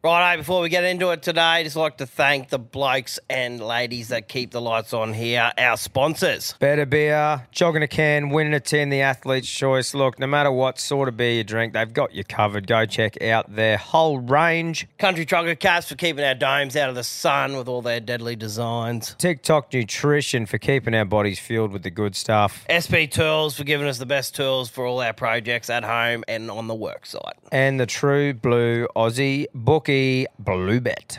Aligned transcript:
Righto, 0.00 0.38
before 0.38 0.60
we 0.60 0.68
get 0.68 0.84
into 0.84 1.10
it 1.10 1.22
today, 1.22 1.64
just 1.64 1.74
like 1.74 1.96
to 1.96 2.06
thank 2.06 2.50
the 2.50 2.58
blokes 2.60 3.18
and 3.28 3.60
ladies 3.60 4.08
that 4.08 4.28
keep 4.28 4.52
the 4.52 4.60
lights 4.60 4.92
on 4.92 5.12
here, 5.12 5.50
our 5.58 5.76
sponsors. 5.76 6.54
Better 6.60 6.86
beer, 6.86 7.48
jogging 7.50 7.82
a 7.82 7.88
can, 7.88 8.30
winning 8.30 8.54
a 8.54 8.60
tin, 8.60 8.90
the 8.90 9.00
athlete's 9.00 9.50
choice. 9.50 9.94
Look, 9.94 10.20
no 10.20 10.28
matter 10.28 10.52
what 10.52 10.78
sort 10.78 11.08
of 11.08 11.16
beer 11.16 11.32
you 11.32 11.42
drink, 11.42 11.72
they've 11.72 11.92
got 11.92 12.14
you 12.14 12.22
covered. 12.22 12.68
Go 12.68 12.86
check 12.86 13.20
out 13.20 13.56
their 13.56 13.76
whole 13.76 14.20
range. 14.20 14.86
Country 14.98 15.26
Trucker 15.26 15.56
Caps 15.56 15.88
for 15.88 15.96
keeping 15.96 16.24
our 16.24 16.36
domes 16.36 16.76
out 16.76 16.88
of 16.88 16.94
the 16.94 17.02
sun 17.02 17.56
with 17.56 17.66
all 17.66 17.82
their 17.82 17.98
deadly 17.98 18.36
designs. 18.36 19.16
TikTok 19.18 19.72
Nutrition 19.72 20.46
for 20.46 20.58
keeping 20.58 20.94
our 20.94 21.06
bodies 21.06 21.40
fueled 21.40 21.72
with 21.72 21.82
the 21.82 21.90
good 21.90 22.14
stuff. 22.14 22.64
SP 22.70 23.10
Tools 23.10 23.56
for 23.56 23.64
giving 23.64 23.88
us 23.88 23.98
the 23.98 24.06
best 24.06 24.36
tools 24.36 24.70
for 24.70 24.86
all 24.86 25.00
our 25.00 25.12
projects 25.12 25.68
at 25.68 25.82
home 25.82 26.22
and 26.28 26.52
on 26.52 26.68
the 26.68 26.74
work 26.76 27.04
site. 27.04 27.34
And 27.50 27.80
the 27.80 27.86
True 27.86 28.32
Blue 28.32 28.86
Aussie 28.94 29.46
Bookie 29.52 29.87
Blue 29.88 30.80
Bet. 30.80 31.18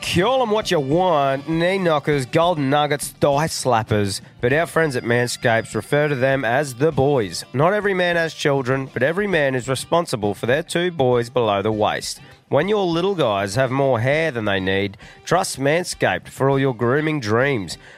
Call 0.00 0.38
them 0.38 0.50
what 0.50 0.70
you 0.70 0.80
want, 0.80 1.46
knee 1.48 1.78
knockers, 1.78 2.24
golden 2.24 2.70
nuggets, 2.70 3.08
thigh 3.08 3.48
slappers. 3.48 4.22
But 4.40 4.52
our 4.52 4.64
friends 4.64 4.96
at 4.96 5.02
Manscaped 5.02 5.74
refer 5.74 6.08
to 6.08 6.14
them 6.14 6.42
as 6.44 6.74
the 6.74 6.90
boys. 6.90 7.44
Not 7.52 7.74
every 7.74 7.92
man 7.92 8.16
has 8.16 8.32
children, 8.32 8.88
but 8.94 9.02
every 9.02 9.26
man 9.26 9.54
is 9.54 9.68
responsible 9.68 10.32
for 10.32 10.46
their 10.46 10.62
two 10.62 10.90
boys 10.90 11.28
below 11.28 11.60
the 11.60 11.72
waist. 11.72 12.20
When 12.48 12.68
your 12.68 12.86
little 12.86 13.16
guys 13.16 13.56
have 13.56 13.72
more 13.72 14.00
hair 14.00 14.30
than 14.30 14.44
they 14.44 14.60
need, 14.60 14.96
trust 15.24 15.58
Manscaped 15.58 16.28
for 16.28 16.48
all 16.48 16.58
your 16.58 16.74
grooming 16.74 17.20
dreams. 17.20 17.76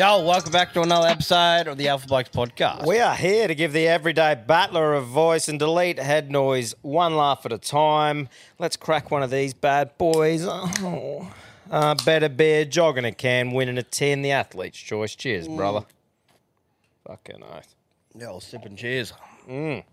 Yo, 0.00 0.24
welcome 0.24 0.50
back 0.50 0.72
to 0.72 0.80
another 0.80 1.08
episode 1.08 1.66
of 1.66 1.76
the 1.76 1.88
Alpha 1.88 2.06
Blokes 2.06 2.30
podcast. 2.30 2.86
We 2.86 3.00
are 3.00 3.14
here 3.14 3.46
to 3.46 3.54
give 3.54 3.74
the 3.74 3.86
everyday 3.86 4.34
battler 4.34 4.94
a 4.94 5.02
voice 5.02 5.46
and 5.46 5.58
delete 5.58 5.98
head 5.98 6.30
noise 6.30 6.74
one 6.80 7.18
laugh 7.18 7.44
at 7.44 7.52
a 7.52 7.58
time. 7.58 8.30
Let's 8.58 8.78
crack 8.78 9.10
one 9.10 9.22
of 9.22 9.30
these 9.30 9.52
bad 9.52 9.98
boys. 9.98 10.46
Oh. 10.46 11.30
Uh, 11.70 11.96
better 12.06 12.30
beer, 12.30 12.64
jogging 12.64 13.04
a 13.04 13.12
can, 13.12 13.50
winning 13.50 13.76
a 13.76 13.82
10, 13.82 14.22
the 14.22 14.30
athlete's 14.30 14.78
choice. 14.78 15.14
Cheers, 15.14 15.48
brother. 15.48 15.84
Fucking 17.06 17.42
oath. 17.42 17.74
Yeah, 18.14 18.28
I'll 18.28 18.40
sip 18.40 18.64
and 18.64 18.78
cheers. 18.78 19.12
Righto, 19.46 19.84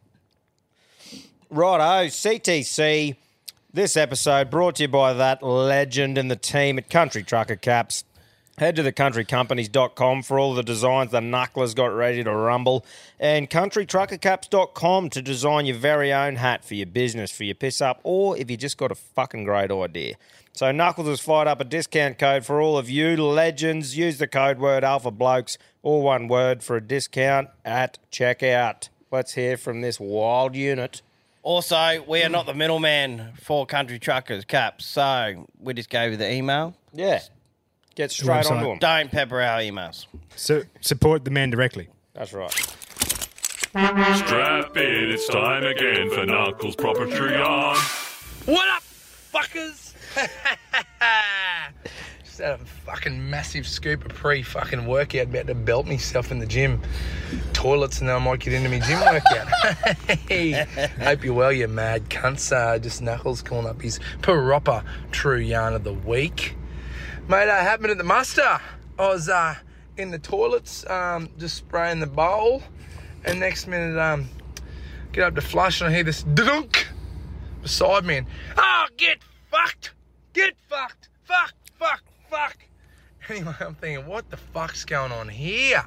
CTC. 1.49 3.17
This 3.73 3.97
episode 3.97 4.49
brought 4.49 4.75
to 4.75 4.83
you 4.83 4.87
by 4.87 5.11
that 5.11 5.43
legend 5.43 6.17
and 6.17 6.31
the 6.31 6.37
team 6.37 6.77
at 6.77 6.89
Country 6.89 7.23
Trucker 7.23 7.57
Caps. 7.57 8.05
Head 8.59 8.75
to 8.77 8.83
thecountrycompanies.com 8.83 10.23
for 10.23 10.39
all 10.39 10.55
the 10.55 10.63
designs 10.63 11.11
the 11.11 11.19
knucklers 11.19 11.75
got 11.75 11.93
ready 11.93 12.23
to 12.23 12.31
rumble. 12.33 12.83
And 13.19 13.47
countrytruckercaps.com 13.47 15.11
to 15.11 15.21
design 15.21 15.67
your 15.67 15.75
very 15.75 16.11
own 16.11 16.37
hat 16.37 16.65
for 16.65 16.73
your 16.73 16.87
business, 16.87 17.29
for 17.29 17.43
your 17.43 17.53
piss 17.53 17.81
up, 17.81 17.99
or 18.01 18.35
if 18.35 18.49
you 18.49 18.57
just 18.57 18.77
got 18.77 18.91
a 18.91 18.95
fucking 18.95 19.43
great 19.43 19.69
idea. 19.69 20.15
So 20.53 20.71
Knuckles 20.71 21.07
has 21.07 21.19
fired 21.19 21.47
up 21.47 21.61
a 21.61 21.65
discount 21.65 22.17
code 22.17 22.47
for 22.47 22.59
all 22.59 22.79
of 22.79 22.89
you 22.89 23.15
legends. 23.15 23.95
Use 23.95 24.17
the 24.17 24.27
code 24.27 24.57
word 24.57 24.83
Alpha 24.83 25.11
Blokes, 25.11 25.59
all 25.83 26.01
one 26.01 26.27
word, 26.27 26.63
for 26.63 26.77
a 26.77 26.81
discount 26.81 27.49
at 27.63 27.99
checkout. 28.11 28.89
Let's 29.11 29.33
hear 29.35 29.57
from 29.57 29.81
this 29.81 29.99
wild 29.99 30.55
unit. 30.55 31.03
Also, 31.43 32.03
we 32.07 32.23
are 32.23 32.29
not 32.29 32.47
the 32.47 32.55
middleman 32.55 33.33
for 33.39 33.67
Country 33.67 33.99
Truckers 33.99 34.45
Caps, 34.45 34.87
so 34.87 35.47
we 35.59 35.75
just 35.75 35.91
gave 35.91 36.09
you 36.09 36.17
the 36.17 36.33
email. 36.33 36.75
Yeah. 36.91 37.19
Get 37.97 38.11
straight 38.11 38.45
Website. 38.45 38.51
onto 38.51 38.67
them. 38.67 38.77
Don't 38.77 39.11
pepper 39.11 39.41
our 39.41 39.59
emails. 39.59 40.05
So 40.35 40.61
support 40.81 41.25
the 41.25 41.31
man 41.31 41.49
directly. 41.49 41.87
That's 42.13 42.31
right. 42.31 42.51
Strap 42.51 44.77
in, 44.77 45.09
it's 45.09 45.27
time 45.27 45.63
again 45.63 46.11
for 46.11 46.27
Knuckles 46.27 46.75
Proper 46.75 47.07
True 47.07 47.31
Yarn. 47.31 47.75
What 48.45 48.69
up, 48.69 48.83
fuckers? 49.33 49.95
Just 52.23 52.37
had 52.37 52.51
a 52.51 52.59
fucking 52.59 53.31
massive 53.31 53.67
scoop 53.67 54.05
of 54.05 54.13
pre 54.13 54.43
fucking 54.43 54.85
workout, 54.85 55.23
about 55.23 55.47
to 55.47 55.55
belt 55.55 55.87
myself 55.87 56.31
in 56.31 56.37
the 56.37 56.45
gym. 56.45 56.79
Toilets, 57.53 57.99
and 57.99 58.09
then 58.09 58.15
I 58.15 58.19
might 58.19 58.41
get 58.41 58.53
into 58.53 58.69
my 58.69 58.77
gym 58.77 58.99
workout. 58.99 59.47
hey, 60.29 60.67
hope 61.01 61.23
you're 61.23 61.33
well, 61.33 61.51
you 61.51 61.67
mad 61.67 62.11
cunts. 62.11 62.55
Uh, 62.55 62.77
just 62.77 63.01
Knuckles 63.01 63.41
calling 63.41 63.65
up 63.65 63.81
his 63.81 63.99
proper 64.21 64.83
true 65.11 65.39
yarn 65.39 65.73
of 65.73 65.83
the 65.83 65.93
week. 65.93 66.55
Mate, 67.29 67.49
uh, 67.49 67.59
happened 67.59 67.91
at 67.91 67.97
the 67.97 68.05
muster. 68.05 68.41
I 68.41 68.61
was 68.97 69.27
uh, 69.27 69.55
in 69.97 70.11
the 70.11 70.17
toilets, 70.17 70.89
um, 70.89 71.27
just 71.37 71.57
spraying 71.57 71.99
the 71.99 72.07
bowl, 72.07 72.63
and 73.25 73.37
next 73.37 73.67
minute, 73.67 73.99
um, 73.99 74.29
get 75.11 75.25
up 75.25 75.35
to 75.35 75.41
flush, 75.41 75.81
and 75.81 75.89
I 75.89 75.93
hear 75.93 76.05
this 76.05 76.23
dunk 76.23 76.87
beside 77.61 78.05
me, 78.05 78.17
and 78.19 78.27
oh, 78.55 78.85
get 78.95 79.17
fucked, 79.51 79.91
get 80.31 80.53
fucked, 80.69 81.09
fuck, 81.25 81.53
fuck, 81.77 82.03
fuck. 82.29 82.57
Anyway, 83.29 83.55
I'm 83.59 83.75
thinking, 83.75 84.07
what 84.07 84.29
the 84.29 84.37
fuck's 84.37 84.85
going 84.85 85.11
on 85.11 85.27
here? 85.27 85.83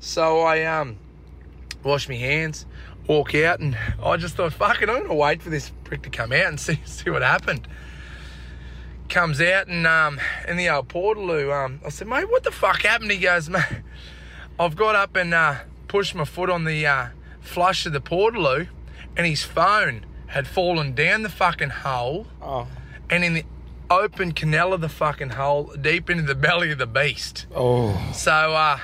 So 0.00 0.40
I 0.40 0.64
um 0.64 0.96
wash 1.82 2.08
my 2.08 2.14
hands, 2.14 2.64
walk 3.06 3.34
out, 3.34 3.60
and 3.60 3.76
I 4.02 4.16
just 4.16 4.36
thought, 4.36 4.54
fuck 4.54 4.80
it, 4.80 4.88
I'm 4.88 5.02
gonna 5.02 5.14
wait 5.14 5.42
for 5.42 5.50
this 5.50 5.70
prick 5.84 6.00
to 6.04 6.08
come 6.08 6.32
out 6.32 6.46
and 6.46 6.58
see 6.60 6.80
see 6.86 7.10
what 7.10 7.20
happened. 7.20 7.68
Comes 9.08 9.40
out 9.40 9.68
and 9.68 9.86
um 9.86 10.18
in 10.48 10.56
the 10.56 10.68
old 10.68 10.88
portaloo, 10.88 11.52
um, 11.64 11.80
I 11.84 11.90
said, 11.90 12.08
mate, 12.08 12.28
what 12.30 12.42
the 12.42 12.50
fuck 12.50 12.82
happened? 12.82 13.10
He 13.12 13.18
goes, 13.18 13.48
mate, 13.48 13.62
I've 14.58 14.74
got 14.76 14.96
up 14.96 15.14
and 15.14 15.32
uh, 15.34 15.56
pushed 15.88 16.14
my 16.14 16.24
foot 16.24 16.50
on 16.50 16.64
the 16.64 16.86
uh, 16.86 17.06
flush 17.40 17.86
of 17.86 17.92
the 17.92 18.00
portaloo, 18.00 18.66
and 19.16 19.26
his 19.26 19.42
phone 19.44 20.06
had 20.28 20.46
fallen 20.48 20.94
down 20.94 21.22
the 21.22 21.28
fucking 21.28 21.68
hole, 21.70 22.26
Oh. 22.42 22.66
and 23.10 23.22
in 23.24 23.34
the 23.34 23.44
open 23.90 24.32
canal 24.32 24.72
of 24.72 24.80
the 24.80 24.88
fucking 24.88 25.30
hole, 25.30 25.72
deep 25.80 26.08
into 26.10 26.22
the 26.24 26.34
belly 26.34 26.72
of 26.72 26.78
the 26.78 26.86
beast. 26.86 27.46
Oh. 27.54 28.10
So 28.14 28.32
uh 28.32 28.78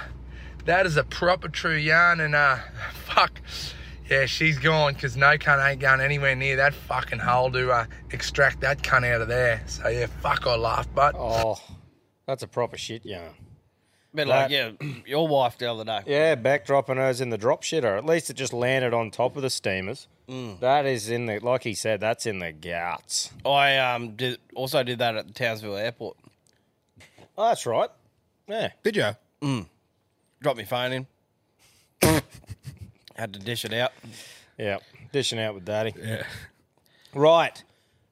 that 0.66 0.84
is 0.86 0.96
a 0.98 1.02
proper 1.04 1.48
true 1.48 1.74
yarn 1.74 2.20
and 2.20 2.34
uh 2.36 2.58
fuck 3.06 3.40
yeah, 4.10 4.26
she's 4.26 4.58
gone 4.58 4.94
because 4.94 5.16
no 5.16 5.38
cunt 5.38 5.66
ain't 5.70 5.80
going 5.80 6.00
anywhere 6.00 6.34
near 6.34 6.56
that 6.56 6.74
fucking 6.74 7.20
hole 7.20 7.50
to 7.52 7.70
uh, 7.70 7.86
extract 8.10 8.60
that 8.60 8.82
cunt 8.82 9.10
out 9.10 9.20
of 9.22 9.28
there. 9.28 9.62
So 9.66 9.88
yeah, 9.88 10.06
fuck 10.20 10.46
I 10.46 10.56
laughed, 10.56 10.94
but 10.94 11.14
Oh. 11.16 11.58
That's 12.26 12.42
a 12.44 12.48
proper 12.48 12.76
shit 12.76 13.04
yarn. 13.04 13.32
Bit 14.14 14.26
like, 14.28 14.50
yeah, 14.50 14.70
your 15.06 15.26
wife 15.26 15.58
the 15.58 15.70
other 15.70 15.84
day. 15.84 16.00
Yeah, 16.06 16.34
backdropping 16.36 16.96
hers 16.96 17.20
in 17.20 17.30
the 17.30 17.38
drop 17.38 17.62
shitter. 17.62 17.96
At 17.96 18.04
least 18.06 18.30
it 18.30 18.34
just 18.34 18.52
landed 18.52 18.92
on 18.94 19.10
top 19.10 19.36
of 19.36 19.42
the 19.42 19.50
steamers. 19.50 20.06
That 20.60 20.86
is 20.86 21.10
in 21.10 21.26
the, 21.26 21.40
like 21.40 21.64
he 21.64 21.74
said, 21.74 21.98
that's 22.00 22.24
in 22.24 22.38
the 22.38 22.52
guts. 22.52 23.30
I 23.44 23.78
um 23.78 24.14
did 24.14 24.38
also 24.54 24.84
did 24.84 25.00
that 25.00 25.16
at 25.16 25.26
the 25.26 25.32
Townsville 25.32 25.76
airport. 25.76 26.16
Oh, 27.36 27.48
that's 27.48 27.66
right. 27.66 27.90
Yeah. 28.46 28.70
Did 28.84 28.96
you? 28.96 29.66
Dropped 30.40 30.58
my 30.58 30.64
phone 30.64 30.92
in. 30.92 31.06
Had 33.20 33.34
to 33.34 33.38
dish 33.38 33.66
it 33.66 33.74
out. 33.74 33.92
Yeah. 34.56 34.78
Dishing 35.12 35.38
out 35.38 35.54
with 35.54 35.66
daddy. 35.66 35.92
Yeah. 36.02 36.22
Right. 37.14 37.62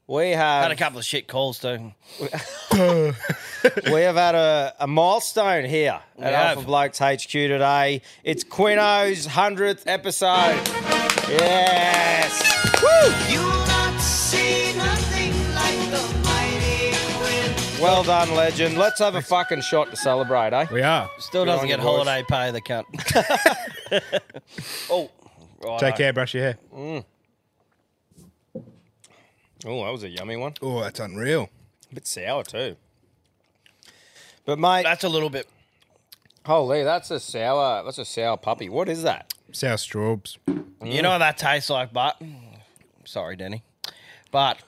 We 0.07 0.33
have 0.33 0.37
Had 0.37 0.63
have 0.65 0.73
a 0.73 0.77
couple 0.77 0.99
of 0.99 1.05
shit 1.07 1.27
calls 1.29 1.59
too. 1.59 1.93
we 2.21 4.01
have 4.03 4.17
had 4.17 4.35
a, 4.35 4.75
a 4.81 4.87
milestone 4.87 5.65
here 5.65 5.99
We 6.19 6.25
at 6.25 6.35
have. 6.35 6.57
Alpha 6.59 6.67
Blokes 6.67 6.99
HQ 6.99 7.31
today. 7.31 8.03
It's 8.23 8.45
Quinno's 8.45 9.25
hundredth 9.25 9.87
episode. 9.87 10.61
Yes. 11.31 12.45
Well 17.81 18.03
done, 18.03 18.35
legend. 18.35 18.77
Let's 18.77 18.99
have 18.99 19.15
a 19.15 19.23
fucking 19.23 19.61
shot 19.61 19.91
to 19.91 19.97
celebrate, 19.97 20.53
eh? 20.53 20.67
We 20.73 20.83
are. 20.83 21.09
Still 21.21 21.45
Good 21.45 21.53
doesn't 21.53 21.63
on 21.63 21.69
get 21.69 21.79
you, 21.79 21.85
boys. 21.85 22.07
holiday 22.07 22.25
pay, 22.29 22.51
the 22.51 22.61
cunt. 22.61 22.85
oh, 24.91 25.11
right. 25.63 25.79
Take 25.79 25.97
care, 25.97 26.13
brush 26.13 26.35
your 26.35 26.43
hair. 26.43 26.59
Oh, 29.65 29.85
that 29.85 29.93
was 29.93 30.03
a 30.03 30.09
yummy 30.09 30.37
one. 30.37 30.55
Oh, 30.61 30.81
that's 30.83 30.99
unreal. 30.99 31.51
A 31.91 31.95
bit 31.95 32.07
sour 32.07 32.43
too. 32.43 32.77
But 34.45 34.59
mate, 34.59 34.83
That's 34.83 35.05
a 35.05 35.09
little 35.09 35.31
bit. 35.31 35.47
holy, 36.47 36.83
that's 36.83 37.11
a 37.13 37.21
sour. 37.21 37.85
That's 37.85 37.99
a 37.99 38.05
sour 38.05 38.37
puppy. 38.39 38.69
What 38.69 38.89
is 38.89 39.03
that? 39.05 39.35
Sour 39.53 39.77
straws. 39.77 40.39
You 40.85 41.03
know 41.03 41.11
what 41.11 41.19
that 41.19 41.39
tastes 41.39 41.71
like, 41.71 41.93
but 41.93 42.21
sorry, 43.05 43.37
Denny, 43.37 43.63
but 44.33 44.59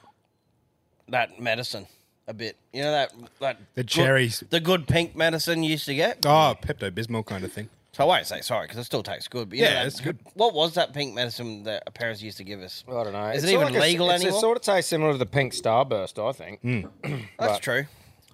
that 1.09 1.41
medicine 1.41 1.87
a 2.31 2.35
bit. 2.35 2.57
You 2.73 2.83
know 2.83 2.93
that 2.93 3.13
that 3.41 3.59
The 3.75 3.83
good- 3.83 3.89
cherries. 3.89 4.45
the 4.51 4.61
good 4.61 4.87
pink 4.87 5.15
medicine 5.17 5.63
you 5.63 5.73
used 5.73 5.87
to 5.87 5.95
get. 5.95 6.25
Oh, 6.25 6.57
Pepto 6.63 6.91
Bismol 6.91 7.27
kind 7.27 7.45
of 7.45 7.53
thing. 7.53 7.69
So 7.93 8.05
I 8.05 8.07
won't 8.07 8.27
say 8.27 8.41
sorry 8.41 8.67
because 8.67 8.79
it 8.79 8.85
still 8.85 9.03
tastes 9.03 9.27
good. 9.29 9.51
But 9.51 9.59
you 9.59 9.65
know 9.65 9.71
Yeah, 9.71 9.75
that- 9.81 9.87
it's 9.89 10.01
good. 10.01 10.19
What 10.35 10.55
was 10.55 10.75
that 10.75 10.93
pink 10.95 11.13
medicine 11.15 11.65
that 11.65 11.83
our 11.87 11.93
parents 11.93 12.23
used 12.23 12.37
to 12.39 12.45
give 12.45 12.61
us? 12.61 12.85
I 12.89 12.93
don't 13.05 13.13
know. 13.13 13.27
Is 13.31 13.43
It's 13.43 13.53
it 13.53 13.57
even 13.57 13.67
like 13.67 13.75
a- 13.77 13.81
legal 13.81 14.11
it's 14.11 14.23
anymore? 14.23 14.39
It 14.39 14.41
sort 14.41 14.57
of 14.57 14.63
tastes 14.63 14.89
similar 14.89 15.13
to 15.13 15.19
the 15.19 15.27
pink 15.27 15.53
starburst, 15.55 16.19
I 16.25 16.33
think. 16.33 16.61
That's 17.03 17.27
but- 17.55 17.63
true. 17.63 17.87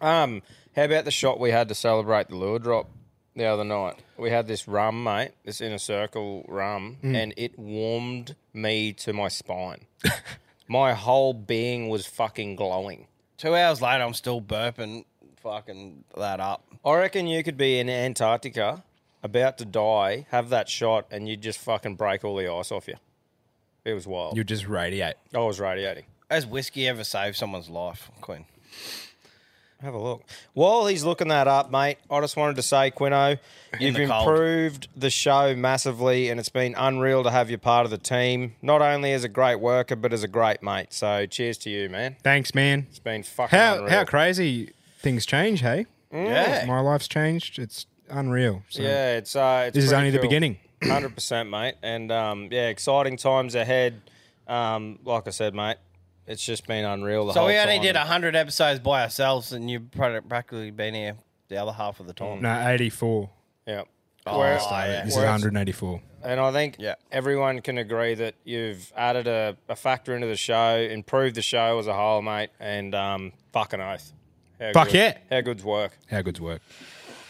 Um, 0.02 0.42
how 0.76 0.84
about 0.84 1.06
the 1.06 1.10
shot 1.10 1.40
we 1.40 1.50
had 1.50 1.68
to 1.68 1.74
celebrate 1.74 2.28
the 2.28 2.36
lure 2.36 2.58
drop 2.58 2.90
the 3.34 3.46
other 3.46 3.64
night? 3.64 3.96
We 4.18 4.30
had 4.30 4.46
this 4.46 4.68
rum, 4.68 5.02
mate, 5.02 5.30
this 5.46 5.62
inner 5.62 5.78
circle 5.78 6.44
rum, 6.48 6.98
and 7.02 7.32
it 7.38 7.58
warmed 7.58 8.36
me 8.52 8.92
to 8.92 9.14
my 9.14 9.28
spine. 9.28 9.86
my 10.68 10.92
whole 10.92 11.32
being 11.32 11.88
was 11.88 12.04
fucking 12.06 12.56
glowing. 12.56 13.06
Two 13.36 13.54
hours 13.54 13.82
later, 13.82 14.02
I'm 14.02 14.14
still 14.14 14.40
burping, 14.40 15.04
fucking 15.42 16.04
that 16.16 16.40
up. 16.40 16.64
I 16.84 16.94
reckon 16.94 17.26
you 17.26 17.42
could 17.42 17.56
be 17.56 17.78
in 17.78 17.90
Antarctica, 17.90 18.82
about 19.22 19.58
to 19.58 19.64
die, 19.64 20.26
have 20.30 20.48
that 20.50 20.68
shot, 20.68 21.06
and 21.10 21.28
you'd 21.28 21.42
just 21.42 21.58
fucking 21.58 21.96
break 21.96 22.24
all 22.24 22.36
the 22.36 22.50
ice 22.50 22.72
off 22.72 22.88
you. 22.88 22.96
It 23.84 23.92
was 23.92 24.06
wild. 24.06 24.36
You 24.36 24.44
just 24.44 24.66
radiate. 24.66 25.16
I 25.34 25.38
was 25.38 25.60
radiating. 25.60 26.04
Has 26.30 26.46
whiskey 26.46 26.88
ever 26.88 27.04
saved 27.04 27.36
someone's 27.36 27.68
life, 27.68 28.10
Quinn? 28.20 28.46
Have 29.82 29.92
a 29.92 29.98
look. 30.02 30.22
While 30.54 30.86
he's 30.86 31.04
looking 31.04 31.28
that 31.28 31.46
up, 31.46 31.70
mate, 31.70 31.98
I 32.10 32.20
just 32.22 32.34
wanted 32.36 32.56
to 32.56 32.62
say, 32.62 32.90
Quinno, 32.90 33.36
you've 33.78 33.94
the 33.94 34.06
cold. 34.06 34.26
improved 34.28 34.88
the 34.96 35.10
show 35.10 35.54
massively, 35.54 36.30
and 36.30 36.40
it's 36.40 36.48
been 36.48 36.74
unreal 36.78 37.22
to 37.24 37.30
have 37.30 37.50
you 37.50 37.58
part 37.58 37.84
of 37.84 37.90
the 37.90 37.98
team. 37.98 38.54
Not 38.62 38.80
only 38.80 39.12
as 39.12 39.22
a 39.22 39.28
great 39.28 39.56
worker, 39.60 39.94
but 39.94 40.14
as 40.14 40.22
a 40.22 40.28
great 40.28 40.62
mate. 40.62 40.94
So, 40.94 41.26
cheers 41.26 41.58
to 41.58 41.70
you, 41.70 41.90
man. 41.90 42.16
Thanks, 42.22 42.54
man. 42.54 42.86
It's 42.88 42.98
been 42.98 43.22
fucking 43.22 43.58
How 43.58 43.74
unreal. 43.76 43.90
how 43.90 44.04
crazy 44.04 44.72
things 45.00 45.26
change, 45.26 45.60
hey? 45.60 45.84
Yeah. 46.10 46.64
My 46.66 46.80
life's 46.80 47.06
changed. 47.08 47.58
It's 47.58 47.84
unreal. 48.08 48.62
So 48.70 48.80
Yeah, 48.82 49.16
it's 49.18 49.36
uh, 49.36 49.64
it's 49.66 49.74
This 49.74 49.84
is 49.84 49.90
pretty 49.90 49.98
only 49.98 50.10
the 50.10 50.18
cool. 50.18 50.22
beginning. 50.28 50.58
Hundred 50.84 51.14
percent, 51.14 51.50
mate. 51.50 51.74
And 51.82 52.10
um, 52.10 52.48
yeah, 52.50 52.68
exciting 52.68 53.18
times 53.18 53.54
ahead. 53.54 54.00
Um, 54.48 55.00
like 55.04 55.26
I 55.26 55.30
said, 55.30 55.54
mate, 55.54 55.76
it's 56.26 56.44
just 56.44 56.66
been 56.66 56.84
unreal. 56.84 57.26
The 57.26 57.32
So 57.34 57.40
whole 57.40 57.48
we 57.48 57.56
only 57.58 57.76
time. 57.76 57.82
did 57.82 57.96
hundred 57.96 58.36
episodes 58.36 58.80
by 58.80 59.02
ourselves, 59.02 59.52
and 59.52 59.70
you've 59.70 59.90
practically 59.92 60.70
been 60.70 60.94
here 60.94 61.16
the 61.48 61.56
other 61.56 61.72
half 61.72 62.00
of 62.00 62.06
the 62.06 62.12
time. 62.12 62.42
No, 62.42 62.68
84. 62.68 63.30
Yeah. 63.66 63.82
Oh, 64.26 64.38
Where- 64.40 64.54
yeah. 64.54 65.04
This 65.04 65.12
is 65.12 65.16
Whereas- 65.16 65.42
184. 65.42 66.00
And 66.24 66.40
I 66.40 66.50
think 66.50 66.74
Yeah. 66.80 66.94
everyone 67.12 67.60
can 67.60 67.78
agree 67.78 68.14
that 68.14 68.34
you've 68.42 68.92
added 68.96 69.28
a, 69.28 69.56
a 69.68 69.76
factor 69.76 70.12
into 70.14 70.26
the 70.26 70.34
show, 70.36 70.76
improved 70.76 71.36
the 71.36 71.42
show 71.42 71.78
as 71.78 71.86
a 71.86 71.94
whole, 71.94 72.20
mate, 72.22 72.50
and 72.58 72.92
um, 72.96 73.32
fucking 73.52 73.80
oath. 73.80 74.12
How 74.60 74.72
Fuck 74.72 74.86
good- 74.88 74.94
yeah. 74.96 75.18
How 75.30 75.40
good's 75.42 75.62
work? 75.62 75.96
How 76.10 76.22
good's 76.22 76.40
work. 76.40 76.62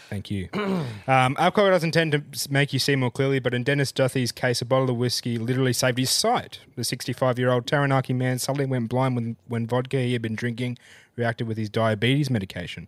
Thank 0.08 0.30
you. 0.30 0.48
um, 0.54 1.36
alcohol 1.38 1.70
doesn't 1.70 1.92
tend 1.92 2.12
to 2.12 2.22
make 2.50 2.72
you 2.72 2.78
see 2.78 2.94
more 2.96 3.10
clearly, 3.10 3.38
but 3.40 3.52
in 3.54 3.64
Dennis 3.64 3.90
Duthie's 3.92 4.30
case, 4.32 4.62
a 4.62 4.64
bottle 4.64 4.90
of 4.90 4.96
whiskey 4.96 5.36
literally 5.38 5.72
saved 5.72 5.98
his 5.98 6.10
sight. 6.10 6.60
The 6.76 6.84
65 6.84 7.38
year 7.38 7.50
old 7.50 7.66
Taranaki 7.66 8.12
man 8.12 8.38
suddenly 8.38 8.66
went 8.66 8.88
blind 8.88 9.16
when, 9.16 9.36
when 9.48 9.66
vodka 9.66 9.98
he 9.98 10.12
had 10.12 10.22
been 10.22 10.36
drinking 10.36 10.78
reacted 11.16 11.48
with 11.48 11.56
his 11.56 11.68
diabetes 11.68 12.30
medication. 12.30 12.86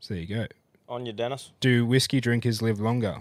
So 0.00 0.14
there 0.14 0.22
you 0.22 0.34
go. 0.34 0.46
On 0.88 1.06
your 1.06 1.12
Dennis. 1.14 1.52
Do 1.60 1.86
whiskey 1.86 2.20
drinkers 2.20 2.60
live 2.60 2.80
longer? 2.80 3.18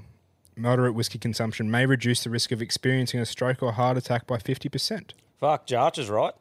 Moderate 0.55 0.93
whiskey 0.95 1.19
consumption 1.19 1.69
may 1.69 1.85
reduce 1.85 2.23
the 2.23 2.29
risk 2.29 2.51
of 2.51 2.61
experiencing 2.61 3.19
a 3.19 3.25
stroke 3.25 3.61
or 3.61 3.73
heart 3.73 3.97
attack 3.97 4.25
by 4.25 4.37
50%. 4.37 5.11
Fuck, 5.39 5.67
Jarch 5.67 5.99
is 5.99 6.09
right. 6.09 6.33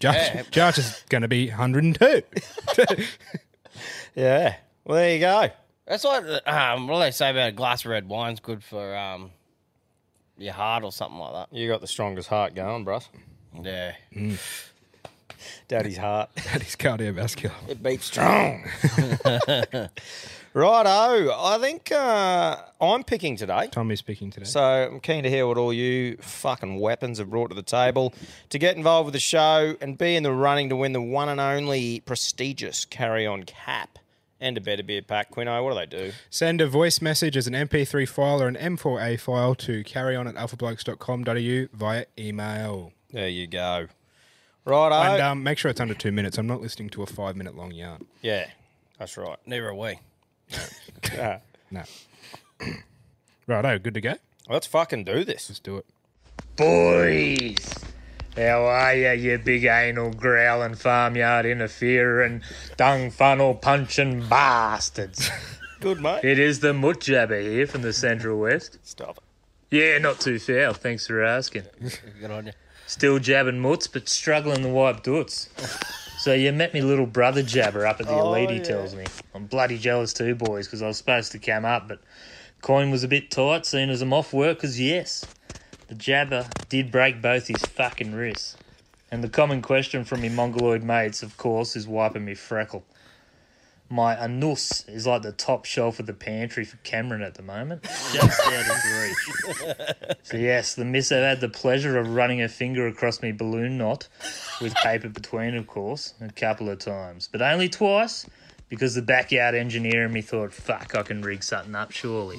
Jarch, 0.00 0.34
Yeah. 0.34 0.42
Josh 0.50 0.78
is 0.78 1.04
going 1.08 1.22
to 1.22 1.28
be 1.28 1.48
102. 1.48 2.22
Yeah. 4.14 4.56
Well, 4.84 4.98
there 4.98 5.14
you 5.14 5.20
go. 5.20 5.48
That's 5.86 6.04
like 6.04 6.24
um, 6.46 6.88
what 6.88 6.98
do 6.98 7.00
they 7.04 7.10
say 7.10 7.30
about 7.30 7.48
a 7.48 7.52
glass 7.52 7.84
of 7.84 7.90
red 7.90 8.08
wine's 8.08 8.40
good 8.40 8.62
for 8.62 8.96
um, 8.96 9.30
your 10.38 10.52
heart 10.52 10.84
or 10.84 10.92
something 10.92 11.18
like 11.18 11.32
that. 11.32 11.56
You 11.56 11.68
got 11.68 11.80
the 11.80 11.86
strongest 11.86 12.28
heart 12.28 12.54
going, 12.54 12.84
bruss. 12.84 13.08
that. 13.62 13.94
Yeah. 14.12 14.36
Daddy's 15.68 15.98
heart. 15.98 16.30
Daddy's 16.36 16.76
cardiovascular. 16.76 17.52
It 17.68 17.82
beats 17.82 18.06
strong. 18.06 18.64
Righto. 20.54 21.32
I 21.34 21.58
think 21.60 21.90
uh, 21.90 22.56
I'm 22.80 23.02
picking 23.02 23.36
today. 23.36 23.68
Tommy's 23.72 24.02
picking 24.02 24.30
today. 24.30 24.46
So 24.46 24.62
I'm 24.62 25.00
keen 25.00 25.24
to 25.24 25.30
hear 25.30 25.46
what 25.46 25.58
all 25.58 25.72
you 25.72 26.16
fucking 26.20 26.78
weapons 26.78 27.18
have 27.18 27.28
brought 27.30 27.48
to 27.48 27.54
the 27.56 27.62
table 27.62 28.14
to 28.50 28.58
get 28.58 28.76
involved 28.76 29.06
with 29.06 29.14
the 29.14 29.20
show 29.20 29.74
and 29.80 29.98
be 29.98 30.14
in 30.14 30.22
the 30.22 30.32
running 30.32 30.68
to 30.68 30.76
win 30.76 30.92
the 30.92 31.02
one 31.02 31.28
and 31.28 31.40
only 31.40 32.00
prestigious 32.00 32.84
carry 32.84 33.26
on 33.26 33.42
cap 33.42 33.98
and 34.44 34.58
a 34.58 34.60
better 34.60 34.82
beer 34.82 35.00
pack. 35.02 35.30
Quinno, 35.30 35.62
what 35.64 35.70
do 35.72 35.78
they 35.78 36.04
do? 36.06 36.12
Send 36.28 36.60
a 36.60 36.66
voice 36.66 37.00
message 37.00 37.36
as 37.36 37.46
an 37.46 37.54
MP3 37.54 38.06
file 38.06 38.42
or 38.42 38.46
an 38.46 38.56
M4A 38.56 39.18
file 39.18 39.54
to 39.56 39.82
carryon 39.84 40.28
at 40.28 40.34
alphablokes.com.au 40.34 41.76
via 41.76 42.04
email. 42.18 42.92
There 43.10 43.28
you 43.28 43.46
go. 43.46 43.86
Righto. 44.66 44.94
And 44.94 45.22
um, 45.22 45.42
make 45.42 45.56
sure 45.58 45.70
it's 45.70 45.80
under 45.80 45.94
two 45.94 46.12
minutes. 46.12 46.36
I'm 46.36 46.46
not 46.46 46.60
listening 46.60 46.90
to 46.90 47.02
a 47.02 47.06
five 47.06 47.36
minute 47.36 47.56
long 47.56 47.72
yarn. 47.72 48.06
yeah, 48.22 48.48
that's 48.98 49.16
right. 49.16 49.38
Neither 49.46 49.68
are 49.68 49.74
we. 49.74 49.98
Yeah. 51.12 51.40
No. 51.70 51.82
Righto, 53.46 53.78
good 53.78 53.94
to 53.94 54.00
go? 54.00 54.14
Let's 54.48 54.66
fucking 54.66 55.04
do 55.04 55.24
this. 55.24 55.48
Let's 55.48 55.58
do 55.60 55.78
it. 55.78 55.86
Boys, 56.56 57.74
how 58.36 58.64
are 58.64 58.94
ya, 58.94 59.12
you 59.12 59.38
big 59.38 59.64
anal 59.64 60.10
growling 60.10 60.74
farmyard 60.74 61.46
interferer 61.46 62.40
dung 62.76 63.10
funnel 63.10 63.54
punching 63.54 64.28
bastards? 64.28 65.30
Good, 65.80 66.00
mate. 66.00 66.24
it 66.24 66.38
is 66.38 66.60
the 66.60 66.72
mutt 66.72 67.00
jabber 67.00 67.40
here 67.40 67.66
from 67.66 67.82
the 67.82 67.92
Central 67.92 68.40
West. 68.40 68.78
Stop 68.82 69.18
it. 69.18 69.76
Yeah, 69.76 69.98
not 69.98 70.18
too 70.18 70.38
foul, 70.38 70.72
thanks 70.72 71.06
for 71.06 71.22
asking. 71.22 71.64
Good 72.20 72.30
on 72.30 72.46
you. 72.46 72.52
Still 72.86 73.18
jabbing 73.18 73.60
mutts, 73.60 73.86
but 73.86 74.08
struggling 74.08 74.62
to 74.62 74.68
wipe 74.68 75.02
doots. 75.02 75.48
So 76.18 76.32
you 76.32 76.52
met 76.52 76.74
me 76.74 76.80
little 76.80 77.06
brother 77.06 77.42
jabber 77.42 77.86
up 77.86 78.00
at 78.00 78.06
the 78.06 78.14
oh, 78.14 78.34
elite, 78.34 78.50
he 78.50 78.60
tells 78.60 78.94
me. 78.94 79.04
I'm 79.34 79.46
bloody 79.46 79.78
jealous 79.78 80.12
too, 80.12 80.34
boys, 80.34 80.66
because 80.66 80.82
I 80.82 80.86
was 80.86 80.96
supposed 80.98 81.32
to 81.32 81.38
come 81.38 81.64
up, 81.64 81.86
but 81.86 82.00
coin 82.62 82.90
was 82.90 83.04
a 83.04 83.08
bit 83.08 83.30
tight, 83.30 83.66
seeing 83.66 83.90
as 83.90 84.02
I'm 84.02 84.12
off 84.12 84.32
work, 84.32 84.58
because 84.58 84.80
yes, 84.80 85.24
the 85.88 85.94
jabber 85.94 86.46
did 86.68 86.90
break 86.90 87.20
both 87.22 87.46
his 87.46 87.64
fucking 87.64 88.14
wrists. 88.14 88.56
And 89.10 89.22
the 89.22 89.28
common 89.28 89.62
question 89.62 90.04
from 90.04 90.22
me 90.22 90.28
mongoloid 90.28 90.82
mates, 90.82 91.22
of 91.22 91.36
course, 91.36 91.76
is 91.76 91.86
wiping 91.86 92.24
me 92.24 92.34
freckle. 92.34 92.84
My 93.90 94.16
anus 94.24 94.88
is 94.88 95.06
like 95.06 95.22
the 95.22 95.30
top 95.30 95.66
shelf 95.66 96.00
of 96.00 96.06
the 96.06 96.14
pantry 96.14 96.64
for 96.64 96.78
Cameron 96.78 97.22
at 97.22 97.34
the 97.34 97.42
moment, 97.42 97.82
just 98.12 98.40
out 98.40 98.70
of 98.70 98.76
reach. 99.02 100.16
So 100.22 100.36
yes, 100.38 100.74
the 100.74 100.84
misso 100.84 101.22
had 101.22 101.40
the 101.40 101.50
pleasure 101.50 101.98
of 101.98 102.14
running 102.14 102.42
a 102.42 102.48
finger 102.48 102.88
across 102.88 103.22
me 103.22 103.30
balloon 103.30 103.78
knot, 103.78 104.08
with 104.60 104.74
paper 104.76 105.10
between, 105.10 105.54
of 105.54 105.66
course, 105.66 106.14
a 106.20 106.32
couple 106.32 106.70
of 106.70 106.78
times, 106.78 107.28
but 107.30 107.42
only 107.42 107.68
twice, 107.68 108.26
because 108.68 108.94
the 108.94 109.02
backyard 109.02 109.54
engineer 109.54 110.06
in 110.06 110.12
me 110.12 110.22
thought, 110.22 110.52
"Fuck, 110.52 110.94
I 110.96 111.02
can 111.02 111.20
rig 111.20 111.44
something 111.44 111.74
up, 111.74 111.92
surely." 111.92 112.38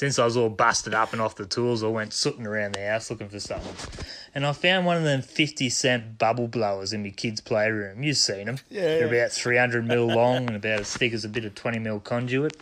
Since 0.00 0.18
I 0.18 0.24
was 0.24 0.34
all 0.34 0.48
busted 0.48 0.94
up 0.94 1.12
and 1.12 1.20
off 1.20 1.36
the 1.36 1.44
tools, 1.44 1.84
I 1.84 1.88
went 1.88 2.14
sooting 2.14 2.46
around 2.46 2.74
the 2.74 2.88
house 2.88 3.10
looking 3.10 3.28
for 3.28 3.38
something, 3.38 4.02
and 4.34 4.46
I 4.46 4.54
found 4.54 4.86
one 4.86 4.96
of 4.96 5.02
them 5.02 5.20
fifty 5.20 5.68
cent 5.68 6.16
bubble 6.16 6.48
blowers 6.48 6.94
in 6.94 7.02
my 7.02 7.10
kid's 7.10 7.42
playroom. 7.42 8.02
You've 8.02 8.16
seen 8.16 8.46
them? 8.46 8.56
Yeah. 8.70 8.80
They're 8.80 9.14
about 9.14 9.30
three 9.30 9.58
hundred 9.58 9.84
mil 9.84 10.06
long 10.06 10.46
and 10.46 10.56
about 10.56 10.80
as 10.80 10.96
thick 10.96 11.12
as 11.12 11.26
a 11.26 11.28
bit 11.28 11.44
of 11.44 11.54
twenty 11.54 11.78
mil 11.78 12.00
conduit, 12.00 12.56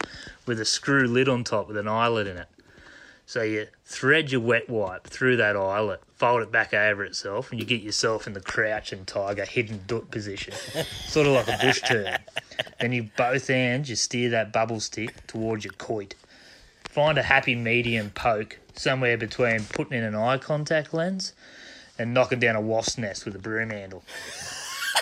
with 0.47 0.59
a 0.59 0.64
screw 0.64 1.07
lid 1.07 1.28
on 1.28 1.45
top 1.45 1.68
with 1.68 1.76
an 1.76 1.87
eyelet 1.87 2.26
in 2.26 2.38
it. 2.38 2.49
So 3.25 3.42
you 3.42 3.68
thread 3.85 4.33
your 4.33 4.40
wet 4.40 4.68
wipe 4.68 5.07
through 5.07 5.37
that 5.37 5.54
eyelet, 5.54 6.02
fold 6.16 6.42
it 6.42 6.50
back 6.50 6.75
over 6.75 7.04
itself, 7.04 7.52
and 7.52 7.61
you 7.61 7.66
get 7.66 7.83
yourself 7.83 8.26
in 8.26 8.33
the 8.33 8.40
crouching 8.40 9.04
tiger 9.04 9.45
hidden 9.45 9.83
dut 9.87 10.11
position, 10.11 10.54
sort 11.07 11.28
of 11.28 11.35
like 11.35 11.47
a 11.47 11.64
bush 11.64 11.83
turn. 11.83 12.18
Then 12.80 12.90
you 12.90 13.11
both 13.16 13.47
hands 13.47 13.88
you 13.88 13.95
steer 13.95 14.28
that 14.30 14.52
bubble 14.52 14.80
stick 14.80 15.25
towards 15.28 15.64
your 15.64 15.75
coit. 15.75 16.16
Find 16.88 17.18
a 17.18 17.23
happy 17.23 17.54
medium 17.54 18.11
poke 18.11 18.59
somewhere 18.75 19.16
between 19.18 19.64
putting 19.64 19.99
in 19.99 20.04
an 20.04 20.14
eye 20.14 20.38
contact 20.38 20.95
lens 20.95 21.35
and 21.99 22.14
knocking 22.14 22.40
down 22.40 22.57
a 22.57 22.61
wasp 22.61 22.99
nest 22.99 23.25
with 23.25 23.37
a 23.37 23.38
broom 23.38 23.71
handle. 23.71 24.02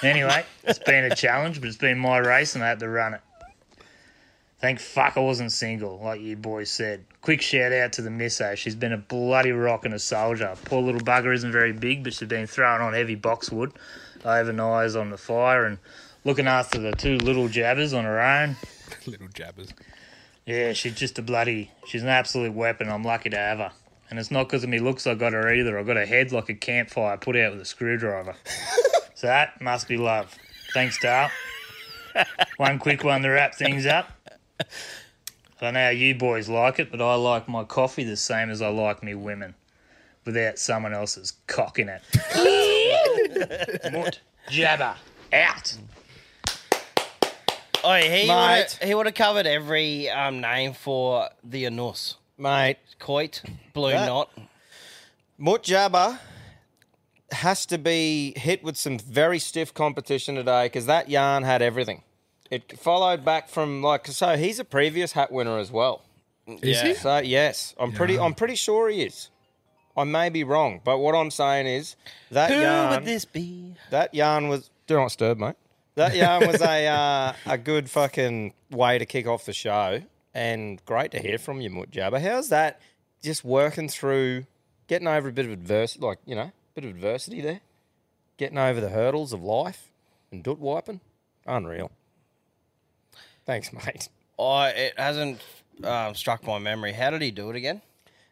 Anyway, 0.03 0.45
it's 0.65 0.81
been 0.81 1.05
a 1.05 1.15
challenge, 1.15 1.61
but 1.61 1.69
it's 1.69 1.79
been 1.79 1.99
my 1.99 2.19
race 2.19 2.55
and 2.55 2.65
I 2.65 2.69
had 2.69 2.81
to 2.81 2.89
run 2.89 3.15
it. 3.15 3.21
Thank 4.59 4.81
fuck 4.81 5.17
I 5.17 5.21
wasn't 5.21 5.53
single, 5.53 6.01
like 6.03 6.21
you 6.21 6.35
boys 6.35 6.71
said. 6.71 7.05
Quick 7.21 7.41
shout 7.41 7.73
out 7.73 7.93
to 7.95 8.03
the 8.03 8.11
misso. 8.11 8.57
She's 8.57 8.75
been 8.75 8.93
a 8.93 8.99
bloody 8.99 9.53
rock 9.53 9.85
and 9.85 9.95
a 9.95 9.99
soldier. 9.99 10.57
Poor 10.65 10.83
little 10.83 11.01
bugger 11.01 11.33
isn't 11.35 11.53
very 11.53 11.73
big, 11.73 12.03
but 12.03 12.15
she's 12.15 12.29
been 12.29 12.47
throwing 12.47 12.83
on 12.83 12.95
heavy 12.95 13.15
boxwood, 13.15 13.73
overnights 14.25 15.01
on 15.01 15.11
the 15.11 15.19
fire, 15.19 15.67
and 15.67 15.79
looking 16.25 16.49
after 16.49 16.79
the 16.79 16.93
two 16.93 17.17
little 17.19 17.49
jabbers 17.49 17.93
on 17.93 18.05
her 18.05 18.21
own. 18.21 18.57
Little 19.07 19.29
jabbers. 19.29 19.69
Yeah, 20.47 20.73
she's 20.75 20.95
just 20.95 21.19
a 21.19 21.23
bloody. 21.23 21.73
She's 21.87 22.05
an 22.05 22.09
absolute 22.09 22.55
weapon. 22.55 22.89
I'm 22.89 23.03
lucky 23.03 23.31
to 23.31 23.37
have 23.37 23.59
her. 23.59 23.73
And 24.09 24.19
it's 24.19 24.31
not 24.31 24.45
because 24.45 24.63
of 24.63 24.71
me 24.71 24.79
looks 24.79 25.05
I 25.07 25.15
got 25.15 25.33
her 25.33 25.53
either. 25.53 25.77
I 25.77 25.83
got 25.83 25.97
her 25.97 26.07
head 26.07 26.31
like 26.31 26.49
a 26.49 26.55
campfire 26.55 27.17
put 27.17 27.37
out 27.37 27.53
with 27.53 27.61
a 27.61 27.65
screwdriver. 27.65 28.37
so 29.15 29.27
that 29.27 29.61
must 29.61 29.89
be 29.89 29.97
love. 29.97 30.33
Thanks, 30.73 30.99
Dale. 31.01 31.31
one 32.59 32.79
quick 32.79 33.03
one 33.03 33.23
to 33.23 33.29
wrap 33.29 33.57
things 33.57 33.87
up. 33.87 34.11
I 34.61 34.65
don't 35.61 35.75
know 35.75 35.85
how 35.85 35.91
you 35.91 36.15
boys 36.15 36.49
like 36.49 36.79
it, 36.79 36.93
but 36.93 37.03
I 37.03 37.15
like 37.15 37.49
my 37.49 37.65
coffee 37.65 38.05
the 38.05 38.17
same 38.17 38.51
as 38.51 38.63
I 38.63 38.69
like 38.69 39.03
me 39.03 39.15
women, 39.15 39.55
without 40.25 40.59
someone 40.59 40.93
else's 40.93 41.33
cock 41.47 41.79
in 41.79 41.89
it. 41.89 42.03
Mut 43.93 44.21
jabber 44.49 44.95
out. 45.33 45.77
Oh, 47.87 47.95
he 47.95 48.27
Mate. 48.29 48.77
would 48.81 48.89
he 48.89 48.95
would 48.95 49.07
have 49.07 49.15
covered 49.15 49.47
every 49.47 50.09
um, 50.11 50.41
name 50.41 50.73
for 50.73 51.29
the 51.45 51.67
anus. 51.67 52.17
Mate, 52.39 52.79
Coit, 52.99 53.43
blue 53.73 53.93
That- 53.93 54.07
knot. 54.07 54.31
Mut 55.39 55.63
Jabba 55.63 56.19
has 57.33 57.67
to 57.67 57.79
be 57.79 58.33
hit 58.37 58.63
with 58.65 58.77
some 58.77 58.99
very 58.99 59.39
stiff 59.39 59.75
competition 59.75 60.35
today 60.35 60.67
because 60.67 60.87
that 60.87 61.09
yarn 61.11 61.43
had 61.43 61.61
everything. 61.63 62.03
It 62.51 62.79
followed 62.79 63.25
back 63.25 63.49
from 63.49 63.83
like 63.83 64.07
so 64.07 64.37
he's 64.37 64.59
a 64.59 64.65
previous 64.65 65.13
hat 65.13 65.31
winner 65.33 65.59
as 65.59 65.71
well. 65.71 66.03
Is 66.47 66.81
he? 66.81 66.95
So 66.95 67.19
yes, 67.19 67.75
I'm 67.79 67.93
pretty 67.93 68.19
I'm 68.19 68.35
pretty 68.35 68.55
sure 68.55 68.89
he 68.89 69.03
is. 69.03 69.31
I 69.97 70.05
may 70.05 70.29
be 70.29 70.45
wrong, 70.45 70.81
but 70.85 70.99
what 70.99 71.15
I'm 71.15 71.31
saying 71.31 71.67
is 71.67 71.97
that 72.31 72.51
Who 72.51 72.61
yarn 72.61 72.91
would 72.95 73.05
this 73.05 73.25
be? 73.25 73.75
that 73.91 74.15
yarn 74.15 74.49
was 74.49 74.71
do 74.87 74.95
not 74.97 75.07
disturb, 75.09 75.39
mate. 75.39 75.57
That 75.97 76.15
yarn 76.15 76.47
was 76.47 76.61
a 76.63 76.87
uh, 76.87 77.33
a 77.47 77.59
good 77.59 77.91
fucking 77.91 78.53
way 78.71 78.99
to 78.99 79.07
kick 79.07 79.27
off 79.27 79.45
the 79.47 79.53
show, 79.53 80.03
and 80.35 80.83
great 80.85 81.11
to 81.13 81.19
hear 81.19 81.39
from 81.39 81.61
you, 81.61 81.71
Mut 81.71 81.91
Jabba. 81.91 82.21
How's 82.21 82.51
that? 82.51 82.81
Just 83.23 83.45
working 83.45 83.89
through, 83.89 84.45
getting 84.89 85.09
over 85.09 85.29
a 85.29 85.33
bit 85.33 85.47
of 85.47 85.53
adversity, 85.53 86.05
like 86.05 86.19
you 86.27 86.35
know, 86.35 86.43
a 86.43 86.53
bit 86.75 86.85
of 86.85 86.91
adversity 86.91 87.41
there, 87.41 87.61
getting 88.37 88.59
over 88.59 88.81
the 88.81 88.91
hurdles 88.91 89.33
of 89.33 89.43
life 89.43 89.91
and 90.31 90.43
dut 90.45 90.59
wiping. 90.59 91.01
Unreal. 91.47 91.91
Thanks, 93.47 93.73
mate. 93.73 94.09
Oh, 94.39 94.63
it 94.65 94.95
hasn't 94.99 95.41
um, 95.85 96.15
struck 96.15 96.45
my 96.45 96.59
memory. 96.59 96.93
How 96.93 97.11
did 97.11 97.23
he 97.23 97.31
do 97.31 97.49
it 97.51 97.57
again? 97.57 97.81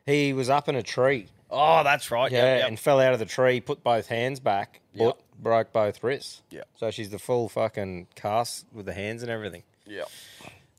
He 0.04 0.32
was 0.32 0.50
up 0.50 0.68
in 0.68 0.74
a 0.74 0.82
tree, 0.82 1.28
Oh, 1.50 1.82
that's 1.82 2.10
right. 2.10 2.30
yeah, 2.30 2.42
Yeah, 2.42 2.56
yep, 2.58 2.68
and 2.68 2.78
fell 2.78 3.00
out 3.00 3.14
of 3.14 3.20
the 3.20 3.24
tree, 3.24 3.60
put 3.60 3.82
both 3.82 4.06
hands 4.08 4.38
back, 4.40 4.80
Yep. 4.92 5.16
Broke 5.38 5.72
both 5.72 6.02
wrists. 6.02 6.42
Yeah. 6.50 6.62
So 6.76 6.90
she's 6.90 7.10
the 7.10 7.18
full 7.18 7.48
fucking 7.48 8.08
cast 8.14 8.66
with 8.72 8.86
the 8.86 8.92
hands 8.94 9.22
and 9.22 9.30
everything. 9.30 9.62
yep. 9.86 10.08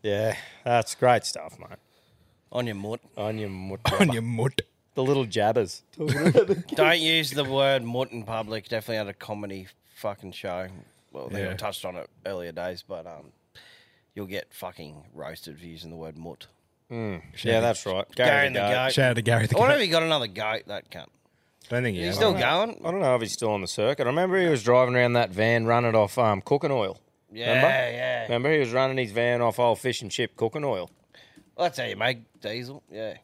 Yeah, 0.03 0.35
that's 0.63 0.93
great 0.93 1.23
stuff, 1.25 1.57
mate. 1.59 1.79
On 2.51 2.67
your 2.67 2.75
mutt. 2.75 2.99
On 3.17 3.37
your 3.39 3.49
mut. 3.49 3.79
On 3.99 4.11
your 4.13 4.21
mutt. 4.21 4.61
the 4.93 5.03
little 5.03 5.25
jabbers. 5.25 5.81
Don't 5.97 6.99
use 6.99 7.31
the 7.31 7.43
word 7.43 7.83
mutt 7.83 8.11
in 8.11 8.23
public. 8.23 8.69
Definitely 8.69 8.97
at 8.97 9.07
a 9.07 9.13
comedy 9.13 9.67
fucking 9.95 10.33
show. 10.33 10.67
Well, 11.11 11.25
I 11.25 11.29
think 11.33 11.47
I 11.47 11.51
Yeah. 11.51 11.57
touched 11.57 11.85
on 11.85 11.95
it 11.95 12.07
earlier 12.25 12.51
days, 12.51 12.83
but 12.87 13.07
um, 13.07 13.31
you'll 14.13 14.27
get 14.27 14.53
fucking 14.53 15.05
roasted 15.13 15.57
for 15.59 15.65
using 15.65 15.89
the 15.89 15.95
word 15.97 16.17
mutt. 16.17 16.45
yeah, 16.91 17.19
that's 17.41 17.83
right. 17.87 18.05
Gary 18.15 18.29
Gary 18.29 18.47
the 18.49 18.53
the 18.53 18.59
goat. 18.59 18.93
Shout 18.93 19.09
out 19.09 19.15
to 19.15 19.21
Gary 19.23 19.47
the 19.47 19.57
I 19.57 19.59
wonder 19.59 19.73
Goat. 19.75 19.79
if 19.81 19.85
he 19.85 19.91
got 19.91 20.03
another 20.03 20.27
goat. 20.27 20.63
That 20.67 20.91
cunt. 20.91 21.07
Don't 21.69 21.83
think 21.83 21.97
he 21.97 22.03
He's 22.03 22.15
still 22.15 22.35
I 22.35 22.39
going. 22.39 22.81
I 22.85 22.91
don't 22.91 22.99
know 22.99 23.15
if 23.15 23.21
he's 23.21 23.33
still 23.33 23.51
on 23.51 23.61
the 23.61 23.67
circuit. 23.67 24.03
I 24.03 24.09
remember 24.09 24.39
he 24.39 24.47
was 24.47 24.63
driving 24.63 24.95
around 24.95 25.13
that 25.13 25.31
van 25.31 25.65
running 25.65 25.95
off 25.95 26.17
um, 26.17 26.41
cooking 26.41 26.71
oil. 26.71 26.99
Yeah, 27.31 27.49
Remember? 27.49 27.67
yeah. 27.67 28.23
Remember 28.23 28.51
he 28.53 28.59
was 28.59 28.71
running 28.71 28.97
his 28.97 29.11
van 29.11 29.41
off 29.41 29.59
old 29.59 29.79
fish 29.79 30.01
and 30.01 30.11
chip 30.11 30.35
cooking 30.35 30.63
oil. 30.63 30.89
Well, 31.55 31.65
that's 31.65 31.79
how 31.79 31.85
you 31.85 31.95
make 31.95 32.19
diesel. 32.39 32.83
Yeah. 32.91 33.15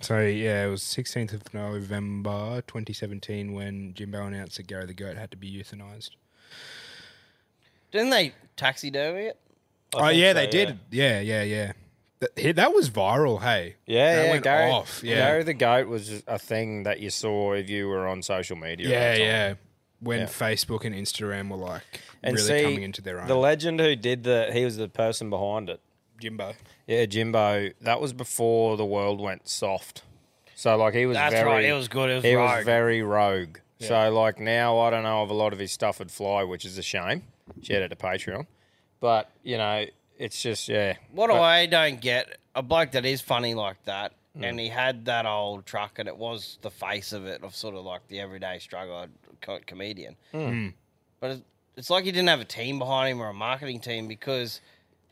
So 0.00 0.20
yeah, 0.20 0.66
it 0.66 0.68
was 0.68 0.82
16th 0.82 1.32
of 1.32 1.54
November 1.54 2.62
2017 2.66 3.52
when 3.52 3.94
Jimbo 3.94 4.26
announced 4.26 4.56
that 4.58 4.66
Gary 4.66 4.86
the 4.86 4.94
Goat 4.94 5.16
had 5.16 5.30
to 5.30 5.36
be 5.36 5.50
euthanized. 5.50 6.10
Didn't 7.90 8.10
they 8.10 8.34
taxidermy 8.56 9.26
it? 9.26 9.38
Oh 9.94 10.08
think 10.08 10.20
yeah, 10.20 10.30
so, 10.32 10.34
they 10.34 10.46
did. 10.48 10.78
Yeah, 10.90 11.20
yeah, 11.20 11.42
yeah. 11.42 11.72
That, 12.36 12.56
that 12.56 12.72
was 12.74 12.90
viral. 12.90 13.40
Hey, 13.42 13.76
Yeah, 13.86 14.16
that 14.16 14.24
yeah. 14.26 14.30
went 14.32 14.44
Gary, 14.44 14.70
off. 14.70 15.00
Yeah, 15.02 15.16
Gary 15.16 15.42
the 15.44 15.54
goat 15.54 15.88
was 15.88 16.22
a 16.26 16.38
thing 16.38 16.82
that 16.84 17.00
you 17.00 17.10
saw 17.10 17.52
if 17.52 17.68
you 17.70 17.88
were 17.88 18.06
on 18.06 18.22
social 18.22 18.56
media. 18.56 18.88
yeah, 18.88 19.12
that 19.12 19.18
yeah. 19.20 19.54
When 20.00 20.20
Yeah. 20.20 20.26
Facebook 20.26 20.84
and 20.84 20.94
Instagram 20.94 21.48
were 21.48 21.56
like 21.56 22.00
And 22.22 22.36
really 22.36 22.46
see, 22.46 22.62
coming 22.62 22.82
into 22.82 23.00
their 23.02 23.20
own. 23.20 23.26
the 23.28 23.36
legend 23.36 23.80
who 23.80 23.96
did 23.96 24.22
the, 24.24 24.50
he 24.52 24.64
was 24.64 24.76
the 24.76 24.88
person 24.88 25.30
behind 25.30 25.70
it. 25.70 25.80
Jimbo. 26.20 26.54
Yeah, 26.86 27.06
Jimbo. 27.06 27.70
That 27.80 28.00
was 28.00 28.12
before 28.12 28.76
the 28.76 28.84
world 28.84 29.20
went 29.20 29.48
soft. 29.48 30.02
So 30.54 30.76
like 30.76 30.94
he 30.94 31.06
was 31.06 31.16
That's 31.16 31.34
very. 31.34 31.46
right. 31.48 31.64
It 31.64 31.72
was 31.72 31.88
good. 31.88 32.10
It 32.10 32.14
was 32.16 32.24
he 32.24 32.34
rogue. 32.34 32.56
was 32.58 32.64
very 32.64 33.02
rogue. 33.02 33.58
So 33.80 34.10
like 34.12 34.38
now 34.38 34.78
I 34.78 34.90
don't 34.90 35.02
know 35.02 35.24
if 35.24 35.30
a 35.30 35.34
lot 35.34 35.52
of 35.52 35.58
his 35.58 35.72
stuff 35.72 35.98
would 35.98 36.10
fly, 36.10 36.42
which 36.44 36.64
is 36.64 36.78
a 36.78 36.82
shame. 36.82 37.24
Shout 37.62 37.82
out 37.82 37.90
to 37.90 37.96
Patreon, 37.96 38.46
but 39.00 39.30
you 39.42 39.58
know 39.58 39.84
it's 40.18 40.40
just 40.42 40.68
yeah. 40.68 40.96
What 41.12 41.28
But- 41.28 41.40
I 41.40 41.66
don't 41.66 42.00
get, 42.00 42.38
a 42.54 42.62
bloke 42.62 42.92
that 42.92 43.04
is 43.04 43.20
funny 43.20 43.54
like 43.54 43.82
that, 43.84 44.12
Hmm. 44.36 44.44
and 44.44 44.60
he 44.60 44.68
had 44.68 45.04
that 45.06 45.26
old 45.26 45.64
truck, 45.66 45.98
and 45.98 46.08
it 46.08 46.16
was 46.16 46.58
the 46.62 46.70
face 46.70 47.12
of 47.12 47.26
it, 47.26 47.42
of 47.44 47.54
sort 47.54 47.74
of 47.74 47.84
like 47.84 48.06
the 48.08 48.20
everyday 48.20 48.58
struggle 48.58 49.06
comedian. 49.66 50.16
Hmm. 50.32 50.68
But 51.20 51.30
it, 51.32 51.42
it's 51.76 51.90
like 51.90 52.04
he 52.04 52.12
didn't 52.12 52.28
have 52.28 52.40
a 52.40 52.44
team 52.44 52.78
behind 52.78 53.10
him 53.12 53.20
or 53.22 53.28
a 53.28 53.34
marketing 53.34 53.80
team 53.80 54.08
because 54.08 54.60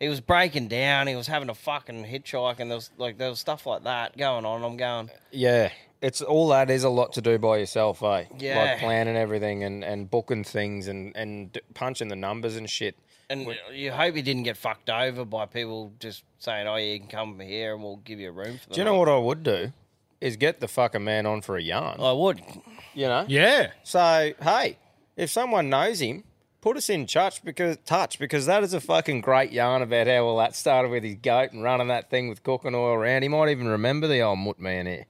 he 0.01 0.09
was 0.09 0.21
breaking 0.21 0.69
down, 0.69 1.07
he 1.07 1.15
was 1.17 1.27
having 1.29 1.49
a 1.49 1.55
fucking 1.55 2.05
hitchhike, 2.05 2.59
and 2.59 2.71
there 2.71 2.77
was 2.77 2.91
like 2.99 3.19
there 3.19 3.29
was 3.31 3.39
stuff 3.41 3.67
like 3.67 3.85
that 3.85 4.17
going 4.17 4.45
on. 4.45 4.65
I'm 4.65 4.77
going, 4.77 5.11
Yeah, 5.31 5.71
it's 6.01 6.21
all 6.23 6.49
that 6.49 6.71
is 6.71 6.83
a 6.85 6.89
lot 6.91 7.13
to 7.15 7.21
do 7.21 7.39
by 7.39 7.59
yourself, 7.59 8.03
eh? 8.03 8.25
Yeah. 8.39 8.59
like 8.59 8.79
planning 8.81 9.17
everything 9.17 9.63
and 9.65 9.85
and 9.85 10.11
booking 10.11 10.45
things 10.45 10.89
and 10.89 11.15
and 11.17 11.59
punching 11.75 12.09
the 12.09 12.17
numbers 12.17 12.57
and 12.57 12.69
shit. 12.69 12.97
And 13.33 13.49
uh, 13.49 13.53
you 13.73 13.91
hope 13.91 14.15
he 14.15 14.23
didn't 14.23 14.45
get 14.45 14.57
fucked 14.57 14.91
over 14.91 15.25
by 15.25 15.47
people 15.47 15.93
just 15.99 16.25
saying, 16.39 16.67
"Oh, 16.67 16.77
yeah, 16.77 16.93
you 16.93 17.01
can 17.01 17.09
come 17.09 17.41
here, 17.41 17.75
and 17.75 17.83
we'll 17.83 17.97
give 17.97 18.21
you 18.21 18.29
a 18.29 18.33
room 18.33 18.59
for 18.59 18.69
the 18.69 18.75
Do 18.75 18.81
you 18.81 18.85
know 18.85 18.95
what 18.95 19.09
I 19.09 19.19
would 19.19 19.43
do? 19.43 19.73
Is 20.21 20.37
get 20.37 20.61
the 20.61 20.69
fucking 20.69 21.03
man 21.03 21.27
on 21.27 21.43
for 21.43 21.57
a 21.57 21.63
yarn. 21.63 22.01
I 22.01 22.13
would. 22.13 22.41
You 22.95 23.07
know. 23.07 23.25
Yeah, 23.27 23.73
So 23.83 24.33
hey, 24.41 24.79
if 25.17 25.31
someone 25.31 25.69
knows 25.69 26.01
him, 26.01 26.25
put 26.61 26.77
us 26.77 26.89
in 26.89 27.07
touch 27.07 27.43
because 27.45 27.77
touch 27.85 28.19
because 28.19 28.47
that 28.47 28.63
is 28.63 28.73
a 28.73 28.81
fucking 28.81 29.21
great 29.21 29.53
yarn 29.53 29.83
about 29.83 30.07
how 30.07 30.25
all 30.25 30.39
that 30.39 30.55
started 30.55 30.91
with 30.91 31.03
his 31.03 31.17
goat 31.17 31.53
and 31.53 31.63
running 31.63 31.89
that 31.89 32.09
thing 32.09 32.29
with 32.29 32.43
cooking 32.43 32.75
oil 32.75 32.95
around. 32.95 33.23
He 33.23 33.29
might 33.29 33.51
even 33.51 33.67
remember 33.69 34.07
the 34.07 34.21
old 34.21 34.39
mutt 34.39 34.59
man 34.61 34.87
here. 34.87 35.07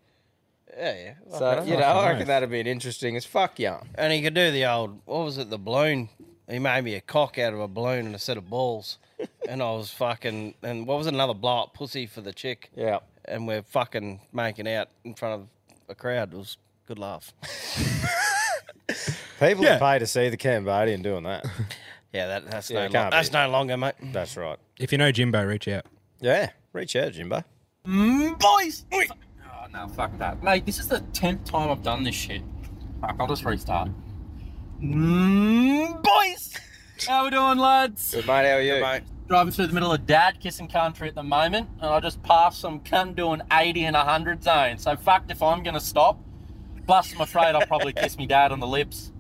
Yeah, 0.76 0.94
yeah. 0.94 1.38
So 1.38 1.64
you 1.64 1.76
know, 1.76 1.82
I 1.82 2.12
reckon 2.12 2.26
that'd 2.28 2.50
be 2.50 2.60
an 2.60 2.66
interesting 2.66 3.16
as 3.16 3.26
fuck 3.26 3.58
yarn. 3.58 3.90
And 3.94 4.12
he 4.12 4.22
could 4.22 4.34
do 4.34 4.50
the 4.50 4.64
old, 4.66 5.00
what 5.04 5.24
was 5.24 5.38
it, 5.38 5.50
the 5.50 5.58
balloon? 5.58 6.08
He 6.48 6.58
made 6.58 6.84
me 6.84 6.94
a 6.94 7.00
cock 7.00 7.38
out 7.38 7.52
of 7.54 7.60
a 7.60 7.68
balloon 7.68 8.06
and 8.06 8.14
a 8.14 8.18
set 8.18 8.36
of 8.36 8.48
balls. 8.50 8.98
and 9.48 9.62
I 9.62 9.70
was 9.72 9.90
fucking, 9.90 10.54
and 10.62 10.86
what 10.86 10.98
was 10.98 11.06
it, 11.06 11.14
another 11.14 11.34
blow 11.34 11.62
up 11.62 11.74
pussy 11.74 12.06
for 12.06 12.20
the 12.20 12.32
chick? 12.32 12.70
Yeah. 12.76 12.98
And 13.24 13.46
we're 13.46 13.62
fucking 13.62 14.20
making 14.32 14.68
out 14.68 14.88
in 15.04 15.14
front 15.14 15.40
of 15.42 15.48
a 15.88 15.94
crowd. 15.94 16.32
It 16.34 16.36
was 16.36 16.56
a 16.84 16.88
good 16.88 16.98
laugh. 16.98 17.32
People 19.40 19.64
Yeah. 19.64 19.76
are 19.76 19.78
paid 19.78 20.00
to 20.00 20.06
see 20.06 20.28
the 20.28 20.36
Cambodian 20.36 21.02
doing 21.02 21.24
that. 21.24 21.44
Yeah, 22.12 22.26
that, 22.26 22.50
that's, 22.50 22.68
Yeah, 22.70 22.88
no, 22.88 23.00
it 23.00 23.04
lo- 23.04 23.10
that's 23.10 23.32
no 23.32 23.48
longer, 23.48 23.74
mate. 23.78 23.94
That's 24.12 24.36
right. 24.36 24.58
if 24.78 24.92
you 24.92 24.98
know 24.98 25.10
Jimbo, 25.10 25.42
reach 25.46 25.66
out. 25.66 25.86
Yeah. 26.20 26.50
Reach 26.74 26.94
out, 26.94 27.12
Jimbo. 27.14 27.42
boys. 27.86 28.84
Oh 28.92 29.66
no, 29.72 29.88
fuck 29.88 30.18
that, 30.18 30.42
mate. 30.42 30.66
This 30.66 30.78
is 30.78 30.88
the 30.88 31.00
tenth 31.14 31.44
time 31.50 31.70
I've 31.70 31.82
done 31.82 32.02
this 32.02 32.14
shit. 32.14 32.42
Fuck, 33.00 33.16
I'll 33.18 33.26
just 33.28 33.46
restart. 33.46 33.88
Mm, 34.84 36.02
boys, 36.02 36.31
how 37.06 37.24
we 37.24 37.30
doing, 37.30 37.58
lads? 37.58 38.14
Good 38.14 38.26
mate, 38.26 38.48
how 38.48 38.56
are 38.56 38.60
you? 38.60 38.80
Mate, 38.80 39.02
driving 39.28 39.52
through 39.52 39.66
the 39.66 39.72
middle 39.72 39.92
of 39.92 40.06
dad 40.06 40.40
kissing 40.40 40.68
country 40.68 41.08
at 41.08 41.14
the 41.14 41.22
moment, 41.22 41.68
and 41.80 41.90
I 41.90 42.00
just 42.00 42.22
passed 42.22 42.60
some 42.60 42.80
cunt 42.80 43.16
doing 43.16 43.40
80 43.52 43.84
and 43.84 43.96
100 43.96 44.42
zone. 44.42 44.78
So 44.78 44.96
fucked 44.96 45.30
if 45.30 45.42
I'm 45.42 45.62
going 45.62 45.74
to 45.74 45.80
stop. 45.80 46.18
Plus, 46.86 47.14
I'm 47.14 47.20
afraid 47.20 47.54
I'll 47.54 47.66
probably 47.66 47.92
kiss 47.92 48.18
me 48.18 48.26
dad 48.26 48.52
on 48.52 48.60
the 48.60 48.66
lips. 48.66 49.12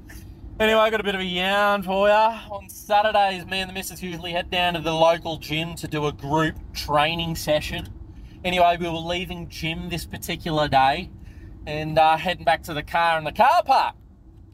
Anyway, 0.60 0.78
I 0.78 0.90
got 0.90 1.00
a 1.00 1.04
bit 1.04 1.14
of 1.14 1.20
a 1.20 1.24
yarn 1.24 1.82
for 1.82 2.08
you. 2.08 2.14
On 2.14 2.68
Saturdays, 2.68 3.46
me 3.46 3.60
and 3.60 3.70
the 3.70 3.74
missus 3.74 4.02
usually 4.02 4.32
head 4.32 4.50
down 4.50 4.74
to 4.74 4.80
the 4.80 4.92
local 4.92 5.38
gym 5.38 5.74
to 5.76 5.88
do 5.88 6.06
a 6.06 6.12
group 6.12 6.56
training 6.74 7.36
session. 7.36 7.88
Anyway, 8.44 8.76
we 8.78 8.88
were 8.88 8.94
leaving 8.94 9.48
gym 9.48 9.88
this 9.88 10.04
particular 10.04 10.68
day 10.68 11.10
and 11.66 11.98
uh, 11.98 12.16
heading 12.16 12.44
back 12.44 12.62
to 12.64 12.74
the 12.74 12.82
car 12.82 13.18
in 13.18 13.24
the 13.24 13.32
car 13.32 13.62
park. 13.64 13.94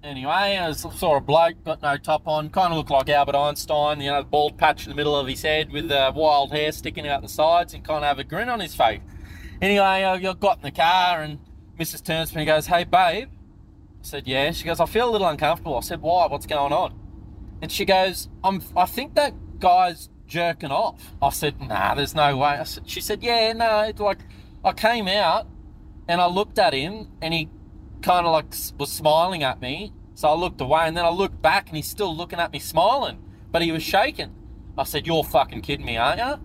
Anyway, 0.04 0.30
I 0.30 0.70
saw 0.72 1.16
a 1.16 1.20
bloke, 1.20 1.64
got 1.64 1.82
no 1.82 1.96
top 1.96 2.28
on, 2.28 2.50
kind 2.50 2.72
of 2.72 2.76
looked 2.76 2.90
like 2.90 3.08
Albert 3.08 3.34
Einstein, 3.34 4.00
you 4.00 4.10
know, 4.10 4.22
the 4.22 4.28
bald 4.28 4.56
patch 4.56 4.84
in 4.84 4.90
the 4.90 4.94
middle 4.94 5.16
of 5.16 5.26
his 5.26 5.42
head 5.42 5.72
with 5.72 5.90
uh, 5.90 6.12
wild 6.14 6.52
hair 6.52 6.70
sticking 6.70 7.08
out 7.08 7.20
the 7.20 7.28
sides 7.28 7.74
and 7.74 7.84
kind 7.84 8.04
of 8.04 8.04
have 8.04 8.20
a 8.20 8.24
grin 8.24 8.48
on 8.48 8.60
his 8.60 8.76
face. 8.76 9.00
Anyway, 9.60 9.82
I 9.82 10.18
got 10.34 10.58
in 10.58 10.62
the 10.62 10.70
car 10.70 11.22
and 11.22 11.40
Mrs. 11.80 12.04
turns 12.04 12.30
to 12.30 12.36
me 12.36 12.42
and 12.42 12.46
goes, 12.46 12.66
Hey, 12.66 12.84
babe. 12.84 13.28
I 13.28 14.02
said, 14.02 14.28
Yeah. 14.28 14.52
She 14.52 14.64
goes, 14.64 14.78
I 14.78 14.86
feel 14.86 15.08
a 15.08 15.10
little 15.10 15.26
uncomfortable. 15.26 15.76
I 15.76 15.80
said, 15.80 16.00
Why? 16.00 16.26
What's 16.26 16.46
going 16.46 16.72
on? 16.72 16.96
And 17.60 17.72
she 17.72 17.84
goes, 17.84 18.28
I'm, 18.44 18.62
I 18.76 18.86
think 18.86 19.16
that 19.16 19.58
guy's 19.58 20.10
jerking 20.28 20.70
off. 20.70 21.14
I 21.20 21.30
said, 21.30 21.60
Nah, 21.60 21.96
there's 21.96 22.14
no 22.14 22.36
way. 22.36 22.60
Said, 22.64 22.88
she 22.88 23.00
said, 23.00 23.20
Yeah, 23.22 23.52
no. 23.52 23.80
It's 23.80 24.00
like, 24.00 24.18
I 24.64 24.72
came 24.72 25.08
out 25.08 25.48
and 26.06 26.20
I 26.20 26.26
looked 26.26 26.60
at 26.60 26.72
him 26.72 27.08
and 27.20 27.34
he 27.34 27.48
kind 28.02 28.26
of 28.26 28.32
like 28.32 28.46
was 28.78 28.90
smiling 28.92 29.42
at 29.42 29.60
me. 29.60 29.92
So 30.14 30.28
I 30.28 30.34
looked 30.34 30.60
away 30.60 30.82
and 30.86 30.96
then 30.96 31.04
I 31.04 31.10
looked 31.10 31.40
back 31.40 31.68
and 31.68 31.76
he's 31.76 31.86
still 31.86 32.14
looking 32.16 32.40
at 32.40 32.52
me 32.52 32.58
smiling, 32.58 33.22
but 33.52 33.62
he 33.62 33.70
was 33.70 33.82
shaking. 33.82 34.34
I 34.76 34.84
said, 34.84 35.06
You're 35.06 35.24
fucking 35.24 35.60
kidding 35.62 35.86
me, 35.86 35.96
aren't 35.96 36.18
you? 36.20 36.40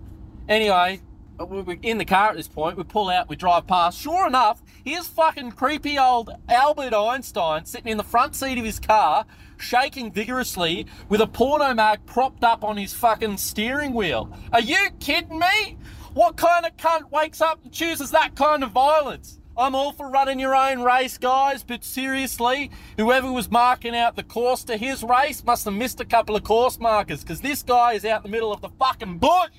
Anyway, 0.48 1.00
uh, 1.40 1.44
we- 1.46 1.62
we're 1.62 1.78
in 1.82 1.98
the 1.98 2.04
car 2.04 2.30
at 2.30 2.36
this 2.36 2.46
point. 2.48 2.76
We 2.76 2.84
pull 2.84 3.08
out, 3.08 3.28
we 3.28 3.34
drive 3.36 3.66
past. 3.66 3.98
Sure 4.00 4.26
enough, 4.26 4.62
here's 4.84 5.06
fucking 5.08 5.52
creepy 5.52 5.98
old 5.98 6.30
Albert 6.48 6.94
Einstein 6.94 7.64
sitting 7.64 7.90
in 7.90 7.96
the 7.96 8.04
front 8.04 8.36
seat 8.36 8.58
of 8.58 8.64
his 8.64 8.78
car, 8.78 9.24
shaking 9.56 10.12
vigorously 10.12 10.86
with 11.08 11.20
a 11.20 11.26
porno 11.26 11.74
mag 11.74 12.04
propped 12.06 12.44
up 12.44 12.62
on 12.62 12.76
his 12.76 12.92
fucking 12.94 13.36
steering 13.38 13.92
wheel. 13.94 14.36
Are 14.52 14.60
you 14.60 14.90
kidding 15.00 15.38
me? 15.38 15.76
What 16.12 16.36
kind 16.36 16.64
of 16.64 16.76
cunt 16.76 17.10
wakes 17.10 17.40
up 17.40 17.58
and 17.64 17.72
chooses 17.72 18.12
that 18.12 18.36
kind 18.36 18.62
of 18.62 18.70
violence? 18.70 19.40
I'm 19.56 19.74
all 19.74 19.92
for 19.92 20.10
running 20.10 20.40
your 20.40 20.54
own 20.54 20.82
race, 20.82 21.16
guys, 21.16 21.62
but 21.62 21.84
seriously, 21.84 22.72
whoever 22.96 23.30
was 23.30 23.50
marking 23.50 23.94
out 23.94 24.16
the 24.16 24.24
course 24.24 24.64
to 24.64 24.76
his 24.76 25.04
race 25.04 25.44
must 25.44 25.64
have 25.64 25.74
missed 25.74 26.00
a 26.00 26.04
couple 26.04 26.34
of 26.34 26.42
course 26.42 26.80
markers 26.80 27.22
because 27.22 27.40
this 27.40 27.62
guy 27.62 27.92
is 27.92 28.04
out 28.04 28.24
in 28.24 28.30
the 28.30 28.36
middle 28.36 28.52
of 28.52 28.60
the 28.60 28.68
fucking 28.70 29.18
bush. 29.18 29.50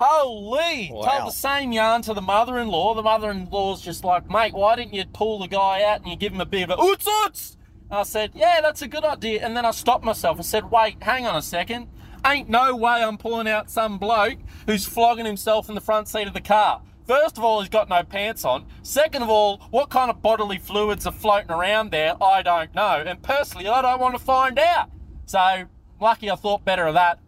Holy! 0.00 0.90
Wow. 0.92 1.02
Told 1.02 1.28
the 1.28 1.36
same 1.36 1.70
yarn 1.70 2.02
to 2.02 2.14
the 2.14 2.20
mother-in-law. 2.20 2.94
The 2.94 3.02
mother-in-law's 3.02 3.80
just 3.80 4.02
like, 4.02 4.28
mate, 4.28 4.52
why 4.52 4.74
didn't 4.74 4.94
you 4.94 5.04
pull 5.12 5.38
the 5.38 5.46
guy 5.46 5.84
out 5.84 6.00
and 6.00 6.08
you 6.08 6.16
give 6.16 6.32
him 6.32 6.40
a 6.40 6.46
bit 6.46 6.68
of 6.68 6.78
a 6.78 6.82
oots 6.82 7.06
oots? 7.06 7.56
I 7.90 8.02
said, 8.02 8.32
yeah, 8.34 8.60
that's 8.60 8.82
a 8.82 8.88
good 8.88 9.04
idea. 9.04 9.44
And 9.44 9.56
then 9.56 9.64
I 9.64 9.70
stopped 9.70 10.04
myself 10.04 10.36
and 10.36 10.44
said, 10.44 10.70
wait, 10.72 11.00
hang 11.00 11.26
on 11.26 11.36
a 11.36 11.42
second. 11.42 11.86
Ain't 12.26 12.48
no 12.48 12.74
way 12.74 13.04
I'm 13.04 13.18
pulling 13.18 13.46
out 13.46 13.70
some 13.70 13.98
bloke 13.98 14.38
who's 14.66 14.86
flogging 14.86 15.26
himself 15.26 15.68
in 15.68 15.76
the 15.76 15.80
front 15.80 16.08
seat 16.08 16.26
of 16.26 16.34
the 16.34 16.40
car. 16.40 16.82
First 17.06 17.36
of 17.36 17.44
all, 17.44 17.60
he's 17.60 17.68
got 17.68 17.88
no 17.88 18.02
pants 18.02 18.44
on. 18.44 18.66
Second 18.82 19.22
of 19.22 19.28
all, 19.28 19.58
what 19.70 19.90
kind 19.90 20.10
of 20.10 20.22
bodily 20.22 20.58
fluids 20.58 21.06
are 21.06 21.12
floating 21.12 21.50
around 21.50 21.90
there? 21.90 22.14
I 22.22 22.42
don't 22.42 22.74
know. 22.74 23.02
And 23.06 23.22
personally, 23.22 23.68
I 23.68 23.82
don't 23.82 24.00
want 24.00 24.16
to 24.16 24.22
find 24.22 24.58
out. 24.58 24.90
So, 25.26 25.64
lucky 26.00 26.30
I 26.30 26.36
thought 26.36 26.64
better 26.64 26.86
of 26.86 26.94
that. 26.94 27.18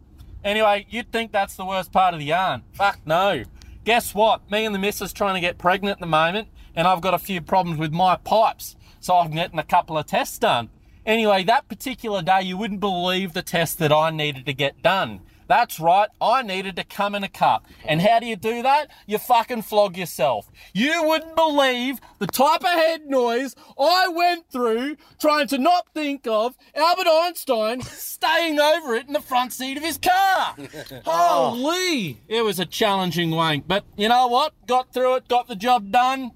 Anyway, 0.43 0.87
you'd 0.89 1.11
think 1.11 1.31
that's 1.31 1.55
the 1.55 1.65
worst 1.65 1.91
part 1.91 2.13
of 2.13 2.19
the 2.19 2.25
yarn. 2.25 2.63
Fuck 2.73 2.99
no. 3.05 3.43
Guess 3.83 4.15
what? 4.15 4.49
Me 4.49 4.65
and 4.65 4.73
the 4.73 4.79
missus 4.79 5.13
trying 5.13 5.35
to 5.35 5.41
get 5.41 5.57
pregnant 5.57 5.93
at 5.93 5.99
the 5.99 6.07
moment, 6.07 6.47
and 6.75 6.87
I've 6.87 7.01
got 7.01 7.13
a 7.13 7.19
few 7.19 7.41
problems 7.41 7.79
with 7.79 7.91
my 7.91 8.15
pipes, 8.15 8.75
so 8.99 9.15
I'm 9.15 9.31
getting 9.31 9.59
a 9.59 9.63
couple 9.63 9.97
of 9.97 10.07
tests 10.07 10.37
done. 10.37 10.69
Anyway, 11.05 11.43
that 11.45 11.69
particular 11.69 12.21
day, 12.21 12.41
you 12.41 12.57
wouldn't 12.57 12.81
believe 12.81 13.33
the 13.33 13.41
test 13.41 13.79
that 13.79 13.93
I 13.93 14.09
needed 14.09 14.45
to 14.45 14.53
get 14.53 14.81
done. 14.81 15.21
That's 15.47 15.79
right, 15.79 16.09
I 16.21 16.41
needed 16.41 16.75
to 16.75 16.83
come 16.83 17.15
in 17.15 17.23
a 17.23 17.29
cup. 17.29 17.65
And 17.85 18.01
how 18.01 18.19
do 18.19 18.25
you 18.25 18.35
do 18.35 18.61
that? 18.63 18.89
You 19.05 19.17
fucking 19.17 19.61
flog 19.61 19.97
yourself. 19.97 20.51
You 20.73 21.03
wouldn't 21.03 21.35
believe 21.35 21.99
the 22.19 22.27
type 22.27 22.61
of 22.61 22.67
head 22.67 23.07
noise 23.07 23.55
I 23.79 24.09
went 24.09 24.49
through 24.51 24.97
trying 25.19 25.47
to 25.47 25.57
not 25.57 25.87
think 25.93 26.27
of 26.27 26.57
Albert 26.75 27.07
Einstein 27.07 27.81
staying 27.81 28.59
over 28.59 28.95
it 28.95 29.07
in 29.07 29.13
the 29.13 29.21
front 29.21 29.53
seat 29.53 29.77
of 29.77 29.83
his 29.83 29.97
car. 29.97 30.55
Holy! 31.05 32.19
It 32.27 32.43
was 32.43 32.59
a 32.59 32.65
challenging 32.65 33.31
wank, 33.31 33.67
but 33.67 33.85
you 33.95 34.09
know 34.09 34.27
what? 34.27 34.53
Got 34.67 34.93
through 34.93 35.15
it, 35.15 35.27
got 35.27 35.47
the 35.47 35.55
job 35.55 35.91
done, 35.91 36.31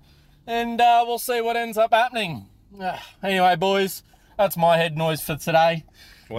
and 0.47 0.79
uh, 0.79 1.03
we'll 1.05 1.19
see 1.19 1.41
what 1.41 1.57
ends 1.57 1.77
up 1.77 1.93
happening. 1.93 2.47
Anyway, 3.23 3.55
boys, 3.57 4.01
that's 4.37 4.57
my 4.57 4.77
head 4.77 4.97
noise 4.97 5.21
for 5.21 5.35
today. 5.35 5.83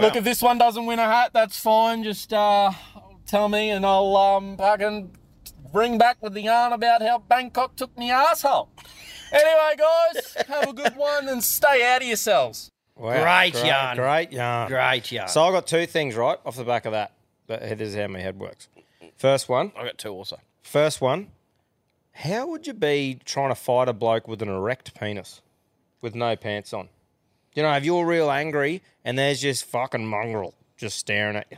Look, 0.01 0.15
if 0.15 0.23
this 0.23 0.41
one 0.41 0.57
doesn't 0.57 0.85
win 0.85 0.99
a 0.99 1.05
hat, 1.05 1.31
that's 1.33 1.59
fine. 1.59 2.03
Just 2.03 2.33
uh, 2.33 2.71
tell 3.25 3.49
me, 3.49 3.69
and 3.71 3.85
I'll 3.85 4.15
um, 4.17 4.57
fucking 4.57 5.15
bring 5.71 5.97
back 5.97 6.17
with 6.21 6.33
the 6.33 6.41
yarn 6.41 6.73
about 6.73 7.01
how 7.01 7.19
Bangkok 7.19 7.75
took 7.75 7.97
me 7.97 8.11
asshole. 8.11 8.69
Anyway, 9.31 9.75
guys, 9.77 10.37
have 10.47 10.69
a 10.69 10.73
good 10.73 10.95
one 10.95 11.27
and 11.27 11.43
stay 11.43 11.83
out 11.93 12.01
of 12.01 12.07
yourselves. 12.07 12.69
Wow, 12.95 13.23
Great 13.23 13.65
yarn. 13.65 13.97
Great 13.97 14.31
yarn. 14.31 14.67
Great 14.69 15.11
yarn. 15.11 15.27
So 15.27 15.43
I 15.43 15.51
got 15.51 15.65
two 15.65 15.87
things 15.87 16.15
right 16.15 16.37
off 16.45 16.55
the 16.55 16.63
back 16.63 16.85
of 16.85 16.91
that. 16.91 17.13
But 17.47 17.61
this 17.61 17.89
is 17.89 17.95
how 17.95 18.07
my 18.07 18.19
head 18.19 18.39
works. 18.39 18.67
First 19.17 19.49
one, 19.49 19.71
I 19.75 19.83
got 19.85 19.97
two 19.97 20.09
also. 20.11 20.37
first 20.61 21.01
one. 21.01 21.29
How 22.11 22.45
would 22.47 22.67
you 22.67 22.73
be 22.73 23.19
trying 23.25 23.49
to 23.49 23.55
fight 23.55 23.89
a 23.89 23.93
bloke 23.93 24.27
with 24.27 24.41
an 24.43 24.49
erect 24.49 24.93
penis, 24.93 25.41
with 26.01 26.13
no 26.13 26.35
pants 26.35 26.71
on? 26.71 26.89
You 27.55 27.63
know, 27.63 27.73
if 27.73 27.83
you're 27.85 28.05
real 28.05 28.31
angry 28.31 28.81
and 29.05 29.17
there's 29.17 29.41
just 29.41 29.65
fucking 29.65 30.05
mongrel 30.07 30.53
just 30.77 30.97
staring 30.97 31.35
at 31.35 31.47
you, 31.51 31.57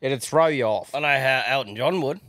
it'd 0.00 0.22
throw 0.22 0.46
you 0.46 0.64
off. 0.64 0.94
I 0.94 1.00
know 1.00 1.08
how 1.08 1.42
Elton 1.46 1.76
John 1.76 2.00
would 2.00 2.20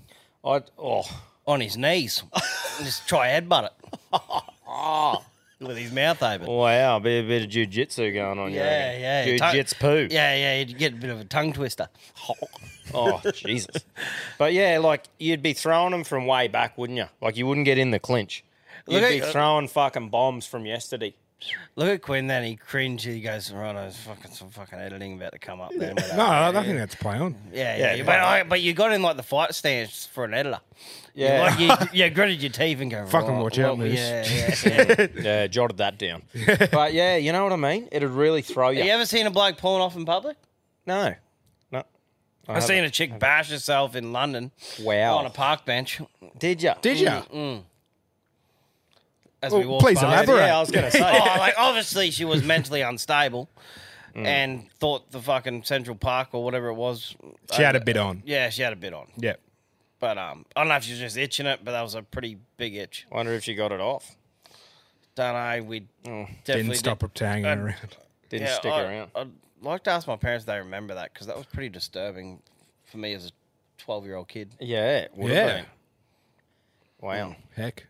I'd, 0.44 0.64
oh, 0.78 1.04
on 1.46 1.62
his 1.62 1.78
knees. 1.78 2.24
Just 2.80 3.08
try 3.08 3.30
headbutt 3.30 3.70
it. 3.70 5.24
With 5.60 5.76
his 5.78 5.92
mouth 5.92 6.22
open. 6.22 6.46
wow, 6.46 6.98
a 6.98 7.00
bit, 7.00 7.26
a 7.26 7.28
bit 7.28 7.44
of 7.46 7.50
jujitsu 7.50 8.14
going 8.14 8.38
on. 8.38 8.52
you 8.52 8.58
Yeah, 8.58 9.26
yeah. 9.26 9.38
Jujitsu 9.40 9.80
poo. 9.80 10.08
Yeah, 10.12 10.36
yeah, 10.36 10.60
you'd 10.60 10.78
get 10.78 10.94
a 10.94 10.96
bit 10.96 11.10
of 11.10 11.20
a 11.20 11.26
tongue 11.26 11.54
twister. 11.54 11.90
Oh, 12.94 13.20
Jesus. 13.34 13.84
But 14.38 14.54
yeah, 14.54 14.78
like 14.80 15.04
you'd 15.20 15.42
be 15.42 15.52
throwing 15.52 15.92
them 15.92 16.06
from 16.06 16.26
way 16.26 16.48
back, 16.48 16.78
wouldn't 16.78 16.96
you? 16.98 17.08
Like 17.22 17.36
you 17.36 17.46
wouldn't 17.46 17.66
get 17.66 17.78
in 17.78 17.92
the 17.92 18.00
clinch. 18.00 18.46
You'd 18.88 19.02
Look 19.02 19.10
be 19.10 19.20
at- 19.20 19.32
throwing 19.34 19.68
fucking 19.68 20.08
bombs 20.08 20.48
from 20.48 20.66
yesterday. 20.66 21.14
Look 21.76 21.88
at 21.90 22.02
Quinn 22.02 22.26
then, 22.28 22.44
he 22.44 22.56
cringed, 22.56 23.06
he 23.06 23.22
goes, 23.22 23.52
right, 23.52 23.72
there's 23.74 23.96
fucking 23.98 24.32
some 24.32 24.50
fucking 24.50 24.80
editing 24.80 25.14
about 25.14 25.34
to 25.34 25.40
come 25.40 25.62
up 25.62 25.72
then. 25.78 25.96
No, 26.16 26.26
I 26.26 26.52
don't 26.52 26.64
think 26.66 26.78
that's 26.80 26.96
play 26.96 27.18
on. 27.18 27.36
Yeah, 27.54 27.78
Yeah, 27.78 27.94
yeah, 27.94 27.98
but- 27.98 28.06
but, 28.08 28.20
I, 28.20 28.44
but 28.44 28.62
you 28.62 28.74
got 28.74 28.92
in 28.92 29.04
like 29.04 29.18
the 29.18 29.24
fight 29.24 29.54
stance 29.54 30.08
for 30.08 30.24
an 30.26 30.34
editor. 30.34 30.60
Yeah. 31.14 31.42
Like 31.56 31.60
you, 31.60 31.88
you 32.06 32.10
gritted 32.10 32.42
your 32.42 32.52
teeth 32.52 32.82
and 32.82 32.90
go, 32.90 33.06
Fucking 33.06 33.30
right, 33.30 33.42
watch 33.44 33.60
out, 33.60 33.78
well, 33.78 33.88
Moose. 33.88 34.00
Yeah, 34.00 34.26
yeah, 34.66 34.96
yeah. 35.16 35.22
Yeah, 35.22 35.48
jotted 35.48 35.78
that 35.78 36.00
down. 36.00 36.24
but 36.72 36.94
yeah, 36.94 37.18
you 37.18 37.32
know 37.32 37.44
what 37.44 37.54
I 37.54 37.58
mean? 37.58 37.88
It'd 37.92 38.10
really 38.10 38.42
throw 38.42 38.70
you. 38.70 38.78
Have 38.80 38.88
you 38.88 38.92
ever 38.94 39.06
seen 39.06 39.28
a 39.28 39.32
bloke 39.32 39.58
pulling 39.58 39.82
off 39.82 39.96
in 39.96 40.06
public? 40.06 40.38
No. 40.88 41.14
No. 41.72 41.84
I've 42.48 42.64
seen 42.64 42.84
a 42.84 42.90
chick 42.90 43.20
bash 43.20 43.52
herself 43.52 43.96
in 43.96 44.12
London 44.12 44.52
Wow. 44.80 45.18
on 45.18 45.26
a 45.28 45.30
park 45.30 45.66
bench 45.66 46.02
Did 46.40 46.64
you? 46.64 46.72
Did 46.82 47.00
you? 47.00 47.08
Mm. 47.08 47.64
As 49.42 49.52
we 49.54 49.60
Well, 49.60 49.70
walked 49.70 49.84
please 49.86 50.00
past. 50.00 50.08
elaborate. 50.28 50.46
Yeah, 50.48 50.58
I 50.58 50.60
was 50.60 50.72
going 50.72 50.86
to 50.86 50.92
say. 50.92 51.02
oh, 51.20 51.38
like 51.40 51.54
obviously 51.58 52.12
she 52.12 52.26
was 52.26 52.44
mentally 52.44 52.82
unstable 52.82 53.50
Mm. 54.16 54.26
and 54.26 54.72
thought 54.80 55.12
the 55.12 55.22
fucking 55.22 55.64
Central 55.64 55.96
Park 55.96 56.30
or 56.32 56.44
whatever 56.44 56.70
it 56.70 56.74
was. 56.74 57.16
She 57.54 57.62
had 57.62 57.76
a 57.76 57.82
uh, 57.82 57.84
bit 57.84 57.98
on. 57.98 58.24
Yeah, 58.26 58.50
she 58.50 58.64
had 58.64 58.74
a 58.74 58.76
bit 58.78 58.92
on. 58.92 59.06
Yeah. 59.16 59.36
But 60.00 60.18
um, 60.18 60.44
I 60.56 60.62
don't 60.62 60.70
know 60.70 60.76
if 60.78 60.86
she 60.86 60.92
was 60.94 61.00
just 61.00 61.18
itching 61.18 61.46
it, 61.46 61.60
but 61.64 61.74
that 61.74 61.84
was 61.84 61.94
a 61.94 62.02
pretty 62.02 62.40
big 62.58 62.76
itch. 62.76 63.06
Wonder 63.12 63.34
if 63.34 63.44
she 63.44 63.54
got 63.54 63.72
it 63.72 63.80
off. 63.80 64.16
Don't 65.14 65.34
know. 65.34 65.64
We 65.64 65.82
definitely 66.04 66.36
Didn't 66.46 66.76
stop 66.78 67.02
her 67.04 67.10
hanging 67.26 67.46
Uh, 67.46 67.56
around. 67.58 67.96
Didn't 68.30 68.48
Yeah, 68.48 68.54
stick 68.56 68.72
I, 68.72 68.82
around. 68.84 69.12
I'd 69.16 69.30
like 69.62 69.84
to 69.84 69.92
ask 69.92 70.08
my 70.08 70.16
parents 70.16 70.44
if 70.44 70.48
they 70.48 70.58
remember 70.58 70.96
that 70.96 71.14
because 71.14 71.28
that 71.28 71.38
was 71.38 71.46
pretty 71.46 71.70
disturbing 71.70 72.42
for 72.86 72.98
me 72.98 73.14
as 73.14 73.28
a 73.28 73.32
twelve-year-old 73.78 74.30
kid. 74.30 74.56
Yeah, 74.60 74.98
it 75.00 75.12
would 75.16 75.32
Yeah. 75.32 75.46
been. 75.58 75.66
Wow. 77.02 77.36
Heck. 77.56 77.86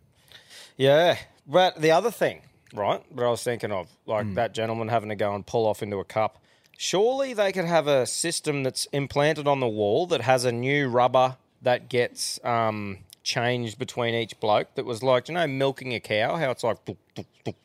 Yeah. 0.76 1.18
But 1.48 1.82
the 1.82 1.92
other 1.92 2.12
thing, 2.12 2.42
right, 2.74 3.02
that 3.16 3.24
I 3.26 3.30
was 3.30 3.44
thinking 3.44 3.72
of, 3.72 3.90
like 4.06 4.34
that 4.36 4.54
gentleman 4.54 4.90
having 4.90 5.10
to 5.10 5.16
go 5.16 5.34
and 5.34 5.46
pull 5.46 5.66
off 5.66 5.82
into 5.82 5.98
a 5.98 6.04
cup, 6.04 6.40
surely 6.78 7.34
they 7.34 7.52
could 7.52 7.66
have 7.66 7.88
a 7.88 8.06
system 8.06 8.64
that's 8.64 8.86
implanted 8.88 9.48
on 9.48 9.60
the 9.60 9.68
wall 9.68 10.08
that 10.08 10.22
has 10.22 10.44
a 10.46 10.52
new 10.52 10.88
rubber 10.90 11.38
that 11.62 11.90
gets 11.90 12.40
um, 12.44 12.98
changed 13.24 13.80
between 13.80 14.14
each 14.14 14.40
bloke 14.40 14.76
that 14.76 14.86
was 14.86 15.02
like, 15.02 15.28
you 15.30 15.34
know, 15.34 15.48
milking 15.48 15.94
a 15.94 16.00
cow, 16.00 16.36
how 16.36 16.52
it's 16.52 16.64
like, 16.64 16.84
tuk, 16.86 16.98
tuk, 17.16 17.26
tuk. 17.44 17.56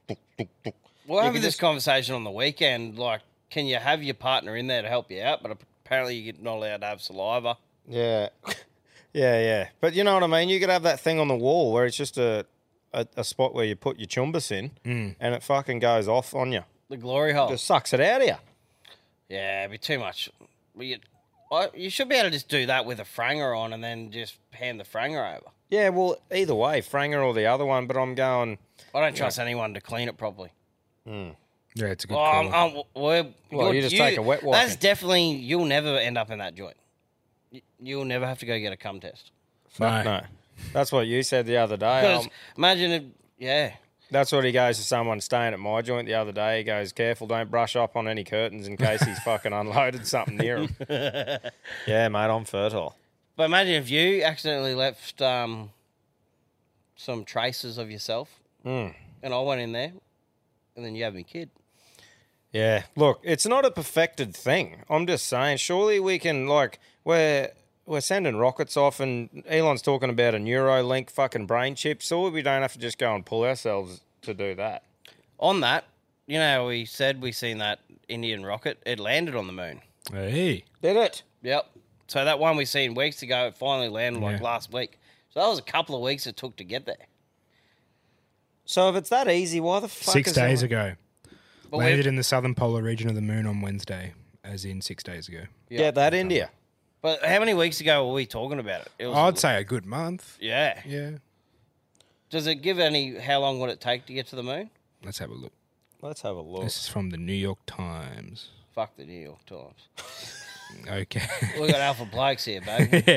We're 1.06 1.16
You 1.18 1.22
having 1.24 1.42
this 1.42 1.54
just- 1.54 1.60
conversation 1.60 2.14
on 2.14 2.22
the 2.24 2.30
weekend. 2.30 2.96
Like, 2.98 3.20
can 3.50 3.66
you 3.66 3.76
have 3.76 4.02
your 4.02 4.14
partner 4.14 4.56
in 4.56 4.68
there 4.68 4.82
to 4.82 4.88
help 4.88 5.10
you 5.10 5.20
out? 5.22 5.42
But 5.42 5.58
apparently, 5.84 6.14
you're 6.16 6.34
not 6.40 6.56
allowed 6.56 6.78
to 6.82 6.86
have 6.86 7.02
saliva 7.02 7.56
Yeah. 7.88 8.28
yeah, 9.12 9.40
yeah. 9.40 9.68
But 9.80 9.94
you 9.94 10.04
know 10.04 10.14
what 10.14 10.22
I 10.22 10.26
mean? 10.28 10.48
You 10.48 10.60
could 10.60 10.70
have 10.70 10.84
that 10.84 11.00
thing 11.00 11.18
on 11.18 11.28
the 11.28 11.36
wall 11.36 11.72
where 11.72 11.84
it's 11.84 11.96
just 11.96 12.16
a, 12.18 12.46
a, 12.92 13.06
a 13.16 13.24
spot 13.24 13.54
where 13.54 13.64
you 13.64 13.76
put 13.76 13.98
your 13.98 14.06
chumbus 14.06 14.50
in 14.52 14.70
Mm. 14.84 15.16
and 15.20 15.34
it 15.34 15.42
fucking 15.42 15.78
goes 15.78 16.08
off 16.08 16.34
on 16.34 16.52
you. 16.52 16.62
The 16.88 16.96
glory 16.96 17.32
hole. 17.32 17.48
Just 17.48 17.64
sucks 17.66 17.92
it 17.92 18.00
out 18.00 18.20
of 18.22 18.26
you. 18.28 18.36
Yeah, 19.28 19.60
it'd 19.60 19.70
be 19.72 19.78
too 19.78 19.98
much. 19.98 20.30
Well, 20.74 20.84
you, 20.84 20.98
I, 21.50 21.68
you 21.74 21.88
should 21.90 22.08
be 22.08 22.16
able 22.16 22.26
to 22.28 22.30
just 22.30 22.48
do 22.48 22.66
that 22.66 22.84
with 22.84 23.00
a 23.00 23.04
franger 23.04 23.56
on 23.56 23.72
and 23.72 23.82
then 23.82 24.10
just 24.10 24.36
hand 24.50 24.78
the 24.78 24.84
franger 24.84 25.36
over. 25.36 25.46
Yeah, 25.70 25.88
well, 25.88 26.18
either 26.30 26.54
way, 26.54 26.82
Franger 26.82 27.24
or 27.24 27.32
the 27.32 27.46
other 27.46 27.64
one, 27.64 27.86
but 27.86 27.96
I'm 27.96 28.14
going. 28.14 28.58
I 28.94 29.00
don't 29.00 29.16
trust 29.16 29.38
anyone 29.38 29.72
to 29.72 29.80
clean 29.80 30.06
it 30.08 30.18
properly. 30.18 30.50
Yeah, 31.06 31.86
it's 31.86 32.04
a 32.04 32.06
good 32.08 32.14
Oh, 32.16 32.20
I'm. 32.20 32.52
I'm, 32.54 32.74
we're, 32.74 32.82
Well, 33.02 33.32
you're- 33.50 33.76
you 33.76 33.82
just 33.82 33.96
take 33.96 34.18
a 34.18 34.22
wet 34.22 34.42
wipe. 34.42 34.52
That's 34.52 34.76
definitely 34.76 35.30
you'll 35.32 35.64
never 35.64 35.96
end 35.96 36.18
up 36.18 36.30
in 36.30 36.38
that 36.40 36.54
joint. 36.54 36.76
You- 37.50 37.62
You'll 37.80 38.04
never 38.04 38.26
have 38.26 38.38
to 38.40 38.46
go 38.46 38.58
get 38.58 38.72
a 38.72 38.76
cum 38.76 39.00
test. 39.00 39.30
no. 39.80 40.02
No. 40.02 40.20
That's 40.72 40.92
what 40.92 41.06
you 41.06 41.22
said 41.22 41.46
the 41.46 41.56
other 41.58 41.76
day. 41.76 42.00
Because 42.02 42.24
Um, 42.26 42.30
imagine 42.56 42.90
if, 42.92 43.02
yeah, 43.38 43.72
that's 44.10 44.30
what 44.32 44.44
he 44.44 44.52
goes 44.52 44.78
to 44.78 44.84
someone 44.84 45.20
staying 45.20 45.52
at 45.54 45.58
my 45.60 45.82
joint 45.82 46.06
the 46.06 46.14
other 46.14 46.32
day. 46.32 46.58
He 46.58 46.64
goes, 46.64 46.92
careful, 46.92 47.26
don't 47.26 47.50
brush 47.50 47.76
up 47.76 47.96
on 47.96 48.08
any 48.08 48.24
curtains 48.24 48.66
in 48.68 48.76
case 48.76 49.02
he's 49.02 49.18
fucking 49.24 49.52
unloaded 49.52 50.06
something 50.06 50.36
near 50.36 50.58
him. 50.58 50.76
yeah, 51.86 52.08
mate, 52.08 52.18
I'm 52.30 52.44
fertile. 52.44 52.94
but 53.36 53.44
imagine 53.44 53.74
if 53.74 53.90
you 53.90 54.22
accidentally 54.22 54.74
left 54.74 55.20
um, 55.22 55.70
some 56.96 57.24
traces 57.24 57.78
of 57.78 57.90
yourself, 57.90 58.28
Hmm. 58.62 58.88
and 59.22 59.34
I 59.34 59.40
went 59.40 59.60
in 59.60 59.72
there, 59.72 59.92
and 60.76 60.84
then 60.84 60.94
you 60.94 61.04
have 61.04 61.14
me 61.14 61.24
kid. 61.24 61.50
Yeah, 62.52 62.82
look, 62.96 63.20
it's 63.24 63.46
not 63.46 63.64
a 63.64 63.70
perfected 63.70 64.36
thing. 64.36 64.82
I'm 64.90 65.06
just 65.06 65.26
saying, 65.26 65.56
surely 65.56 65.98
we 66.00 66.18
can 66.18 66.46
like 66.46 66.78
we're 67.02 67.50
we're 67.86 68.00
sending 68.00 68.36
rockets 68.36 68.76
off, 68.76 69.00
and 69.00 69.42
Elon's 69.48 69.82
talking 69.82 70.10
about 70.10 70.34
a 70.34 70.38
Neuralink 70.38 71.10
fucking 71.10 71.46
brain 71.46 71.74
chip. 71.74 72.02
So 72.02 72.28
we 72.28 72.42
don't 72.42 72.62
have 72.62 72.72
to 72.74 72.78
just 72.78 72.98
go 72.98 73.14
and 73.14 73.24
pull 73.26 73.44
ourselves 73.44 74.00
to 74.22 74.34
do 74.34 74.54
that. 74.54 74.84
On 75.38 75.60
that, 75.60 75.84
you 76.26 76.38
know, 76.38 76.52
how 76.54 76.68
we 76.68 76.84
said 76.84 77.20
we 77.20 77.32
seen 77.32 77.58
that 77.58 77.80
Indian 78.08 78.44
rocket. 78.44 78.78
It 78.86 78.98
landed 79.00 79.34
on 79.34 79.46
the 79.46 79.52
moon. 79.52 79.80
Hey. 80.12 80.64
Did 80.80 80.96
it? 80.96 81.22
Yep. 81.42 81.66
So 82.06 82.24
that 82.24 82.38
one 82.38 82.56
we 82.56 82.64
seen 82.64 82.94
weeks 82.94 83.22
ago, 83.22 83.46
it 83.46 83.56
finally 83.56 83.88
landed 83.88 84.22
like 84.22 84.38
Yeah. 84.38 84.44
last 84.44 84.72
week. 84.72 84.98
So 85.30 85.40
that 85.40 85.46
was 85.48 85.58
a 85.58 85.62
couple 85.62 85.96
of 85.96 86.02
weeks 86.02 86.26
it 86.26 86.36
took 86.36 86.56
to 86.56 86.64
get 86.64 86.84
there. 86.86 87.06
So 88.64 88.88
if 88.90 88.96
it's 88.96 89.08
that 89.08 89.28
easy, 89.28 89.60
why 89.60 89.80
the 89.80 89.88
fuck? 89.88 90.12
Six 90.12 90.28
is 90.30 90.34
days 90.34 90.62
it- 90.62 90.66
ago. 90.66 90.94
But 91.70 91.78
Landed 91.78 92.06
in 92.06 92.16
the 92.16 92.22
southern 92.22 92.54
polar 92.54 92.82
region 92.82 93.08
of 93.08 93.14
the 93.14 93.22
moon 93.22 93.46
on 93.46 93.62
Wednesday, 93.62 94.12
as 94.44 94.66
in 94.66 94.82
six 94.82 95.02
days 95.02 95.26
ago. 95.26 95.44
Yeah, 95.70 95.90
that 95.90 96.12
India. 96.12 96.50
But 97.02 97.24
how 97.24 97.40
many 97.40 97.52
weeks 97.52 97.80
ago 97.80 98.06
were 98.06 98.12
we 98.14 98.26
talking 98.26 98.60
about 98.60 98.82
it? 98.82 98.88
it 99.00 99.06
was, 99.08 99.16
I'd 99.16 99.38
say 99.38 99.56
a 99.60 99.64
good 99.64 99.84
month. 99.84 100.38
Yeah. 100.40 100.80
Yeah. 100.86 101.10
Does 102.30 102.46
it 102.46 102.56
give 102.56 102.78
any? 102.78 103.18
How 103.18 103.40
long 103.40 103.58
would 103.60 103.70
it 103.70 103.80
take 103.80 104.06
to 104.06 104.14
get 104.14 104.28
to 104.28 104.36
the 104.36 104.42
moon? 104.42 104.70
Let's 105.04 105.18
have 105.18 105.30
a 105.30 105.34
look. 105.34 105.52
Let's 106.00 106.22
have 106.22 106.36
a 106.36 106.40
look. 106.40 106.62
This 106.62 106.78
is 106.82 106.88
from 106.88 107.10
the 107.10 107.16
New 107.16 107.32
York 107.34 107.58
Times. 107.66 108.48
Fuck 108.74 108.96
the 108.96 109.04
New 109.04 109.20
York 109.20 109.44
Times. 109.46 109.88
Okay. 110.88 111.20
We 111.60 111.66
got 111.66 111.82
alpha 111.82 112.06
blokes 112.06 112.46
here, 112.46 112.62
baby. 112.62 113.04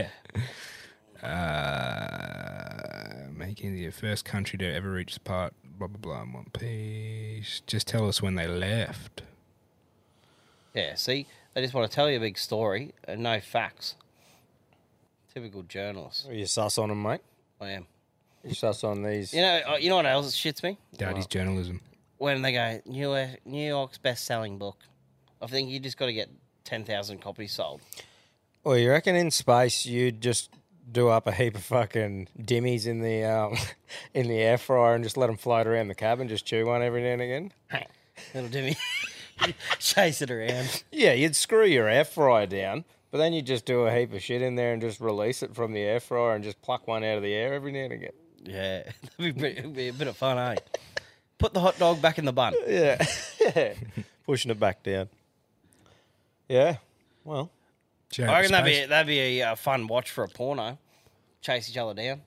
yeah. 1.24 1.26
Uh, 1.26 3.30
making 3.32 3.76
the 3.76 3.90
first 3.92 4.26
country 4.26 4.58
to 4.60 4.66
ever 4.66 4.92
reach 4.92 5.14
the 5.14 5.22
part, 5.22 5.54
blah, 5.64 5.88
blah, 5.88 5.98
blah, 5.98 6.22
in 6.24 6.34
one 6.34 6.48
piece. 6.52 7.62
Just 7.66 7.88
tell 7.88 8.10
us 8.10 8.22
when 8.22 8.36
they 8.36 8.46
left. 8.46 9.22
yeah. 10.74 10.96
See, 10.96 11.28
they 11.56 11.62
just 11.62 11.74
want 11.74 11.90
to 11.90 11.96
tell 11.96 12.10
you 12.12 12.18
a 12.18 12.20
big 12.20 12.38
story 12.38 12.94
and 13.06 13.24
no 13.24 13.40
facts. 13.40 13.96
Typical 15.34 15.64
journalist. 15.64 16.28
Are 16.30 16.34
you 16.34 16.46
sus 16.46 16.78
on 16.78 16.90
them, 16.90 17.02
mate? 17.02 17.22
I 17.60 17.72
am. 17.72 17.88
You 18.44 18.54
sus 18.54 18.84
on 18.84 19.02
these? 19.02 19.34
You 19.34 19.42
know. 19.42 19.62
uh, 19.70 19.76
You 19.78 19.90
know 19.90 19.96
what 19.98 20.06
else 20.06 20.36
shits 20.38 20.62
me? 20.64 20.78
Daddy's 20.96 21.26
journalism. 21.28 21.82
When 22.18 22.42
they 22.42 22.52
go 22.54 22.80
New 22.86 23.02
York, 23.12 23.40
New 23.46 23.68
York's 23.68 23.98
best-selling 23.98 24.58
book. 24.58 24.78
I 25.42 25.48
think 25.48 25.70
you 25.70 25.80
just 25.80 25.98
got 25.98 26.06
to 26.06 26.14
get 26.14 26.30
ten 26.64 26.86
thousand 26.86 27.20
copies 27.22 27.52
sold. 27.54 27.82
Well, 28.64 28.78
you 28.78 28.90
reckon 28.90 29.16
in 29.16 29.30
space 29.32 29.86
you'd 29.86 30.22
just 30.22 30.50
do 30.92 31.10
up 31.10 31.28
a 31.28 31.32
heap 31.32 31.56
of 31.56 31.64
fucking 31.64 32.30
dimmies 32.40 32.88
in 32.88 33.02
the 33.02 33.24
um, 33.26 33.58
in 34.14 34.28
the 34.30 34.38
air 34.38 34.58
fryer 34.58 34.96
and 34.96 35.04
just 35.04 35.18
let 35.18 35.28
them 35.28 35.36
float 35.38 35.68
around 35.68 35.90
the 35.90 35.96
cabin, 35.96 36.28
just 36.30 36.46
chew 36.46 36.66
one 36.66 36.82
every 36.82 37.02
now 37.04 37.10
and 37.10 37.22
again? 37.22 37.54
It'll 38.34 38.48
do 38.50 38.62
me. 38.64 38.78
Chase 39.80 40.22
it 40.22 40.32
around. 40.32 40.84
Yeah, 40.92 41.14
you'd 41.14 41.36
screw 41.36 41.66
your 41.66 41.88
air 41.88 42.06
fryer 42.06 42.46
down, 42.46 42.86
but 43.12 43.18
then 43.18 43.34
you'd 43.34 43.46
just 43.46 43.66
do 43.66 43.82
a 43.82 43.94
heap 43.94 44.14
of 44.14 44.22
shit 44.22 44.42
in 44.42 44.56
there 44.56 44.74
and 44.74 44.82
just 44.82 45.00
release 45.00 45.44
it 45.44 45.54
from 45.56 45.74
the 45.74 45.82
air 45.82 46.00
fryer 46.00 46.36
and 46.36 46.44
just 46.44 46.62
pluck 46.62 46.88
one 46.88 47.04
out 47.04 47.18
of 47.18 47.24
the 47.24 47.34
air 47.34 47.54
every 47.54 47.72
now 47.72 47.80
and 47.80 47.94
again. 47.94 48.12
Yeah, 48.44 48.84
that'd 49.18 49.18
be, 49.18 49.32
pretty- 49.34 49.58
it'd 49.60 49.76
be 49.76 49.88
a 49.90 49.94
bit 49.94 50.08
of 50.08 50.16
fun, 50.18 50.38
eh? 50.38 50.56
Put 51.38 51.54
the 51.54 51.60
hot 51.60 51.78
dog 51.78 52.02
back 52.02 52.18
in 52.18 52.26
the 52.26 52.34
bun. 52.34 52.54
Yeah, 52.68 53.06
yeah, 53.42 53.74
pushing 54.26 54.52
it 54.52 54.60
back 54.60 54.82
down. 54.84 55.10
Yeah, 56.48 56.78
well, 57.24 57.52
Jared 58.12 58.32
I 58.32 58.38
reckon 58.40 58.52
that'd 58.54 58.66
be 58.66 58.86
that'd 58.86 59.08
be 59.08 59.20
a 59.42 59.42
uh, 59.52 59.56
fun 59.56 59.88
watch 59.88 60.12
for 60.12 60.24
a 60.24 60.28
porno. 60.30 60.78
Chase 61.42 61.70
each 61.70 61.78
other 61.78 61.94
down. 61.94 62.22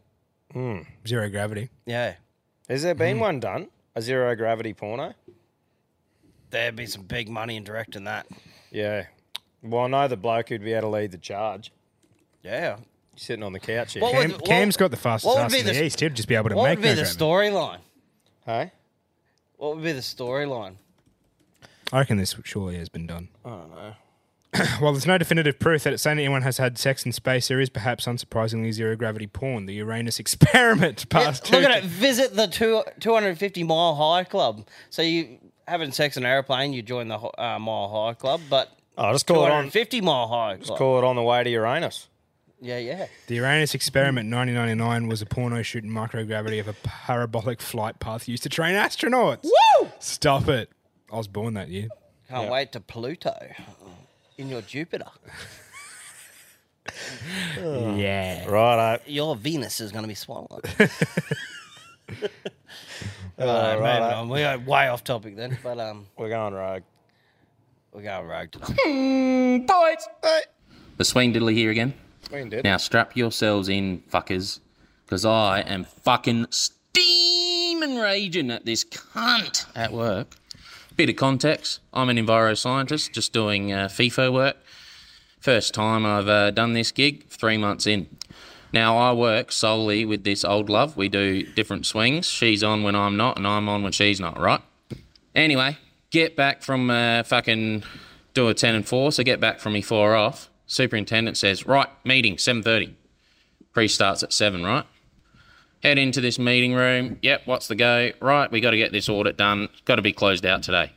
Zero 1.07 1.29
gravity. 1.31 1.71
Yeah, 1.87 2.15
has 2.69 2.83
there 2.83 2.95
been 2.95 3.19
one 3.19 3.41
done? 3.41 3.69
A 3.97 4.03
zero 4.03 4.35
gravity 4.37 4.75
porno? 4.75 5.15
There'd 6.51 6.77
be 6.77 6.87
some 6.87 7.03
big 7.03 7.29
money 7.29 7.57
in 7.57 7.65
directing 7.65 8.05
that. 8.05 8.27
Yeah. 8.71 9.07
Well, 9.63 9.85
I 9.85 9.89
know 9.89 10.09
the 10.09 10.17
bloke 10.17 10.49
who'd 10.51 10.63
be 10.63 10.73
able 10.73 10.89
to 10.91 10.97
lead 10.97 11.11
the 11.13 11.19
charge. 11.19 11.73
Yeah. 12.43 12.77
Sitting 13.17 13.43
on 13.43 13.53
the 13.53 13.59
couch 13.61 13.95
here. 13.95 14.03
What 14.03 14.13
Cam, 14.13 14.31
would- 14.33 14.45
Cam's 14.45 14.75
what- 14.77 14.79
got 14.81 14.91
the 14.93 14.97
fastest 14.97 15.27
what 15.27 15.37
would 15.37 15.45
ass 15.47 15.53
be 15.53 15.59
in 15.61 15.67
the, 15.67 15.73
the- 15.73 15.85
East. 15.85 16.01
He'd 16.01 16.15
just 16.15 16.29
be 16.29 16.35
able 16.37 16.51
to 16.51 16.57
What 16.57 16.65
make 16.69 16.79
would 16.79 16.83
be 16.83 16.89
no 16.91 16.95
the 16.95 17.03
gravity. 17.03 17.19
storyline? 17.25 17.79
Hey? 18.47 18.73
What 19.57 19.75
would 19.77 19.85
be 19.85 19.93
the 19.93 20.01
storyline? 20.01 20.75
I 21.93 21.99
reckon 22.01 22.17
this 22.19 22.37
surely 22.45 22.77
has 22.79 22.89
been 22.89 23.07
done. 23.07 23.29
I 23.45 23.49
don't 23.51 23.71
know. 23.71 23.93
While 24.79 24.93
there's 24.93 25.07
no 25.07 25.19
definitive 25.19 25.59
proof 25.59 25.83
that 25.85 25.93
it's 25.93 26.03
saying 26.03 26.19
anyone 26.19 26.43
has 26.43 26.59
had 26.59 26.79
sex 26.79 27.05
in 27.05 27.13
space, 27.13 27.49
there 27.49 27.61
is 27.61 27.69
perhaps 27.69 28.07
unsurprisingly 28.07 28.73
zero 28.73 28.95
gravity 28.97 29.27
porn. 29.27 29.67
The 29.67 29.75
Uranus 29.75 30.19
experiment 30.21 31.07
Yeah, 31.13 31.19
past 31.25 31.51
look 31.51 31.63
two- 31.63 31.69
at 31.69 31.79
it. 31.79 31.85
Visit 31.85 32.37
the 32.37 32.47
two, 32.47 32.83
250 33.01 33.63
mile 33.65 33.95
high 33.97 34.25
club. 34.25 34.67
So 34.91 35.03
you 35.03 35.39
having 35.69 35.93
sex 35.93 36.17
in 36.17 36.25
an 36.25 36.31
airplane, 36.31 36.73
you 36.73 36.83
join 36.83 37.09
the 37.09 37.19
uh, 37.19 37.59
mile 37.59 37.89
high 38.07 38.15
club, 38.15 38.41
but 38.49 38.73
Oh, 38.97 39.13
just 39.13 39.27
call 39.27 39.47
it 39.47 39.51
on. 39.53 39.71
50 39.71 40.01
mile 40.01 40.27
high 40.27 40.57
club. 40.57 40.77
Call 40.79 40.99
it 40.99 41.05
on 41.05 41.15
the 41.15 41.23
way 41.23 41.45
to 41.45 41.51
Uranus. 41.51 42.09
Yeah, 42.61 42.79
yeah. 42.79 43.07
The 43.29 43.37
Uranus 43.37 43.73
experiment 43.75 44.29
1999 44.35 45.07
was 45.09 45.23
a 45.23 45.27
porno 45.27 45.63
shoot 45.63 45.85
in 45.85 45.91
microgravity 45.91 46.59
of 46.59 46.67
a 46.67 46.73
parabolic 46.73 47.61
flight 47.61 48.01
path 48.01 48.27
used 48.27 48.43
to 48.43 48.49
train 48.49 48.75
astronauts. 48.75 49.45
Woo! 49.45 49.89
Stop 50.01 50.49
it. 50.49 50.69
I 51.13 51.17
was 51.17 51.29
born 51.29 51.55
that 51.55 51.69
year. 51.69 51.87
Can't 52.29 52.51
wait 52.51 52.73
to 52.73 52.81
Pluto 52.81 53.37
in 54.37 54.49
your 54.49 54.63
Jupiter. 54.63 55.07
Yeah. 57.59 58.47
Right, 58.47 58.99
Your 59.07 59.37
Venus 59.37 59.81
is 59.83 59.93
going 59.93 60.05
to 60.05 60.09
be 60.09 60.15
swollen. 60.15 60.63
uh, 63.39 63.43
Uh, 63.45 63.71
moving 63.75 63.83
right. 63.85 64.13
on. 64.15 64.29
We 64.29 64.43
are 64.43 64.59
way 64.59 64.89
off 64.89 65.05
topic 65.05 65.37
then, 65.37 65.59
but 65.63 65.79
um, 65.79 66.07
We're 66.19 66.29
going 66.29 66.55
rogue. 66.55 66.83
we're 67.93 68.03
going 68.03 68.27
rogue 68.27 68.51
today. 68.53 69.65
The 70.97 71.05
swing 71.05 71.33
diddly 71.33 71.55
here 71.55 71.71
again. 71.71 71.95
Swing 72.29 72.49
did. 72.51 72.65
Now 72.65 72.77
strap 72.77 73.17
yourselves 73.17 73.69
in, 73.69 74.03
fuckers, 74.11 74.61
because 75.05 75.25
I 75.25 75.61
am 75.61 75.85
fucking 75.85 76.47
steaming 76.51 77.97
raging 77.97 78.51
at 78.51 78.65
this 78.65 78.85
cunt 78.85 79.67
at 79.77 79.93
work. 79.93 80.35
Bit 80.97 81.11
of 81.11 81.17
context: 81.17 81.79
I'm 81.95 82.09
an 82.09 82.17
enviro 82.17 82.57
scientist, 82.59 83.13
just 83.13 83.33
doing 83.33 83.73
uh, 83.73 83.87
FIFO 83.87 84.33
work. 84.33 84.57
First 85.39 85.73
time 85.73 86.05
I've 86.05 86.27
uh, 86.29 86.51
done 86.51 86.73
this 86.73 86.91
gig, 86.91 87.29
three 87.29 87.57
months 87.57 87.87
in. 87.87 88.09
Now 88.73 88.97
I 88.99 89.13
work 89.13 89.51
solely 89.51 90.05
with 90.05 90.25
this 90.25 90.45
old 90.45 90.69
love. 90.69 90.97
We 90.97 91.09
do 91.09 91.43
different 91.43 91.87
swings. 91.87 92.27
She's 92.27 92.63
on 92.63 92.83
when 92.83 92.95
I'm 92.95 93.17
not, 93.17 93.37
and 93.37 93.47
I'm 93.47 93.69
on 93.69 93.83
when 93.83 93.93
she's 93.93 94.21
not. 94.21 94.39
Right? 94.39 94.61
Anyway, 95.35 95.79
get 96.11 96.37
back 96.37 96.63
from 96.63 96.91
uh, 96.91 97.23
fucking 97.23 97.85
do 98.35 98.49
a 98.49 98.55
ten 98.55 98.75
and 98.75 98.87
four. 98.87 99.13
So 99.13 99.23
get 99.23 99.41
back 99.41 99.61
from 99.61 99.73
me 99.73 99.83
four 99.83 100.15
off. 100.15 100.51
Superintendent 100.67 101.37
says, 101.39 101.67
right, 101.67 101.89
meeting 102.05 102.37
seven 102.37 102.63
thirty. 102.63 102.95
Pre 103.73 103.89
starts 103.89 104.23
at 104.23 104.33
seven, 104.33 104.65
right? 104.65 104.85
Head 105.83 105.97
into 105.97 106.21
this 106.21 106.39
meeting 106.39 106.75
room. 106.75 107.19
Yep, 107.23 107.43
what's 107.47 107.69
the 107.69 107.77
go? 107.77 108.11
Right, 108.21 108.51
we 108.51 108.61
got 108.61 108.73
to 108.73 108.77
get 108.77 108.93
this 108.93 109.09
audit 109.09 109.37
done. 109.37 109.69
Got 109.85 109.97
to 109.97 110.03
be 110.03 110.13
closed 110.13 110.45
out 110.45 110.63
today. 110.63 110.93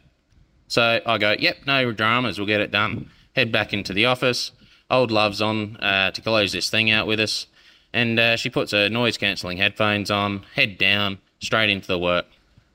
So 0.67 0.99
I 1.05 1.17
go, 1.19 1.35
yep, 1.37 1.57
no 1.67 1.91
dramas. 1.91 2.39
We'll 2.39 2.47
get 2.47 2.61
it 2.61 2.71
done. 2.71 3.11
Head 3.35 3.51
back 3.51 3.73
into 3.73 3.93
the 3.93 4.05
office. 4.05 4.51
Old 4.89 5.11
love's 5.11 5.41
on 5.41 5.77
uh, 5.77 6.11
to 6.11 6.21
close 6.21 6.51
this 6.51 6.69
thing 6.69 6.89
out 6.89 7.07
with 7.07 7.19
us, 7.19 7.45
and 7.93 8.19
uh, 8.19 8.35
she 8.35 8.49
puts 8.49 8.71
her 8.71 8.89
noise 8.89 9.17
cancelling 9.17 9.57
headphones 9.57 10.09
on. 10.09 10.45
Head 10.55 10.77
down, 10.77 11.19
straight 11.39 11.69
into 11.69 11.87
the 11.87 11.99
work. 11.99 12.25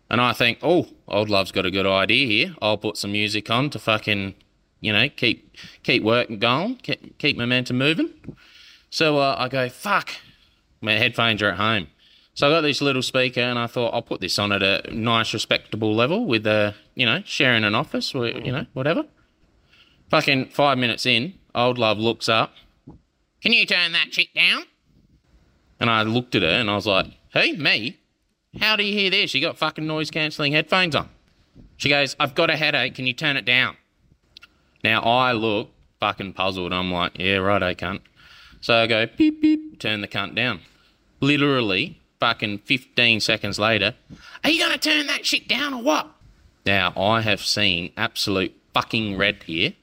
And 0.08 0.20
I 0.20 0.32
think, 0.32 0.58
oh, 0.62 0.88
old 1.08 1.28
love's 1.28 1.52
got 1.52 1.66
a 1.66 1.70
good 1.70 1.86
idea 1.86 2.26
here. 2.26 2.56
I'll 2.62 2.78
put 2.78 2.96
some 2.96 3.12
music 3.12 3.50
on 3.50 3.70
to 3.70 3.78
fucking, 3.78 4.34
you 4.80 4.92
know, 4.92 5.08
keep 5.08 5.56
keep 5.82 6.02
work 6.02 6.28
going, 6.38 6.76
keep, 6.76 7.18
keep 7.18 7.36
momentum 7.36 7.78
moving. 7.78 8.12
So 8.90 9.18
uh, 9.18 9.36
I 9.38 9.48
go, 9.48 9.68
fuck, 9.68 10.10
my 10.80 10.92
headphones 10.92 11.42
are 11.42 11.50
at 11.50 11.56
home. 11.56 11.88
So 12.34 12.46
I 12.46 12.50
got 12.50 12.60
this 12.60 12.82
little 12.82 13.02
speaker 13.02 13.40
and 13.40 13.58
I 13.58 13.66
thought 13.66 13.94
I'll 13.94 14.02
put 14.02 14.20
this 14.20 14.38
on 14.38 14.52
at 14.52 14.62
a 14.62 14.82
nice, 14.94 15.32
respectable 15.32 15.94
level 15.94 16.26
with, 16.26 16.46
uh, 16.46 16.72
you 16.94 17.06
know, 17.06 17.22
sharing 17.24 17.64
an 17.64 17.74
office 17.74 18.14
or, 18.14 18.28
you 18.28 18.52
know, 18.52 18.66
whatever. 18.74 19.06
Fucking 20.10 20.50
five 20.50 20.78
minutes 20.78 21.06
in, 21.06 21.34
old 21.54 21.78
love 21.78 21.98
looks 21.98 22.28
up. 22.28 22.52
Can 23.42 23.52
you 23.52 23.66
turn 23.66 23.92
that 23.92 24.12
shit 24.12 24.32
down? 24.34 24.64
And 25.78 25.90
I 25.90 26.02
looked 26.02 26.34
at 26.34 26.42
her 26.42 26.48
and 26.48 26.70
I 26.70 26.74
was 26.74 26.86
like, 26.86 27.06
hey, 27.30 27.52
me? 27.52 27.98
How 28.60 28.76
do 28.76 28.82
you 28.82 28.92
hear 28.92 29.10
this? 29.10 29.34
You 29.34 29.40
got 29.40 29.58
fucking 29.58 29.86
noise 29.86 30.10
cancelling 30.10 30.52
headphones 30.52 30.94
on. 30.94 31.08
She 31.76 31.88
goes, 31.88 32.16
I've 32.18 32.34
got 32.34 32.48
a 32.48 32.56
headache. 32.56 32.94
Can 32.94 33.06
you 33.06 33.12
turn 33.12 33.36
it 33.36 33.44
down? 33.44 33.76
Now 34.82 35.02
I 35.02 35.32
look 35.32 35.70
fucking 36.00 36.32
puzzled. 36.32 36.72
I'm 36.72 36.90
like, 36.90 37.18
yeah, 37.18 37.36
right, 37.36 37.62
I 37.62 37.74
cunt. 37.74 38.00
So 38.60 38.74
I 38.74 38.86
go, 38.86 39.06
beep, 39.06 39.42
beep, 39.42 39.78
turn 39.78 40.00
the 40.00 40.08
cunt 40.08 40.34
down. 40.34 40.60
Literally, 41.20 42.00
fucking 42.20 42.58
15 42.58 43.20
seconds 43.20 43.58
later, 43.58 43.94
are 44.42 44.50
you 44.50 44.68
to 44.70 44.78
turn 44.78 45.06
that 45.06 45.26
shit 45.26 45.48
down 45.48 45.74
or 45.74 45.82
what? 45.82 46.10
Now, 46.64 46.92
I 46.96 47.20
have 47.20 47.40
seen 47.40 47.92
absolute 47.96 48.54
fucking 48.74 49.16
red 49.16 49.42
here, 49.44 49.74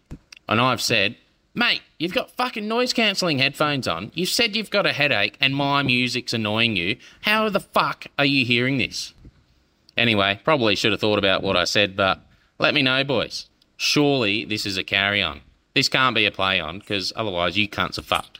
and 0.49 0.59
I've 0.59 0.81
said, 0.81 1.15
mate, 1.53 1.81
you've 1.99 2.13
got 2.13 2.31
fucking 2.31 2.67
noise 2.67 2.93
cancelling 2.93 3.39
headphones 3.39 3.87
on. 3.87 4.11
You've 4.13 4.29
said 4.29 4.55
you've 4.55 4.69
got 4.69 4.85
a 4.85 4.93
headache 4.93 5.37
and 5.39 5.55
my 5.55 5.83
music's 5.83 6.33
annoying 6.33 6.75
you. 6.75 6.97
How 7.21 7.49
the 7.49 7.59
fuck 7.59 8.07
are 8.17 8.25
you 8.25 8.45
hearing 8.45 8.77
this? 8.77 9.13
Anyway, 9.95 10.39
probably 10.43 10.75
should 10.75 10.91
have 10.91 11.01
thought 11.01 11.19
about 11.19 11.43
what 11.43 11.55
I 11.55 11.65
said, 11.65 11.95
but 11.95 12.19
let 12.59 12.73
me 12.73 12.81
know, 12.81 13.03
boys. 13.03 13.47
Surely 13.77 14.45
this 14.45 14.65
is 14.65 14.77
a 14.77 14.83
carry 14.83 15.21
on. 15.21 15.41
This 15.75 15.89
can't 15.89 16.15
be 16.15 16.25
a 16.25 16.31
play 16.31 16.59
on, 16.59 16.79
because 16.79 17.11
otherwise 17.15 17.57
you 17.57 17.67
cunts 17.67 17.97
are 17.97 18.03
fucked. 18.03 18.39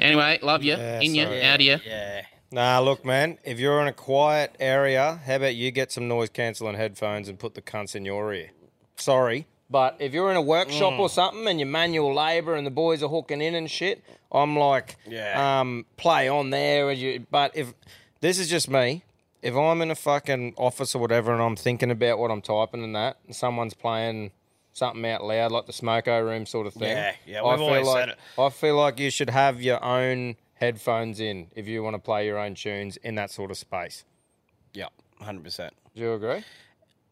Anyway, 0.00 0.38
love 0.42 0.62
you. 0.62 0.72
Yeah, 0.74 1.00
In 1.00 1.14
you, 1.14 1.24
sorry. 1.24 1.42
out 1.42 1.54
of 1.56 1.60
you. 1.60 1.76
Yeah. 1.86 2.22
Nah, 2.50 2.78
look, 2.80 3.04
man. 3.04 3.38
If 3.44 3.58
you're 3.58 3.80
in 3.82 3.88
a 3.88 3.92
quiet 3.92 4.56
area, 4.58 5.20
how 5.26 5.36
about 5.36 5.54
you 5.56 5.70
get 5.70 5.92
some 5.92 6.08
noise 6.08 6.30
cancelling 6.30 6.76
headphones 6.76 7.28
and 7.28 7.38
put 7.38 7.54
the 7.54 7.60
cunts 7.62 7.94
in 7.94 8.04
your 8.04 8.32
ear? 8.32 8.50
Sorry, 8.96 9.46
but 9.70 9.96
if 9.98 10.12
you're 10.12 10.30
in 10.30 10.36
a 10.36 10.42
workshop 10.42 10.94
Mm. 10.94 10.98
or 11.00 11.08
something 11.08 11.46
and 11.48 11.58
you're 11.58 11.68
manual 11.68 12.14
labour 12.14 12.54
and 12.54 12.66
the 12.66 12.70
boys 12.70 13.02
are 13.02 13.08
hooking 13.08 13.40
in 13.40 13.54
and 13.54 13.70
shit, 13.70 14.02
I'm 14.32 14.56
like, 14.58 14.96
Yeah. 15.06 15.60
um, 15.60 15.86
play 15.96 16.28
on 16.28 16.50
there. 16.50 16.90
You, 16.92 17.26
but 17.30 17.56
if 17.56 17.72
this 18.20 18.38
is 18.38 18.48
just 18.48 18.68
me, 18.68 19.02
if 19.42 19.54
I'm 19.54 19.80
in 19.82 19.90
a 19.90 19.94
fucking 19.94 20.54
office 20.56 20.94
or 20.94 20.98
whatever 21.00 21.32
and 21.32 21.42
I'm 21.42 21.56
thinking 21.56 21.90
about 21.90 22.18
what 22.18 22.30
I'm 22.30 22.40
typing 22.42 22.82
and 22.82 22.94
that, 22.96 23.16
and 23.26 23.34
someone's 23.36 23.74
playing 23.74 24.32
something 24.72 25.04
out 25.06 25.22
loud, 25.22 25.52
like 25.52 25.66
the 25.66 25.72
smoko 25.72 26.24
room 26.24 26.46
sort 26.46 26.66
of 26.66 26.74
thing. 26.74 26.96
Yeah, 26.96 27.14
yeah, 27.26 27.42
I 27.42 27.50
we've 27.50 27.58
feel 27.58 27.66
always 27.68 27.86
like, 27.86 27.96
said 28.00 28.08
it. 28.10 28.18
I 28.38 28.48
feel 28.50 28.76
like 28.76 28.98
you 28.98 29.10
should 29.10 29.30
have 29.30 29.62
your 29.62 29.82
own 29.84 30.36
headphones 30.54 31.20
in 31.20 31.48
if 31.54 31.66
you 31.68 31.82
want 31.82 31.94
to 31.94 31.98
play 32.00 32.26
your 32.26 32.38
own 32.38 32.54
tunes 32.54 32.96
in 32.98 33.14
that 33.16 33.30
sort 33.30 33.50
of 33.50 33.56
space. 33.58 34.04
Yeah, 34.72 34.86
100%. 35.22 35.70
Do 35.94 36.02
you 36.02 36.12
agree? 36.14 36.42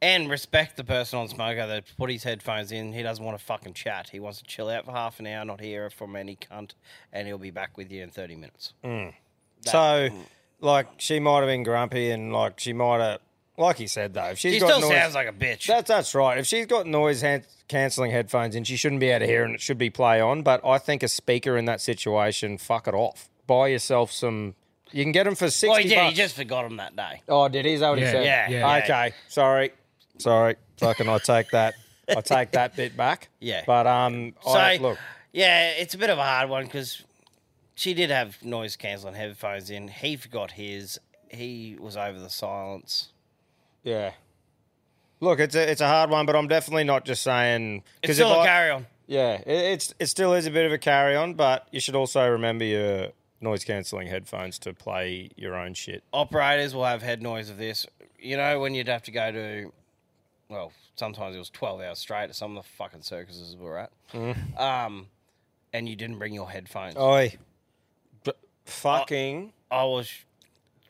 And 0.02 0.28
respect 0.28 0.76
the 0.76 0.82
person 0.82 1.20
on 1.20 1.28
Smoko 1.28 1.68
that 1.68 1.84
put 1.96 2.10
his 2.10 2.24
headphones 2.24 2.72
in. 2.72 2.92
He 2.92 3.04
doesn't 3.04 3.24
want 3.24 3.38
to 3.38 3.44
fucking 3.44 3.74
chat. 3.74 4.08
He 4.10 4.18
wants 4.18 4.38
to 4.38 4.44
chill 4.44 4.68
out 4.68 4.84
for 4.84 4.90
half 4.90 5.20
an 5.20 5.28
hour, 5.28 5.44
not 5.44 5.60
hear 5.60 5.90
from 5.90 6.16
any 6.16 6.36
cunt, 6.36 6.72
and 7.12 7.28
he'll 7.28 7.38
be 7.38 7.52
back 7.52 7.78
with 7.78 7.90
you 7.92 8.02
in 8.02 8.10
30 8.10 8.34
minutes. 8.34 8.72
Mm. 8.84 9.14
So, 9.60 10.08
like, 10.60 10.88
she 10.98 11.20
might 11.20 11.38
have 11.38 11.46
been 11.46 11.62
grumpy 11.62 12.10
and, 12.10 12.32
like, 12.32 12.58
she 12.58 12.72
might 12.72 13.00
have, 13.00 13.20
like 13.56 13.76
he 13.76 13.86
said, 13.86 14.14
though, 14.14 14.24
if 14.24 14.38
she's 14.38 14.54
She 14.54 14.60
got 14.60 14.70
still 14.70 14.88
noise, 14.88 14.98
sounds 14.98 15.14
like 15.14 15.28
a 15.28 15.32
bitch. 15.32 15.66
That's 15.66 15.86
that's 15.86 16.14
right. 16.16 16.38
If 16.38 16.46
she's 16.46 16.66
got 16.66 16.86
noise 16.86 17.20
han- 17.20 17.44
cancelling 17.68 18.10
headphones 18.10 18.56
in, 18.56 18.64
she 18.64 18.76
shouldn't 18.76 19.00
be 19.00 19.10
able 19.10 19.20
to 19.20 19.26
hear 19.26 19.44
and 19.44 19.54
it 19.54 19.60
should 19.60 19.78
be 19.78 19.88
play 19.90 20.20
on. 20.20 20.42
But 20.42 20.64
I 20.64 20.78
think 20.78 21.02
a 21.02 21.08
speaker 21.08 21.56
in 21.56 21.66
that 21.66 21.80
situation, 21.80 22.58
fuck 22.58 22.88
it 22.88 22.94
off. 22.94 23.28
Buy 23.46 23.68
yourself 23.68 24.10
some. 24.10 24.54
You 24.90 25.04
can 25.04 25.12
get 25.12 25.24
them 25.24 25.34
for 25.34 25.48
sixty 25.48 25.68
oh, 25.68 25.82
he 25.82 25.88
did. 25.88 25.94
bucks. 25.94 26.10
He 26.10 26.16
just 26.16 26.34
forgot 26.34 26.64
them 26.64 26.78
that 26.78 26.96
day. 26.96 27.22
Oh, 27.28 27.48
did 27.48 27.64
he? 27.64 27.74
Is 27.74 27.80
that 27.80 27.90
what 27.90 27.98
he 27.98 28.04
said? 28.04 28.24
yeah, 28.24 28.48
yeah. 28.48 28.76
Okay. 28.84 29.12
Sorry. 29.28 29.72
Sorry. 30.22 30.56
Fucking, 30.78 31.08
I 31.08 31.18
take 31.18 31.50
that. 31.50 31.74
I 32.08 32.20
take 32.20 32.50
that 32.52 32.74
bit 32.76 32.96
back. 32.96 33.28
Yeah. 33.40 33.62
But 33.66 33.86
um, 33.86 34.34
So, 34.42 34.50
I, 34.50 34.76
look, 34.76 34.98
yeah, 35.32 35.70
it's 35.70 35.94
a 35.94 35.98
bit 35.98 36.10
of 36.10 36.18
a 36.18 36.22
hard 36.24 36.48
one 36.48 36.64
because 36.64 37.02
she 37.74 37.94
did 37.94 38.10
have 38.10 38.42
noise 38.44 38.76
cancelling 38.76 39.14
headphones 39.14 39.70
in. 39.70 39.88
He 39.88 40.16
forgot 40.16 40.52
his. 40.52 40.98
He 41.28 41.76
was 41.80 41.96
over 41.96 42.18
the 42.18 42.30
silence. 42.30 43.08
yeah. 43.82 44.12
Look, 45.20 45.38
it's 45.38 45.54
a 45.54 45.70
it's 45.70 45.80
a 45.80 45.86
hard 45.86 46.10
one, 46.10 46.26
but 46.26 46.34
I'm 46.34 46.48
definitely 46.48 46.82
not 46.84 47.04
just 47.04 47.22
saying 47.22 47.84
It's 48.02 48.14
still 48.14 48.32
a 48.32 48.40
I- 48.40 48.46
carry 48.46 48.70
on. 48.70 48.86
Yeah, 49.06 49.34
it, 49.34 49.46
it's 49.46 49.94
it 50.00 50.06
still 50.06 50.34
is 50.34 50.46
a 50.46 50.50
bit 50.50 50.66
of 50.66 50.72
a 50.72 50.78
carry 50.78 51.14
on, 51.16 51.34
but 51.34 51.68
you 51.70 51.78
should 51.80 51.94
also 51.94 52.28
remember 52.28 52.64
your 52.64 53.08
noise 53.40 53.62
cancelling 53.64 54.08
headphones 54.08 54.58
to 54.60 54.72
play 54.72 55.30
your 55.36 55.54
own 55.54 55.74
shit. 55.74 56.02
Operators 56.12 56.74
will 56.74 56.84
have 56.86 57.02
head 57.02 57.22
noise 57.22 57.50
of 57.50 57.56
this. 57.58 57.86
You 58.18 58.36
know, 58.36 58.58
when 58.60 58.74
you'd 58.74 58.88
have 58.88 59.02
to 59.04 59.10
go 59.12 59.30
to, 59.30 59.72
well, 60.52 60.72
sometimes 60.96 61.34
it 61.34 61.38
was 61.38 61.50
12 61.50 61.80
hours 61.80 61.98
straight 61.98 62.24
at 62.24 62.34
some 62.34 62.56
of 62.56 62.62
the 62.64 62.68
fucking 62.76 63.02
circuses 63.02 63.56
we 63.56 63.64
were 63.64 63.78
at. 63.78 63.92
Um, 64.58 65.06
and 65.72 65.88
you 65.88 65.96
didn't 65.96 66.18
bring 66.18 66.34
your 66.34 66.50
headphones. 66.50 66.96
Oi, 66.96 67.34
fucking 68.64 69.52
I 69.70 69.84
was, 69.84 70.10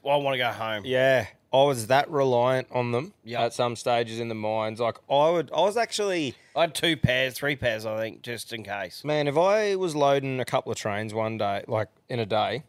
well, 0.02 0.18
I 0.20 0.22
want 0.22 0.34
to 0.34 0.38
go 0.38 0.50
home. 0.50 0.82
yeah. 0.84 1.26
I 1.54 1.64
was 1.64 1.88
that 1.88 2.10
reliant 2.10 2.68
on 2.72 2.92
them 2.92 3.12
Yeah. 3.24 3.42
at 3.44 3.52
some 3.52 3.76
stages 3.76 4.18
in 4.18 4.28
the 4.28 4.34
mines. 4.34 4.80
Like 4.80 4.96
I 5.10 5.28
would, 5.28 5.50
I 5.54 5.60
was 5.60 5.76
actually 5.76 6.34
I 6.56 6.62
had 6.62 6.74
two 6.74 6.96
pairs, 6.96 7.34
three 7.34 7.56
pairs, 7.56 7.84
I 7.84 7.98
think, 7.98 8.22
just 8.22 8.54
in 8.54 8.62
case. 8.64 9.04
Man, 9.04 9.28
if 9.28 9.36
I 9.36 9.76
was 9.76 9.94
loading 9.94 10.40
a 10.40 10.46
couple 10.46 10.72
of 10.72 10.78
trains 10.78 11.12
one 11.12 11.36
day, 11.36 11.62
like 11.68 11.88
in 12.08 12.18
a 12.18 12.24
day, 12.24 12.62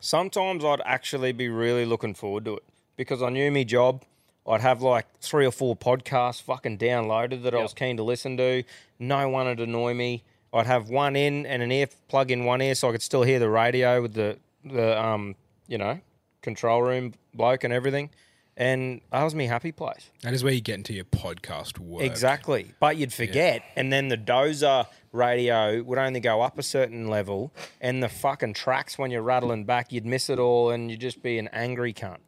sometimes 0.00 0.64
I'd 0.64 0.80
actually 0.86 1.32
be 1.32 1.48
really 1.50 1.84
looking 1.84 2.14
forward 2.14 2.46
to 2.46 2.56
it 2.56 2.62
because 2.96 3.22
I 3.22 3.28
knew 3.28 3.50
me 3.50 3.62
job. 3.66 4.02
I'd 4.46 4.60
have 4.60 4.82
like 4.82 5.06
three 5.20 5.46
or 5.46 5.50
four 5.50 5.74
podcasts 5.74 6.42
fucking 6.42 6.78
downloaded 6.78 7.42
that 7.44 7.54
I 7.54 7.62
was 7.62 7.72
keen 7.72 7.96
to 7.96 8.02
listen 8.02 8.36
to. 8.36 8.62
No 8.98 9.28
one 9.28 9.46
would 9.46 9.60
annoy 9.60 9.94
me. 9.94 10.22
I'd 10.52 10.66
have 10.66 10.88
one 10.90 11.16
in 11.16 11.46
and 11.46 11.62
an 11.62 11.72
ear 11.72 11.86
plug 12.08 12.30
in 12.30 12.44
one 12.44 12.60
ear 12.60 12.74
so 12.74 12.88
I 12.88 12.92
could 12.92 13.02
still 13.02 13.22
hear 13.22 13.38
the 13.38 13.48
radio 13.48 14.02
with 14.02 14.14
the 14.14 14.38
the 14.64 15.00
um 15.02 15.34
you 15.66 15.78
know 15.78 16.00
control 16.42 16.82
room 16.82 17.14
bloke 17.34 17.64
and 17.64 17.72
everything. 17.72 18.10
And 18.56 19.00
that 19.10 19.24
was 19.24 19.34
me 19.34 19.46
happy 19.46 19.72
place. 19.72 20.10
That 20.22 20.32
is 20.32 20.44
where 20.44 20.52
you 20.52 20.60
get 20.60 20.76
into 20.76 20.92
your 20.92 21.06
podcast 21.06 21.80
work. 21.80 22.04
Exactly. 22.04 22.72
But 22.78 22.96
you'd 22.96 23.12
forget. 23.12 23.62
And 23.74 23.92
then 23.92 24.08
the 24.08 24.16
dozer 24.16 24.86
radio 25.10 25.82
would 25.82 25.98
only 25.98 26.20
go 26.20 26.40
up 26.40 26.56
a 26.56 26.62
certain 26.62 27.08
level. 27.08 27.52
And 27.80 28.00
the 28.00 28.08
fucking 28.08 28.54
tracks, 28.54 28.96
when 28.96 29.10
you're 29.10 29.22
rattling 29.22 29.64
back, 29.64 29.90
you'd 29.90 30.06
miss 30.06 30.30
it 30.30 30.38
all 30.38 30.70
and 30.70 30.88
you'd 30.88 31.00
just 31.00 31.20
be 31.20 31.38
an 31.38 31.48
angry 31.48 31.92
cunt. 31.92 32.18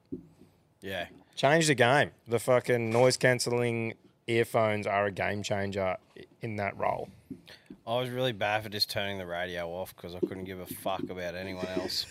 Yeah. 0.81 1.07
Change 1.37 1.67
the 1.67 1.75
game. 1.75 2.11
The 2.27 2.39
fucking 2.39 2.91
noise 2.91 3.17
cancelling 3.17 3.95
earphones 4.27 4.87
are 4.87 5.07
a 5.07 5.13
game 5.13 5.43
changer 5.43 5.97
in 6.41 6.57
that 6.57 6.77
role. 6.79 7.09
I 7.87 7.99
was 8.01 8.09
really 8.11 8.33
bad 8.33 8.63
for 8.65 8.69
just 8.69 8.91
turning 8.91 9.19
the 9.19 9.27
radio 9.27 9.69
off 9.69 9.95
because 9.95 10.15
I 10.15 10.19
couldn't 10.21 10.45
give 10.45 10.59
a 10.59 10.67
fuck 10.67 11.03
about 11.09 11.35
anyone 11.37 11.67
else. 11.77 12.07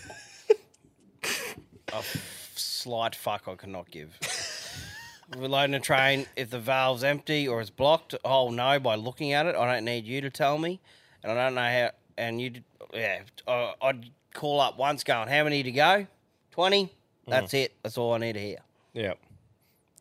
a 1.92 1.96
f- 1.96 2.52
slight 2.56 3.14
fuck 3.14 3.48
I 3.48 3.56
could 3.56 3.68
not 3.68 3.90
give. 3.90 4.16
We're 5.36 5.48
loading 5.48 5.74
a 5.74 5.80
train. 5.80 6.26
If 6.36 6.50
the 6.50 6.60
valve's 6.60 7.02
empty 7.02 7.48
or 7.48 7.60
it's 7.60 7.68
blocked, 7.68 8.14
I'll 8.24 8.50
know 8.52 8.78
by 8.78 8.94
looking 8.94 9.32
at 9.32 9.44
it. 9.46 9.56
I 9.56 9.74
don't 9.74 9.84
need 9.84 10.04
you 10.06 10.20
to 10.20 10.30
tell 10.30 10.56
me, 10.56 10.80
and 11.22 11.32
I 11.32 11.34
don't 11.34 11.54
know 11.56 11.62
how. 11.62 11.90
And 12.16 12.40
you, 12.40 12.52
yeah, 12.94 13.22
I- 13.46 13.74
I'd 13.82 14.10
call 14.32 14.60
up 14.60 14.78
once, 14.78 15.02
going, 15.02 15.28
"How 15.28 15.42
many 15.44 15.64
to 15.64 15.72
go? 15.72 16.06
Twenty. 16.52 16.84
Mm. 16.84 16.90
That's 17.26 17.54
it. 17.54 17.74
That's 17.82 17.98
all 17.98 18.12
I 18.14 18.18
need 18.18 18.34
to 18.34 18.40
hear." 18.40 18.58
Yeah. 18.96 19.14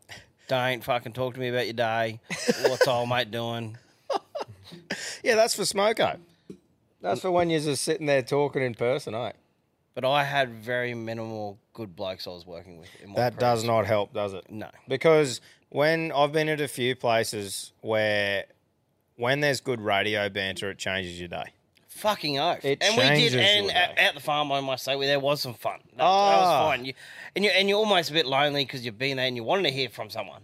Don't 0.48 0.84
fucking 0.84 1.14
talk 1.14 1.34
to 1.36 1.40
me 1.40 1.50
about 1.50 1.66
your 1.66 1.74
day. 1.74 2.20
What's 2.64 2.88
old 2.88 3.10
mate 3.10 3.30
doing? 3.30 3.78
Yeah, 5.24 5.36
that's 5.36 5.56
for 5.56 5.62
Smoko. 5.64 6.18
That's 7.02 7.22
for 7.22 7.32
when 7.32 7.50
you're 7.50 7.60
just 7.60 7.84
sitting 7.84 8.08
there 8.08 8.22
talking 8.24 8.62
in 8.64 8.74
person, 8.74 9.14
eh? 9.14 9.32
But 9.94 10.06
I 10.06 10.24
had 10.24 10.50
very 10.50 10.94
minimal 10.94 11.60
good 11.74 11.96
blokes 11.96 12.26
I 12.28 12.32
was 12.32 12.46
working 12.46 12.78
with. 12.80 12.90
In 13.02 13.10
my 13.10 13.16
That 13.16 13.38
does 13.40 13.60
previous- 13.62 13.68
not 13.68 13.86
help, 13.86 14.14
does 14.14 14.34
it? 14.34 14.50
No. 14.50 14.70
Because 14.88 15.40
when 15.70 16.12
I've 16.12 16.32
been 16.32 16.50
at 16.50 16.62
a 16.62 16.68
few 16.68 16.96
places 16.96 17.74
where 17.82 18.46
when 19.18 19.40
there's 19.40 19.62
good 19.62 19.82
radio 19.82 20.30
banter, 20.30 20.70
it 20.72 20.78
changes 20.78 21.20
your 21.20 21.30
day. 21.30 21.54
Fucking 21.96 22.38
oath. 22.40 22.64
It 22.66 22.80
and 22.84 22.98
we 22.98 23.04
did, 23.30 23.36
and 23.36 23.72
at, 23.72 23.98
at 23.98 24.14
the 24.16 24.20
farm, 24.20 24.52
I 24.52 24.60
must 24.62 24.84
say, 24.84 25.00
there 25.06 25.20
was 25.20 25.42
some 25.42 25.54
fun. 25.54 25.80
That, 25.92 25.98
that 25.98 26.04
Ah. 26.04 26.68
was 26.68 26.76
fine. 26.76 26.86
You, 26.86 26.94
and 27.36 27.46
you 27.46 27.52
and 27.52 27.70
you're 27.70 27.78
almost 27.80 28.10
a 28.10 28.14
bit 28.14 28.26
lonely 28.26 28.66
because 28.66 28.86
you've 28.86 28.98
been 29.00 29.18
there 29.18 29.26
and 29.28 29.36
you 29.36 29.44
wanted 29.44 29.64
to 29.64 29.72
hear 29.72 29.90
from 29.90 30.10
someone. 30.10 30.42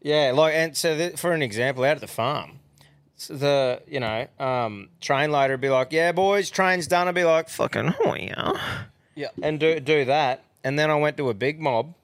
Yeah, 0.00 0.32
like 0.34 0.54
and 0.54 0.76
so 0.76 0.96
th- 0.96 1.16
for 1.18 1.32
an 1.32 1.42
example, 1.42 1.84
out 1.84 1.96
at 1.96 2.00
the 2.00 2.06
farm, 2.06 2.60
the 3.28 3.82
you 3.86 4.00
know 4.00 4.26
um, 4.38 4.88
train 5.00 5.30
loader 5.32 5.54
would 5.54 5.60
be 5.60 5.68
like, 5.70 5.92
"Yeah, 5.92 6.12
boys, 6.12 6.50
train's 6.50 6.86
done." 6.86 7.08
I'd 7.08 7.14
be 7.14 7.24
like, 7.24 7.48
"Fucking 7.48 7.94
oh 8.04 8.14
yeah," 8.14 8.52
Yeah. 9.14 9.28
and 9.42 9.60
do 9.60 9.80
do 9.80 10.04
that. 10.06 10.44
And 10.62 10.78
then 10.78 10.90
I 10.90 10.94
went 10.96 11.16
to 11.18 11.28
a 11.28 11.34
big 11.34 11.60
mob, 11.60 11.94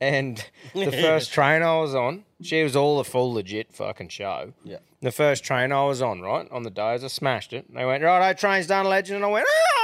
and 0.00 0.44
the 0.74 0.90
first 0.90 1.32
train 1.32 1.62
I 1.62 1.78
was 1.78 1.94
on, 1.94 2.24
she 2.42 2.62
was 2.64 2.74
all 2.74 2.98
a 2.98 3.04
full 3.04 3.32
legit 3.32 3.72
fucking 3.72 4.08
show. 4.08 4.52
Yeah. 4.64 4.78
The 5.00 5.12
first 5.12 5.44
train 5.44 5.70
I 5.70 5.84
was 5.84 6.02
on, 6.02 6.20
right 6.20 6.50
on 6.50 6.64
the 6.64 6.70
days, 6.70 7.04
I 7.04 7.08
smashed 7.08 7.52
it. 7.52 7.72
They 7.72 7.84
went, 7.84 8.02
"Right, 8.02 8.36
train's 8.36 8.66
done, 8.66 8.86
legend," 8.86 9.16
and 9.16 9.24
I 9.24 9.28
went, 9.28 9.46
"Oh 9.48 9.78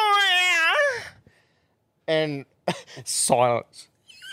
and 2.07 2.45
silence, 3.05 3.89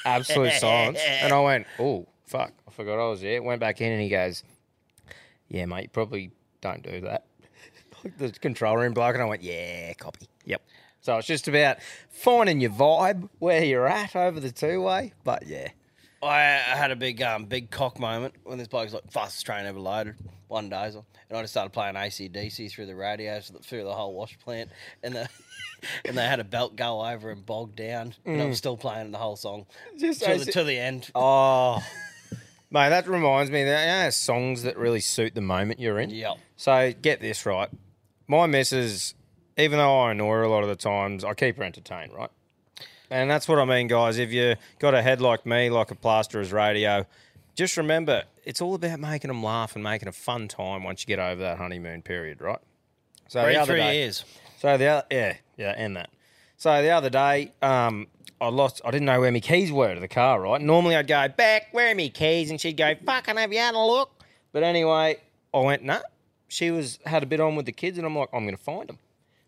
absolute 0.06 0.54
silence. 0.54 1.00
And 1.04 1.34
I 1.34 1.39
went, 1.39 1.67
oh 1.80 2.08
fuck, 2.26 2.54
I 2.67 2.72
forgot 2.72 3.00
I 3.00 3.10
was 3.10 3.22
there. 3.22 3.41
Went 3.41 3.60
back 3.60 3.82
in, 3.82 3.91
and 3.91 4.02
he 4.02 4.10
goes, 4.10 4.44
yeah, 5.50 5.65
mate, 5.65 5.91
probably 5.94 6.32
don't 6.62 6.84
do 6.84 7.02
that. 7.02 7.26
The 8.17 8.32
control 8.32 8.78
room 8.78 8.94
bloke, 8.94 9.13
and 9.13 9.22
I 9.22 9.28
went, 9.28 9.44
yeah, 9.44 9.94
copy, 9.94 10.28
yep. 10.44 10.63
So 11.02 11.17
it's 11.17 11.28
just 11.28 11.48
about 11.48 11.78
finding 12.10 12.60
your 12.60 12.72
vibe 12.72 13.30
where 13.38 13.63
you're 13.63 13.88
at 13.88 14.15
over 14.15 14.39
the 14.39 14.52
two 14.52 14.82
way. 14.82 15.13
But 15.24 15.46
yeah, 15.46 15.67
I 16.23 16.41
had 16.43 16.91
a 16.91 16.95
big 16.95 17.21
um, 17.21 17.45
big 17.45 17.71
cock 17.71 17.99
moment 17.99 18.36
when 18.43 18.57
this 18.57 18.67
bloke's 18.67 18.93
like 18.93 19.10
fastest 19.12 19.45
train 19.45 19.65
ever 19.65 19.79
loaded, 19.79 20.15
one 20.47 20.69
diesel, 20.69 21.05
and 21.29 21.38
I 21.38 21.41
just 21.41 21.53
started 21.53 21.71
playing 21.73 21.95
ACDC 21.95 22.71
through 22.71 22.86
the 22.86 22.95
radio 22.95 23.39
through 23.39 23.84
the 23.84 23.93
whole 23.93 24.13
wash 24.13 24.38
plant, 24.39 24.69
and 25.03 25.15
the 25.15 25.29
and 26.05 26.15
they 26.17 26.25
had 26.25 26.39
a 26.39 26.43
belt 26.43 26.75
go 26.75 27.03
over 27.05 27.31
and 27.31 27.45
bog 27.45 27.75
down, 27.75 28.13
and 28.25 28.41
I 28.41 28.45
was 28.45 28.55
Mm. 28.55 28.60
still 28.60 28.77
playing 28.77 29.12
the 29.12 29.17
whole 29.17 29.36
song 29.36 29.65
Just 29.97 30.21
to, 30.21 30.31
AC 30.31 30.45
the, 30.45 30.51
to 30.51 30.63
the 30.63 30.77
end. 30.77 31.10
Oh, 31.15 31.84
mate, 32.69 32.89
that 32.89 33.07
reminds 33.07 33.49
me. 33.51 33.63
There 33.63 34.05
are 34.07 34.12
songs 34.12 34.63
that 34.63 34.77
really 34.77 35.01
suit 35.01 35.34
the 35.36 35.41
moment 35.41 35.79
you're 35.79 35.99
in. 35.99 36.12
Yep. 36.12 36.38
So 36.55 36.93
get 37.01 37.19
this 37.19 37.45
right. 37.47 37.69
My 38.27 38.45
missus, 38.45 39.15
even 39.57 39.79
though 39.79 39.99
I 40.01 40.12
annoy 40.12 40.29
her 40.36 40.43
a 40.43 40.49
lot 40.49 40.62
of 40.63 40.69
the 40.69 40.75
times, 40.75 41.23
I 41.23 41.34
keep 41.34 41.57
her 41.57 41.63
entertained, 41.63 42.13
right? 42.13 42.29
And 43.12 43.30
that's 43.30 43.47
what 43.47 43.60
I 43.60 43.65
mean, 43.65 43.88
guys. 43.88 44.17
If 44.17 44.32
you 44.32 44.56
got 44.80 44.93
a 44.93 45.02
head 45.02 45.19
like 45.21 45.45
me, 45.45 45.69
like 45.69 45.91
a 45.91 45.95
plasterer's 45.95 46.52
radio, 46.54 47.06
just 47.56 47.76
remember 47.76 48.24
it's 48.45 48.62
all 48.62 48.74
about 48.74 49.00
making 49.00 49.28
them 49.28 49.43
laugh 49.43 49.76
and 49.76 49.84
making 49.84 50.08
a 50.08 50.13
fun 50.13 50.47
time 50.47 50.84
once 50.84 51.04
you 51.04 51.08
get 51.08 51.19
over 51.19 51.41
that 51.41 51.58
honeymoon 51.58 52.02
period, 52.02 52.39
right? 52.41 52.60
So 53.28 53.43
Three, 53.43 53.54
the 53.54 53.60
other 53.62 53.74
three 53.74 53.82
day, 53.82 53.95
years. 54.00 54.24
so 54.60 54.78
the 54.78 54.86
other, 54.88 55.06
yeah, 55.12 55.36
yeah, 55.58 55.74
and 55.78 55.95
that. 55.97 56.10
So 56.58 56.82
the 56.82 56.89
other 56.89 57.10
day, 57.10 57.52
um, 57.62 58.08
I 58.39 58.47
lost. 58.47 58.82
I 58.86 58.91
didn't 58.91 59.06
know 59.06 59.19
where 59.19 59.32
my 59.32 59.39
keys 59.41 59.71
were 59.71 59.93
to 59.93 60.00
the 60.00 60.08
car. 60.08 60.39
Right. 60.41 60.62
Normally 60.62 60.95
I'd 60.95 61.08
go 61.08 61.28
back. 61.28 61.67
Where 61.74 61.91
are 61.91 61.95
my 61.95 62.08
keys? 62.08 62.50
And 62.50 62.60
she'd 62.62 62.78
go, 62.78 62.95
"Fucking 63.06 63.36
have 63.36 63.52
you 63.52 63.60
had 63.60 63.76
a 63.76 63.80
look?" 63.80 64.24
But 64.54 64.63
anyway, 64.63 65.17
I 65.54 65.60
went, 65.60 65.84
"Nah." 65.84 66.00
She 66.47 66.69
was 66.71 67.00
had 67.06 67.24
a 67.24 67.26
bit 67.26 67.39
on 67.39 67.56
with 67.56 67.65
the 67.65 67.71
kids, 67.71 67.97
and 67.97 68.06
I'm 68.08 68.15
like, 68.17 68.30
"I'm 68.34 68.43
going 68.43 68.56
to 68.56 68.62
find 68.63 68.88
them." 68.89 69.00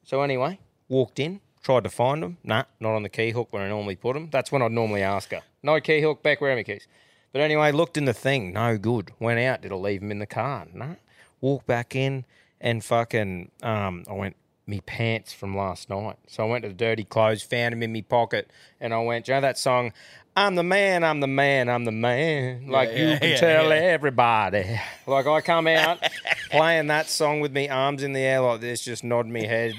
So 0.04 0.22
anyway, 0.22 0.60
walked 0.90 1.20
in, 1.20 1.40
tried 1.64 1.84
to 1.86 1.90
find 1.90 2.22
them. 2.22 2.38
Nah, 2.44 2.64
not 2.80 2.94
on 2.94 3.04
the 3.04 3.10
key 3.10 3.32
hook 3.32 3.48
where 3.52 3.64
I 3.64 3.70
normally 3.70 3.96
put 3.96 4.14
them. 4.14 4.30
That's 4.32 4.52
when 4.52 4.62
I'd 4.62 4.72
normally 4.72 5.02
ask 5.02 5.32
her. 5.32 5.42
No 5.64 5.80
key 5.80 6.02
hook. 6.02 6.22
Back. 6.22 6.42
Where 6.42 6.52
are 6.52 6.56
my 6.56 6.64
keys? 6.64 6.88
But 7.32 7.42
anyway, 7.42 7.72
looked 7.72 7.98
in 7.98 8.06
the 8.06 8.14
thing. 8.14 8.54
No 8.54 8.78
good. 8.78 9.12
Went 9.20 9.40
out. 9.40 9.62
Did 9.62 9.72
I 9.72 9.76
leave 9.76 10.02
them 10.02 10.12
in 10.12 10.20
the 10.20 10.28
car? 10.28 10.68
Nah. 10.74 10.96
Walked 11.42 11.66
back 11.66 11.96
in 11.96 12.26
and 12.62 12.84
fucking. 12.84 13.50
Um, 13.64 14.04
I 14.10 14.14
went 14.14 14.36
me 14.68 14.82
pants 14.82 15.34
from 15.34 15.58
last 15.58 15.90
night. 15.90 16.18
So 16.28 16.46
I 16.46 16.50
went 16.50 16.64
to 16.64 16.70
the 16.70 16.76
dirty 16.76 17.04
clothes, 17.04 17.44
found 17.44 17.74
them 17.74 17.84
in 17.84 17.92
me 17.92 18.02
pocket, 18.02 18.50
and 18.80 18.94
I 18.94 19.00
went, 19.00 19.26
"Do 19.26 19.32
you 19.32 19.38
know 19.38 19.42
that 19.42 19.58
song? 19.58 19.94
I'm 20.36 20.56
the 20.56 20.64
man, 20.64 21.04
I'm 21.04 21.20
the 21.20 21.28
man, 21.28 21.70
I'm 21.70 21.86
the 21.86 21.92
man. 21.92 22.68
Like 22.68 22.90
Yeah, 22.90 22.98
you 22.98 23.08
yeah, 23.10 23.18
can 23.20 23.30
yeah, 23.30 23.40
tell 23.40 23.72
everybody. 23.72 24.80
Like 25.08 25.28
I 25.28 25.42
come 25.42 25.68
out 25.68 26.00
playing 26.50 26.88
that 26.88 27.08
song 27.08 27.40
with 27.42 27.52
me 27.52 27.70
arms 27.70 28.02
in 28.04 28.14
the 28.14 28.22
air 28.22 28.40
like 28.42 28.62
this, 28.62 28.82
just 28.82 29.04
nodding 29.04 29.34
me 29.34 29.46
head, 29.46 29.74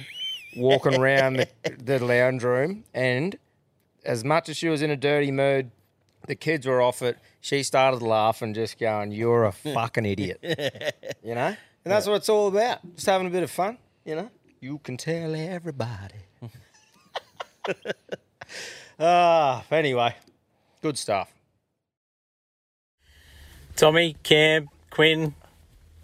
walking 0.56 0.94
around 0.98 1.34
the, 1.34 1.48
the 1.82 2.04
lounge 2.04 2.42
room, 2.42 2.84
and 2.94 3.36
as 4.04 4.24
much 4.24 4.48
as 4.48 4.56
she 4.56 4.68
was 4.68 4.82
in 4.82 4.90
a 4.90 4.96
dirty 4.96 5.30
mood, 5.30 5.70
the 6.26 6.34
kids 6.34 6.66
were 6.66 6.80
off 6.80 7.02
it. 7.02 7.18
She 7.40 7.62
started 7.62 8.02
laughing, 8.02 8.54
just 8.54 8.78
going, 8.78 9.12
"You're 9.12 9.44
a 9.44 9.52
fucking 9.74 10.06
idiot," 10.06 10.40
you 11.22 11.34
know. 11.34 11.56
And 11.84 11.92
that's 11.92 12.06
what 12.06 12.16
it's 12.16 12.28
all 12.28 12.48
about. 12.48 12.78
Just 12.94 13.06
having 13.06 13.26
a 13.26 13.30
bit 13.30 13.42
of 13.42 13.50
fun, 13.50 13.78
you 14.04 14.16
know. 14.16 14.30
You 14.60 14.78
can 14.78 14.96
tell 14.96 15.34
everybody. 15.34 16.14
Ah, 18.98 19.64
anyway, 19.72 20.14
good 20.80 20.96
stuff. 20.96 21.32
Tommy, 23.74 24.14
Cam, 24.22 24.68
Quinn, 24.90 25.34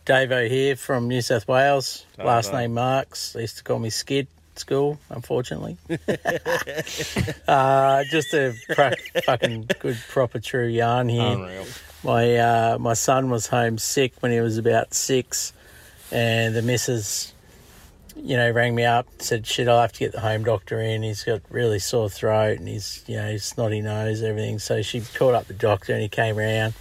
Davo 0.04 0.48
here 0.48 0.74
from 0.74 1.06
New 1.06 1.20
South 1.20 1.46
Wales. 1.46 2.04
Last 2.18 2.52
name 2.52 2.74
Marks. 2.74 3.32
They 3.32 3.42
used 3.42 3.58
to 3.58 3.62
call 3.62 3.78
me 3.78 3.90
Skid 3.90 4.26
school, 4.60 5.00
unfortunately. 5.08 5.76
uh, 7.48 8.04
just 8.04 8.32
a 8.34 8.54
pro- 8.68 8.92
fucking 9.24 9.68
good, 9.80 9.98
proper, 10.08 10.38
true 10.38 10.66
yarn 10.66 11.08
here. 11.08 11.22
Unreal. 11.22 11.66
My 12.02 12.36
uh, 12.36 12.78
my 12.78 12.94
son 12.94 13.30
was 13.30 13.48
home 13.48 13.76
sick 13.78 14.14
when 14.20 14.32
he 14.32 14.40
was 14.40 14.56
about 14.56 14.94
six, 14.94 15.52
and 16.10 16.54
the 16.54 16.62
missus, 16.62 17.34
you 18.16 18.36
know, 18.36 18.50
rang 18.50 18.74
me 18.74 18.84
up 18.84 19.06
said, 19.18 19.46
"Shit, 19.46 19.68
I'll 19.68 19.80
have 19.80 19.92
to 19.92 19.98
get 19.98 20.12
the 20.12 20.20
home 20.20 20.44
doctor 20.44 20.80
in. 20.80 21.02
He's 21.02 21.24
got 21.24 21.42
really 21.50 21.78
sore 21.78 22.08
throat 22.08 22.58
and 22.58 22.68
he's 22.68 23.04
you 23.06 23.16
know 23.16 23.36
snotty 23.36 23.82
nose, 23.82 24.22
everything." 24.22 24.58
So 24.58 24.80
she 24.80 25.00
called 25.00 25.34
up 25.34 25.46
the 25.46 25.54
doctor 25.54 25.92
and 25.92 26.00
he 26.00 26.08
came 26.08 26.38
around. 26.38 26.74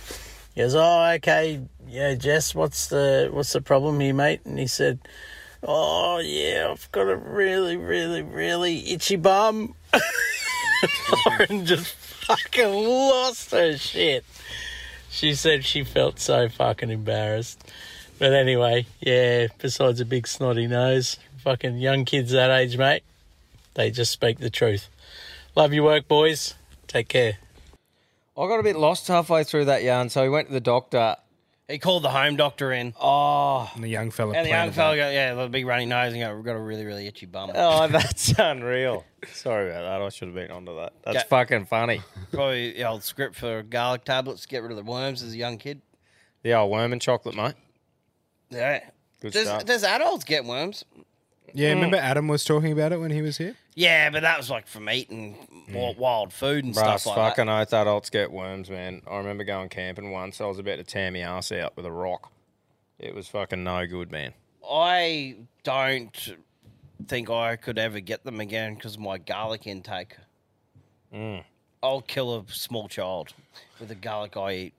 He 0.55 0.61
goes, 0.61 0.75
"Oh, 0.75 1.11
okay, 1.15 1.61
yeah, 1.87 2.15
Jess, 2.15 2.55
what's 2.55 2.87
the 2.87 3.29
what's 3.31 3.51
the 3.51 3.61
problem 3.61 3.99
here, 3.99 4.13
mate?" 4.13 4.41
And 4.45 4.57
he 4.57 4.67
said, 4.67 4.99
"Oh, 5.63 6.19
yeah, 6.19 6.69
I've 6.71 6.91
got 6.91 7.09
a 7.09 7.15
really, 7.15 7.77
really, 7.77 8.21
really 8.21 8.91
itchy 8.91 9.15
bum." 9.15 9.75
Lauren 11.25 11.65
just 11.65 11.93
fucking 11.95 12.73
lost 12.73 13.51
her 13.51 13.77
shit. 13.77 14.23
She 15.09 15.33
said 15.33 15.65
she 15.65 15.83
felt 15.83 16.19
so 16.19 16.47
fucking 16.49 16.89
embarrassed. 16.89 17.63
But 18.19 18.33
anyway, 18.33 18.85
yeah, 18.99 19.47
besides 19.57 19.99
a 19.99 20.05
big 20.05 20.27
snotty 20.27 20.67
nose, 20.67 21.17
fucking 21.43 21.77
young 21.77 22.05
kids 22.05 22.31
that 22.31 22.51
age, 22.51 22.77
mate, 22.77 23.03
they 23.73 23.91
just 23.91 24.11
speak 24.11 24.39
the 24.39 24.49
truth. 24.49 24.89
Love 25.55 25.73
your 25.73 25.85
work, 25.85 26.07
boys. 26.07 26.53
Take 26.87 27.07
care. 27.07 27.37
I 28.37 28.47
got 28.47 28.59
a 28.59 28.63
bit 28.63 28.75
lost 28.75 29.07
halfway 29.07 29.43
through 29.43 29.65
that 29.65 29.83
yarn, 29.83 30.09
so 30.09 30.21
we 30.23 30.29
went 30.29 30.47
to 30.47 30.53
the 30.53 30.59
doctor. 30.59 31.15
He 31.69 31.77
called 31.77 32.03
the 32.03 32.09
home 32.09 32.35
doctor 32.35 32.71
in. 32.71 32.95
Oh, 32.99 33.69
And 33.75 33.83
the 33.83 33.87
young 33.89 34.09
fella. 34.09 34.33
And 34.33 34.43
the 34.45 34.49
young 34.49 34.71
fella 34.71 34.95
go, 34.95 35.09
yeah, 35.11 35.35
the 35.35 35.47
big 35.49 35.67
runny 35.67 35.85
nose, 35.85 36.13
and 36.13 36.21
go, 36.21 36.35
we've 36.35 36.43
got 36.43 36.55
a 36.55 36.59
really, 36.59 36.83
really 36.83 37.05
itchy 37.07 37.27
bum. 37.27 37.51
oh, 37.53 37.87
that's 37.91 38.33
unreal. 38.39 39.05
Sorry 39.33 39.69
about 39.69 39.81
that. 39.83 40.01
I 40.01 40.09
should 40.09 40.29
have 40.29 40.35
been 40.35 40.49
onto 40.49 40.75
that. 40.77 40.93
That's 41.05 41.23
Ga- 41.23 41.29
fucking 41.29 41.65
funny. 41.67 42.01
Probably 42.31 42.73
the 42.73 42.85
old 42.85 43.03
script 43.03 43.35
for 43.35 43.61
garlic 43.61 44.03
tablets 44.03 44.41
to 44.41 44.47
get 44.47 44.63
rid 44.63 44.71
of 44.71 44.77
the 44.77 44.83
worms 44.91 45.21
as 45.21 45.33
a 45.33 45.37
young 45.37 45.57
kid. 45.59 45.81
The 46.41 46.53
old 46.53 46.71
worm 46.71 46.91
and 46.91 47.01
chocolate, 47.01 47.35
mate. 47.35 47.53
Yeah. 48.49 48.79
Good 49.21 49.33
Does, 49.33 49.45
stuff. 49.47 49.65
does 49.65 49.83
adults 49.83 50.23
get 50.23 50.45
worms? 50.45 50.85
Yeah, 51.53 51.69
remember 51.69 51.97
Adam 51.97 52.27
was 52.27 52.43
talking 52.43 52.71
about 52.71 52.91
it 52.91 52.99
when 52.99 53.11
he 53.11 53.21
was 53.21 53.37
here? 53.37 53.55
Yeah, 53.75 54.09
but 54.09 54.21
that 54.21 54.37
was 54.37 54.49
like 54.49 54.67
from 54.67 54.89
eating 54.89 55.37
wi- 55.67 55.95
wild 55.97 56.33
food 56.33 56.65
and 56.65 56.73
Brass 56.73 57.01
stuff 57.03 57.17
like 57.17 57.29
fucking 57.31 57.45
that. 57.45 57.61
oath 57.61 57.73
adults 57.73 58.09
get 58.09 58.31
worms, 58.31 58.69
man. 58.69 59.01
I 59.09 59.17
remember 59.17 59.43
going 59.43 59.69
camping 59.69 60.11
once. 60.11 60.41
I 60.41 60.45
was 60.45 60.59
about 60.59 60.77
to 60.77 60.83
tear 60.83 61.11
my 61.11 61.19
ass 61.19 61.51
out 61.51 61.75
with 61.77 61.85
a 61.85 61.91
rock. 61.91 62.31
It 62.97 63.15
was 63.15 63.27
fucking 63.27 63.63
no 63.63 63.87
good, 63.87 64.11
man. 64.11 64.33
I 64.69 65.37
don't 65.63 66.35
think 67.07 67.29
I 67.29 67.55
could 67.55 67.79
ever 67.79 67.99
get 67.99 68.25
them 68.25 68.39
again 68.39 68.75
because 68.75 68.95
of 68.95 69.01
my 69.01 69.17
garlic 69.17 69.65
intake. 69.65 70.17
Mm. 71.13 71.43
I'll 71.81 72.01
kill 72.01 72.35
a 72.35 72.43
small 72.51 72.87
child 72.87 73.33
with 73.79 73.89
the 73.89 73.95
garlic 73.95 74.35
I 74.35 74.53
eat 74.53 74.73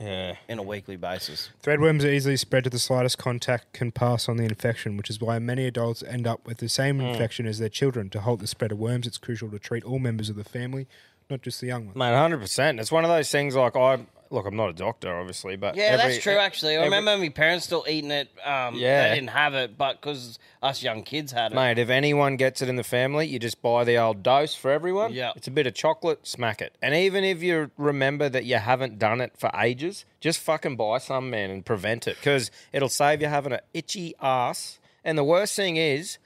Yeah. 0.00 0.36
in 0.48 0.58
a 0.58 0.62
weekly 0.62 0.96
basis. 0.96 1.50
Threadworms 1.62 2.04
are 2.04 2.08
easily 2.08 2.36
spread 2.36 2.64
to 2.64 2.70
the 2.70 2.78
slightest 2.78 3.18
contact, 3.18 3.72
can 3.72 3.90
pass 3.90 4.28
on 4.28 4.36
the 4.36 4.44
infection, 4.44 4.96
which 4.96 5.10
is 5.10 5.20
why 5.20 5.38
many 5.40 5.66
adults 5.66 6.02
end 6.04 6.26
up 6.26 6.46
with 6.46 6.58
the 6.58 6.68
same 6.68 6.98
Mm. 6.98 7.12
infection 7.12 7.46
as 7.46 7.58
their 7.58 7.68
children. 7.68 8.08
To 8.10 8.20
halt 8.20 8.40
the 8.40 8.46
spread 8.46 8.70
of 8.72 8.78
worms, 8.78 9.06
it's 9.06 9.18
crucial 9.18 9.50
to 9.50 9.58
treat 9.58 9.82
all 9.84 9.98
members 9.98 10.30
of 10.30 10.36
the 10.36 10.44
family, 10.44 10.86
not 11.28 11.42
just 11.42 11.60
the 11.60 11.66
young 11.66 11.86
ones. 11.86 11.96
Mate, 11.96 12.14
hundred 12.14 12.38
percent. 12.40 12.78
It's 12.78 12.92
one 12.92 13.04
of 13.04 13.10
those 13.10 13.30
things. 13.30 13.56
Like 13.56 13.74
I 13.76 13.98
look, 14.30 14.46
I'm 14.46 14.56
not 14.56 14.68
a 14.70 14.72
doctor, 14.72 15.16
obviously, 15.18 15.56
but 15.56 15.74
Yeah, 15.76 15.84
every- 15.84 15.96
that's 16.12 16.22
true. 16.22 16.36
Actually, 16.36 16.74
I 16.76 16.80
every- 16.84 16.98
remember 16.98 17.16
my 17.24 17.28
parents 17.30 17.64
still 17.66 17.84
eating 17.88 18.10
it. 18.10 18.28
Um, 18.44 18.74
Yeah. 18.76 19.08
they 19.08 19.14
didn't 19.16 19.30
have 19.30 19.54
it, 19.54 19.78
but 19.78 20.00
because 20.00 20.38
us 20.62 20.82
young 20.82 21.02
kids 21.02 21.32
had 21.32 21.52
it. 21.52 21.54
Mate, 21.54 21.78
if 21.78 21.88
anyone 21.88 22.36
gets 22.36 22.60
it 22.62 22.68
in 22.68 22.76
the 22.76 22.84
family, 22.84 23.26
you 23.26 23.38
just 23.38 23.62
buy 23.62 23.84
the 23.84 23.96
old 23.96 24.22
dose 24.22 24.54
for 24.54 24.70
everyone. 24.70 25.12
Yeah. 25.12 25.32
It's 25.36 25.48
a 25.48 25.50
bit 25.50 25.66
of 25.66 25.74
chocolate, 25.74 26.26
smack 26.26 26.60
it. 26.60 26.74
And 26.82 26.94
even 26.94 27.24
if 27.24 27.42
you 27.42 27.70
remember 27.76 28.28
that 28.28 28.44
you 28.44 28.56
haven't 28.56 28.98
done 28.98 29.20
it 29.20 29.32
for 29.36 29.50
ages, 29.58 30.04
just 30.20 30.38
fucking 30.40 30.76
buy 30.76 30.98
some, 30.98 31.30
man, 31.30 31.50
and 31.50 31.64
prevent 31.64 32.06
it 32.08 32.16
because 32.16 32.50
it'll 32.72 32.88
save 32.88 33.22
you 33.22 33.28
having 33.28 33.52
an 33.52 33.60
itchy 33.72 34.14
ass. 34.20 34.78
And 35.04 35.16
the 35.16 35.24
worst 35.24 35.54
thing 35.56 35.76
is, 35.76 36.18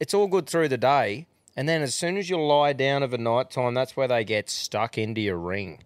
it's 0.00 0.12
all 0.12 0.26
good 0.26 0.46
through 0.48 0.68
the 0.68 0.76
day. 0.78 1.26
And 1.58 1.66
then 1.66 1.80
as 1.80 1.94
soon 1.94 2.18
as 2.18 2.28
you 2.28 2.38
lie 2.38 2.74
down 2.74 3.02
of 3.02 3.14
a 3.14 3.18
night 3.18 3.50
time, 3.50 3.72
that's 3.72 3.96
where 3.96 4.06
they 4.08 4.24
get 4.24 4.50
stuck 4.50 4.98
into 4.98 5.22
your 5.22 5.38
ring. 5.38 5.78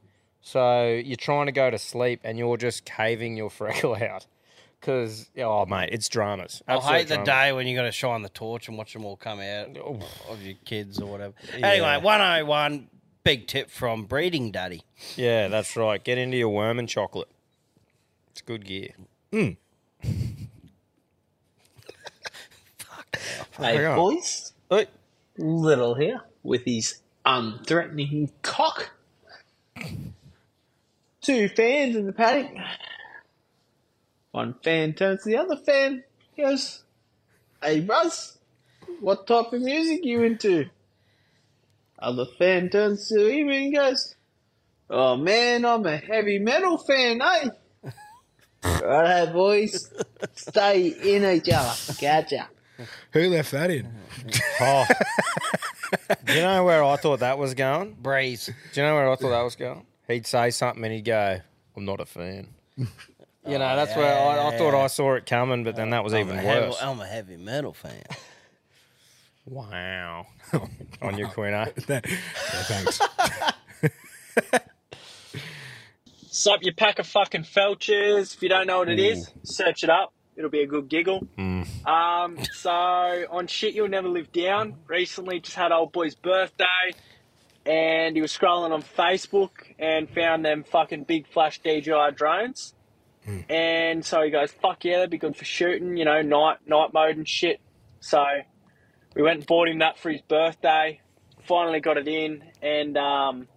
So 0.50 1.00
you're 1.04 1.16
trying 1.16 1.46
to 1.46 1.52
go 1.52 1.70
to 1.70 1.78
sleep 1.78 2.20
and 2.24 2.36
you're 2.36 2.56
just 2.56 2.84
caving 2.84 3.36
your 3.36 3.50
freckle 3.58 3.94
out. 3.94 4.26
Because, 4.80 5.28
oh, 5.38 5.64
mate, 5.66 5.90
it's 5.92 6.08
dramas. 6.08 6.60
I 6.66 6.74
Absolute 6.74 6.92
hate 6.96 7.08
the 7.08 7.14
dramas. 7.16 7.28
day 7.28 7.52
when 7.52 7.66
you 7.68 7.76
got 7.76 7.82
to 7.82 7.92
shine 7.92 8.22
the 8.22 8.30
torch 8.30 8.66
and 8.66 8.76
watch 8.76 8.92
them 8.94 9.04
all 9.04 9.14
come 9.16 9.38
out 9.38 9.76
Oh. 9.78 10.00
of 10.28 10.42
your 10.42 10.56
kids 10.64 10.98
or 10.98 11.06
whatever. 11.08 11.34
Yeah. 11.56 11.68
Anyway, 11.68 11.98
101, 12.02 12.88
big 13.22 13.46
tip 13.46 13.70
from 13.70 14.06
Breeding 14.06 14.50
Daddy. 14.50 14.82
Yeah, 15.16 15.46
that's 15.48 15.76
right. 15.76 16.02
Get 16.02 16.18
into 16.18 16.36
your 16.38 16.48
worm 16.48 16.78
and 16.80 16.88
chocolate. 16.88 17.28
It's 18.32 18.40
good 18.42 18.64
gear. 18.64 18.90
Mm. 19.32 19.56
Hey, 23.58 23.94
boys. 23.94 24.52
Hey. 24.70 24.86
Little 25.36 25.94
here 25.94 26.22
with 26.42 26.62
his 26.64 27.00
unthreatening 27.26 28.30
cock. 28.40 28.92
Two 31.22 31.48
fans 31.48 31.96
in 31.96 32.06
the 32.06 32.12
paddock. 32.12 32.50
One 34.30 34.54
fan 34.62 34.94
turns 34.94 35.22
to 35.22 35.28
the 35.28 35.36
other 35.36 35.56
fan. 35.56 36.04
He 36.34 36.42
goes, 36.42 36.82
Hey, 37.62 37.80
Buzz, 37.80 38.38
what 39.00 39.26
type 39.26 39.52
of 39.52 39.60
music 39.60 40.04
you 40.04 40.22
into? 40.22 40.66
Other 41.98 42.24
fan 42.38 42.70
turns 42.70 43.08
to 43.08 43.26
him 43.26 43.50
and 43.50 43.74
goes, 43.74 44.14
Oh 44.88 45.16
man, 45.16 45.64
I'm 45.64 45.84
a 45.84 45.96
heavy 45.96 46.38
metal 46.38 46.78
fan, 46.78 47.20
eh? 47.20 47.50
Righto, 48.82 49.32
boys. 49.32 49.92
Stay 50.34 50.88
in 50.88 51.24
each 51.24 51.48
other. 51.52 51.74
Gotcha. 52.00 52.48
Who 53.12 53.28
left 53.28 53.50
that 53.52 53.70
in? 53.70 53.88
Oh. 54.62 54.86
Do 56.26 56.34
you 56.34 56.42
know 56.42 56.64
where 56.64 56.84
I 56.84 56.96
thought 56.96 57.20
that 57.20 57.38
was 57.38 57.54
going? 57.54 57.94
Breeze. 57.94 58.50
Do 58.72 58.80
you 58.80 58.86
know 58.86 58.94
where 58.94 59.10
I 59.10 59.16
thought 59.16 59.30
that 59.30 59.40
was 59.42 59.56
going? 59.56 59.86
He'd 60.10 60.26
say 60.26 60.50
something 60.50 60.84
and 60.84 60.92
he'd 60.92 61.04
go, 61.04 61.40
I'm 61.76 61.84
not 61.84 62.00
a 62.00 62.06
fan. 62.06 62.48
you 62.76 62.86
know, 63.44 63.76
that's 63.76 63.96
where 63.96 64.18
I, 64.18 64.48
I 64.48 64.58
thought 64.58 64.74
I 64.74 64.86
saw 64.88 65.14
it 65.14 65.26
coming, 65.26 65.64
but 65.64 65.76
then 65.76 65.90
that 65.90 66.04
was 66.04 66.14
I'm 66.14 66.20
even 66.20 66.36
a 66.36 66.40
heavy- 66.40 66.66
worse. 66.66 66.82
I'm 66.82 67.00
a 67.00 67.06
heavy 67.06 67.36
metal 67.36 67.72
fan. 67.72 68.02
Wow. 69.46 70.26
On 71.02 71.18
your 71.18 71.28
Quinno. 71.28 71.66
yeah, 71.88 72.00
thanks. 72.00 73.00
Sup, 76.30 76.60
you 76.62 76.72
pack 76.72 77.00
of 77.00 77.06
fucking 77.06 77.42
felchers. 77.42 78.34
If 78.34 78.42
you 78.42 78.48
don't 78.48 78.66
know 78.68 78.78
what 78.78 78.88
it 78.88 79.00
is, 79.00 79.30
search 79.42 79.82
it 79.82 79.90
up. 79.90 80.12
It'll 80.36 80.50
be 80.50 80.62
a 80.62 80.66
good 80.66 80.88
giggle. 80.88 81.26
Mm. 81.36 81.86
Um, 81.86 82.38
so 82.52 82.70
on 82.70 83.46
shit 83.48 83.74
you'll 83.74 83.88
never 83.88 84.08
live 84.08 84.30
down. 84.30 84.76
Recently, 84.86 85.40
just 85.40 85.56
had 85.56 85.72
old 85.72 85.90
boy's 85.92 86.14
birthday, 86.14 86.92
and 87.66 88.16
he 88.16 88.22
was 88.22 88.36
scrolling 88.36 88.72
on 88.72 88.82
Facebook 88.82 89.50
and 89.78 90.08
found 90.08 90.44
them 90.44 90.64
fucking 90.64 91.04
big 91.04 91.26
flash 91.26 91.60
DJI 91.60 92.12
drones. 92.14 92.74
And 93.48 94.04
so 94.04 94.22
he 94.22 94.30
goes, 94.30 94.50
"Fuck 94.50 94.84
yeah, 94.84 94.96
that'd 94.96 95.10
be 95.10 95.18
good 95.18 95.36
for 95.36 95.44
shooting, 95.44 95.96
you 95.96 96.04
know, 96.04 96.22
night 96.22 96.58
night 96.66 96.92
mode 96.92 97.16
and 97.16 97.28
shit." 97.28 97.60
So 98.00 98.24
we 99.14 99.22
went 99.22 99.38
and 99.38 99.46
bought 99.46 99.68
him 99.68 99.78
that 99.80 99.98
for 99.98 100.10
his 100.10 100.22
birthday. 100.22 101.00
Finally 101.42 101.80
got 101.80 101.96
it 101.96 102.08
in, 102.08 102.42
and 102.62 102.96
um, 102.96 103.48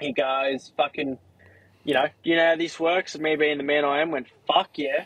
he 0.00 0.12
goes, 0.12 0.72
"Fucking." 0.76 1.18
you 1.86 1.94
know, 1.94 2.06
you 2.24 2.34
know 2.34 2.48
how 2.48 2.56
this 2.56 2.78
works. 2.80 3.14
And 3.14 3.22
me 3.22 3.36
being 3.36 3.58
the 3.58 3.62
man 3.62 3.84
I 3.84 4.02
am, 4.02 4.10
went 4.10 4.26
fuck 4.46 4.70
yeah. 4.76 5.04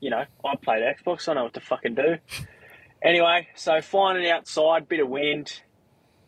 You 0.00 0.10
know, 0.10 0.24
I 0.44 0.56
played 0.56 0.82
Xbox. 0.82 1.28
I 1.28 1.34
know 1.34 1.44
what 1.44 1.54
to 1.54 1.60
fucking 1.60 1.94
do. 1.94 2.16
Anyway, 3.04 3.48
so 3.56 3.80
flying 3.80 4.24
outside, 4.30 4.88
bit 4.88 5.00
of 5.00 5.08
wind. 5.08 5.60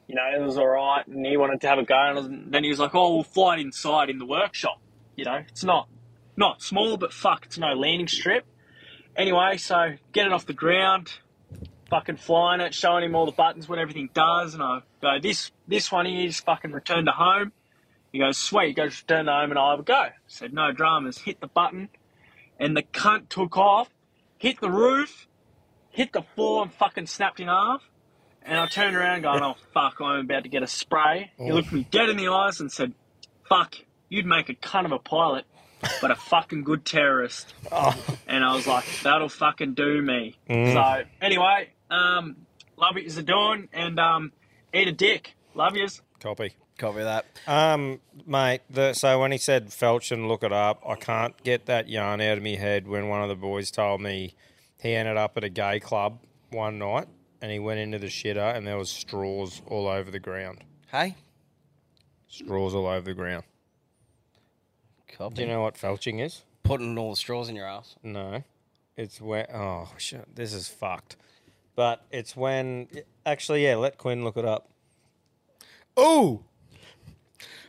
You 0.07 0.17
know, 0.17 0.23
it 0.35 0.41
was 0.41 0.59
all 0.59 0.69
right, 0.69 1.07
and 1.07 1.25
he 1.25 1.37
wanted 1.37 1.61
to 1.63 1.69
have 1.69 1.79
a 1.79 1.85
go. 1.85 1.95
And 1.95 2.11
I 2.11 2.21
was- 2.21 2.29
then 2.29 2.63
he 2.63 2.71
was 2.71 2.79
like, 2.79 2.95
"Oh, 2.95 3.15
we'll 3.15 3.25
fly 3.25 3.57
it 3.57 3.61
inside 3.61 4.11
in 4.11 4.19
the 4.19 4.27
workshop." 4.27 4.81
You 5.17 5.25
know, 5.25 5.37
it's 5.49 5.65
not 5.65 5.89
not 6.37 6.63
small, 6.63 6.97
but 6.97 7.13
fuck, 7.13 7.47
it's 7.47 7.59
no 7.59 7.75
landing 7.75 8.09
strip. 8.09 8.45
Anyway, 9.17 9.57
so 9.57 9.95
get 10.13 10.27
it 10.27 10.33
off 10.33 10.47
the 10.47 10.53
ground, 10.53 11.21
fucking 11.89 12.17
flying 12.17 12.61
it, 12.61 12.75
showing 12.75 13.05
him 13.05 13.15
all 13.15 13.25
the 13.25 13.33
buttons, 13.33 13.69
what 13.69 13.79
everything 13.79 14.11
does, 14.13 14.53
and 14.55 14.63
I 14.63 14.83
go, 15.01 15.19
"This 15.21 15.53
this 15.69 15.93
one 15.93 16.07
is 16.07 16.41
fucking 16.41 16.73
return 16.73 17.07
to 17.07 17.13
home." 17.13 17.53
He 18.15 18.21
goes, 18.21 18.39
sweet, 18.39 18.69
he 18.69 18.75
goes, 18.75 19.01
return 19.01 19.27
to 19.27 19.33
home 19.33 19.51
and 19.51 19.59
I'll 19.59 19.71
have 19.71 19.81
a 19.81 19.83
go. 19.83 19.95
I 19.95 20.13
said, 20.29 20.53
no 20.53 20.71
dramas, 20.71 21.19
hit 21.19 21.41
the 21.41 21.49
button. 21.49 21.89
And 22.61 22.77
the 22.77 22.85
cunt 22.85 23.29
took 23.29 23.57
off, 23.57 23.91
hit 24.39 24.61
the 24.61 24.71
roof, 24.71 25.27
hit 25.91 26.13
the 26.13 26.23
floor 26.23 26.63
and 26.63 26.73
fucking 26.73 27.07
snapped 27.07 27.41
in 27.41 27.49
half. 27.49 27.91
And 28.45 28.59
I 28.59 28.67
turned 28.67 28.95
around 28.95 29.23
going, 29.23 29.43
oh 29.43 29.57
fuck, 29.73 30.01
I'm 30.01 30.21
about 30.21 30.43
to 30.43 30.51
get 30.51 30.63
a 30.63 30.67
spray. 30.67 31.33
He 31.39 31.51
looked 31.51 31.73
me 31.73 31.87
dead 31.91 32.11
in 32.11 32.17
the 32.19 32.29
eyes 32.29 32.61
and 32.61 32.71
said, 32.71 32.93
fuck, 33.49 33.77
you'd 34.11 34.27
make 34.27 34.51
a 34.51 34.55
cunt 34.55 34.85
of 34.85 34.93
a 34.93 34.99
pilot, 34.99 35.47
but 36.03 36.11
a 36.11 36.15
fucking 36.15 36.63
good 36.63 36.85
terrorist. 36.85 37.55
And 38.27 38.45
I 38.45 38.55
was 38.55 38.67
like, 38.67 38.85
that'll 39.03 39.31
fucking 39.31 39.75
do 39.75 40.03
me. 40.03 40.37
Mm. 40.49 40.75
So 40.75 41.09
anyway, 41.23 41.71
um, 41.91 42.37
love 42.77 42.99
it 42.99 43.07
as 43.07 43.17
a 43.17 43.23
doing 43.23 43.69
and 43.73 43.99
um, 43.99 44.33
eat 44.75 44.89
a 44.89 44.93
dick. 44.93 45.35
Love 45.55 45.77
yous. 45.77 46.03
Copy. 46.21 46.53
Copy 46.77 46.99
that. 46.99 47.25
Um, 47.47 48.01
mate, 48.27 48.63
the, 48.69 48.95
so 48.95 49.21
when 49.21 49.31
he 49.31 49.39
said 49.39 49.69
Felch 49.69 50.11
and 50.11 50.27
look 50.27 50.43
it 50.43 50.53
up, 50.53 50.83
I 50.87 50.97
can't 50.97 51.41
get 51.45 51.67
that 51.67 51.89
yarn 51.89 52.21
out 52.21 52.39
of 52.39 52.43
my 52.43 52.57
head 52.57 52.89
when 52.89 53.09
one 53.09 53.23
of 53.23 53.29
the 53.29 53.37
boys 53.37 53.71
told 53.71 54.01
me 54.01 54.35
he 54.83 54.93
ended 54.93 55.17
up 55.17 55.37
at 55.37 55.45
a 55.45 55.49
gay 55.49 55.79
club 55.79 56.19
one 56.51 56.79
night 56.79 57.07
and 57.45 57.53
he 57.53 57.59
went 57.59 57.79
into 57.79 57.99
the 57.99 58.07
shitter 58.07 58.57
and 58.57 58.67
there 58.67 58.79
was 58.79 58.89
straws 58.89 59.61
all 59.67 59.87
over 59.87 60.11
the 60.11 60.19
ground. 60.19 60.65
Hey? 60.91 61.15
Straws 62.27 62.75
all 62.75 62.87
over 62.87 63.03
the 63.05 63.13
ground. 63.13 63.45
Copy. 65.15 65.35
Do 65.35 65.43
you 65.43 65.49
know 65.49 65.61
what 65.61 65.75
felching 65.75 66.25
is? 66.25 66.41
Putting 66.63 66.97
all 66.97 67.11
the 67.11 67.17
straws 67.17 67.51
in 67.51 67.55
your 67.55 67.67
ass. 67.67 67.97
No. 68.03 68.43
It's 68.97 69.21
when, 69.21 69.45
oh, 69.53 69.91
shit, 69.99 70.35
this 70.35 70.55
is 70.55 70.69
fucked. 70.69 71.17
But 71.77 72.07
it's 72.11 72.35
when, 72.35 72.89
actually, 73.27 73.65
yeah, 73.65 73.77
let 73.77 73.99
Quinn 73.99 74.25
look 74.25 74.39
it 74.39 74.47
up. 74.47 74.71
Oh! 75.99 76.45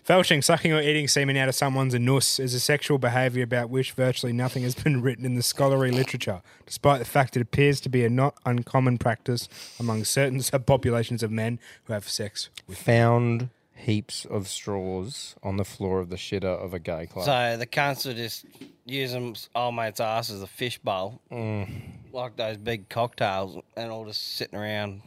Felching, 0.07 0.43
sucking 0.43 0.71
or 0.71 0.79
eating 0.81 1.07
semen 1.07 1.35
out 1.35 1.49
of 1.49 1.55
someone's 1.55 1.95
anus 1.95 2.39
is 2.39 2.53
a 2.53 2.59
sexual 2.59 2.99
behaviour 2.99 3.43
about 3.43 3.71
which 3.71 3.93
virtually 3.93 4.31
nothing 4.31 4.61
has 4.61 4.75
been 4.75 5.01
written 5.01 5.25
in 5.25 5.33
the 5.33 5.41
scholarly 5.41 5.89
literature, 5.89 6.43
despite 6.67 6.99
the 6.99 7.05
fact 7.05 7.35
it 7.35 7.41
appears 7.41 7.81
to 7.81 7.89
be 7.89 8.05
a 8.05 8.09
not 8.09 8.35
uncommon 8.45 8.99
practice 8.99 9.49
among 9.79 10.03
certain 10.03 10.39
subpopulations 10.41 11.23
of 11.23 11.31
men 11.31 11.59
who 11.85 11.93
have 11.93 12.07
sex 12.07 12.51
with. 12.67 12.77
Found 12.77 13.49
heaps 13.73 14.25
of 14.25 14.47
straws 14.47 15.35
on 15.41 15.57
the 15.57 15.65
floor 15.65 15.99
of 16.01 16.09
the 16.09 16.17
shitter 16.17 16.43
of 16.45 16.75
a 16.75 16.79
gay 16.79 17.07
club. 17.07 17.25
So 17.25 17.57
the 17.57 17.65
cunts 17.65 18.05
would 18.05 18.15
just 18.17 18.45
use 18.85 19.11
them 19.11 19.33
old 19.55 19.73
mate's 19.73 19.99
ass 19.99 20.29
as 20.29 20.43
a 20.43 20.47
fish 20.47 20.77
bowl, 20.77 21.19
Mm. 21.31 21.67
like 22.13 22.35
those 22.35 22.57
big 22.57 22.89
cocktails, 22.89 23.57
and 23.75 23.91
all 23.91 24.05
just 24.05 24.35
sitting 24.35 24.57
around. 24.59 25.01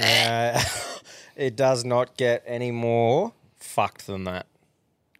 Uh, 0.00 0.58
it 1.36 1.56
does 1.56 1.84
not 1.84 2.16
get 2.16 2.42
any 2.46 2.70
more 2.70 3.34
fucked 3.60 4.06
than 4.06 4.24
that. 4.24 4.46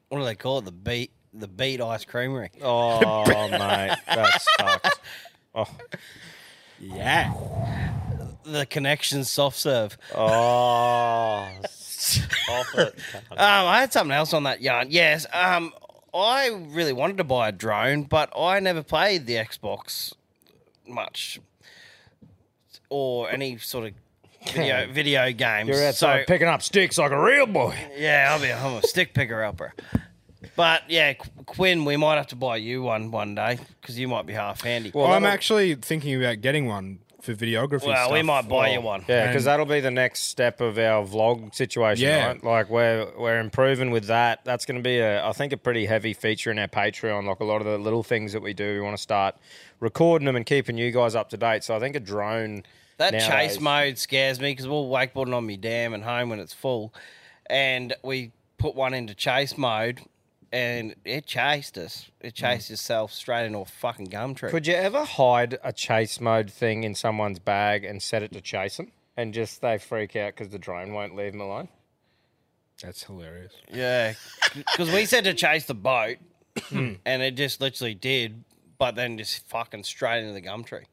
What 0.09 0.19
do 0.19 0.25
they 0.25 0.35
call 0.35 0.59
it? 0.59 0.65
The 0.65 0.73
beat, 0.73 1.13
the 1.33 1.49
beat 1.49 1.81
ice 1.81 2.05
creamery. 2.05 2.51
Oh, 2.63 3.25
mate, 3.51 3.97
that's 4.07 4.47
fucked. 4.59 5.01
Oh, 5.55 5.67
yeah. 6.79 7.33
The 8.45 8.67
connection 8.67 9.25
soft 9.25 9.59
serve. 9.59 9.97
Oh, 10.15 11.49
stop 11.69 12.67
it. 12.77 12.95
Um, 13.31 13.39
I 13.39 13.81
had 13.81 13.93
something 13.93 14.15
else 14.15 14.35
on 14.35 14.43
that 14.45 14.61
yarn. 14.61 14.89
Yes, 14.91 15.27
um, 15.33 15.73
I 16.13 16.49
really 16.49 16.93
wanted 16.93 17.19
to 17.19 17.25
buy 17.25 17.49
a 17.49 17.53
drone, 17.53 18.03
but 18.03 18.33
I 18.37 18.59
never 18.61 18.83
played 18.83 19.27
the 19.27 19.35
Xbox 19.35 20.13
much 20.87 21.39
or 22.89 23.31
any 23.31 23.57
sort 23.59 23.87
of 23.87 23.93
video 24.47 24.87
video 24.91 25.33
games. 25.33 25.69
You're 25.69 25.87
outside 25.89 26.21
So- 26.23 26.25
picking 26.27 26.49
up 26.49 26.63
sticks 26.63 26.99
like 26.99 27.11
a 27.13 27.21
real 27.21 27.47
boy. 27.47 27.77
Yeah, 27.97 28.29
I'll 28.31 28.41
be 28.41 28.53
I'm 28.53 28.75
a 28.75 28.83
stick 28.87 29.15
picker 29.15 29.43
upper. 29.45 29.75
But 30.57 30.83
yeah, 30.89 31.13
Qu- 31.15 31.29
Quinn, 31.47 31.85
we 31.85 31.97
might 31.97 32.17
have 32.17 32.29
to 32.29 32.37
buy 32.37 32.57
you 32.57 32.83
one 32.83 33.11
one 33.11 33.35
day 33.35 33.59
because 33.81 33.99
you 33.99 34.09
might 34.09 34.27
be 34.27 34.33
half 34.33 34.63
handy. 34.63 34.91
Well, 34.95 35.07
I'm 35.13 35.25
actually 35.27 35.75
thinking 35.75 36.15
about 36.23 36.41
getting 36.41 36.67
one 36.67 36.99
for 37.21 37.35
videography. 37.35 37.87
Well, 37.87 38.13
we 38.13 38.23
might 38.23 38.49
buy 38.49 38.71
you 38.71 38.81
one. 38.81 39.05
Yeah, 39.07 39.27
because 39.27 39.45
that'll 39.45 39.67
be 39.67 39.81
the 39.81 39.91
next 39.91 40.21
step 40.25 40.61
of 40.63 40.79
our 40.79 41.05
vlog 41.07 41.55
situation, 41.55 42.07
Yeah. 42.09 42.27
right? 42.29 42.43
Like 42.45 42.71
we're 42.71 43.07
we're 43.19 43.39
improving 43.39 43.91
with 43.91 44.07
that. 44.07 44.41
That's 44.45 44.65
going 44.65 44.79
to 44.79 44.83
be 44.83 44.99
a, 44.99 45.25
I 45.27 45.33
think, 45.33 45.53
a 45.53 45.59
pretty 45.59 45.85
heavy 45.87 46.15
feature 46.15 46.51
in 46.51 46.59
our 46.59 46.69
Patreon. 46.69 47.27
Like 47.27 47.41
a 47.41 47.45
lot 47.45 47.61
of 47.61 47.67
the 47.67 47.79
little 47.79 48.03
things 48.03 48.33
that 48.33 48.41
we 48.41 48.55
do, 48.55 48.75
we 48.75 48.81
want 48.81 48.97
to 48.97 49.03
start 49.03 49.37
recording 49.81 50.25
them 50.27 50.37
and 50.37 50.47
keeping 50.47 50.79
you 50.79 50.91
guys 50.91 51.15
up 51.15 51.29
to 51.31 51.37
date. 51.37 51.63
So 51.65 51.77
I 51.77 51.79
think 51.79 51.95
a 51.97 52.01
drone. 52.01 52.65
That 53.01 53.15
nowadays- 53.15 53.53
chase 53.53 53.61
mode 53.61 53.99
scares 53.99 54.41
me 54.41 54.53
because 54.53 54.69
we're 54.69 54.75
wakeboarding 54.75 55.35
on 55.35 55.47
me 55.47 55.57
dam 55.57 55.95
and 55.95 56.05
home 56.05 56.29
when 56.29 56.39
it's 56.39 56.53
full, 56.53 56.93
and 57.47 57.97
we 58.03 58.33
put 58.59 58.75
one 58.75 58.93
into 58.93 59.15
chase 59.15 59.57
mode, 59.57 60.03
and 60.53 60.95
it 61.07 61.25
chased 61.25 61.79
us. 61.79 62.11
It 62.21 62.35
mm. 62.35 62.37
chased 62.37 62.71
itself 62.71 63.11
straight 63.15 63.47
into 63.47 63.61
a 63.61 63.65
fucking 63.65 64.11
gum 64.11 64.35
tree. 64.35 64.51
Could 64.51 64.67
you 64.67 64.75
ever 64.75 65.07
hide 65.07 65.59
a 65.65 65.73
chase 65.73 66.21
mode 66.21 66.51
thing 66.51 66.85
in 66.85 66.95
someone's 66.95 67.39
bag 67.39 67.87
and 67.87 68.03
set 68.03 68.23
it 68.23 68.33
to 68.33 68.43
chase 68.43 68.77
them, 68.77 68.93
and 69.17 69.33
just 69.33 69.63
they 69.63 69.79
freak 69.79 70.15
out 70.15 70.35
because 70.35 70.51
the 70.51 70.59
drone 70.59 70.93
won't 70.93 71.17
leave 71.17 71.33
them 71.33 71.41
alone? 71.41 71.71
That's 72.83 73.05
hilarious. 73.05 73.55
Yeah, 73.73 74.13
because 74.55 74.93
we 74.93 75.07
said 75.07 75.25
to 75.25 75.33
chase 75.33 75.65
the 75.65 75.73
boat, 75.73 76.19
hmm. 76.65 76.97
and 77.07 77.23
it 77.23 77.35
just 77.35 77.63
literally 77.63 77.95
did, 77.95 78.45
but 78.77 78.95
then 78.95 79.17
just 79.17 79.49
fucking 79.49 79.85
straight 79.85 80.21
into 80.21 80.35
the 80.35 80.43
gum 80.43 80.65
tree. 80.65 80.85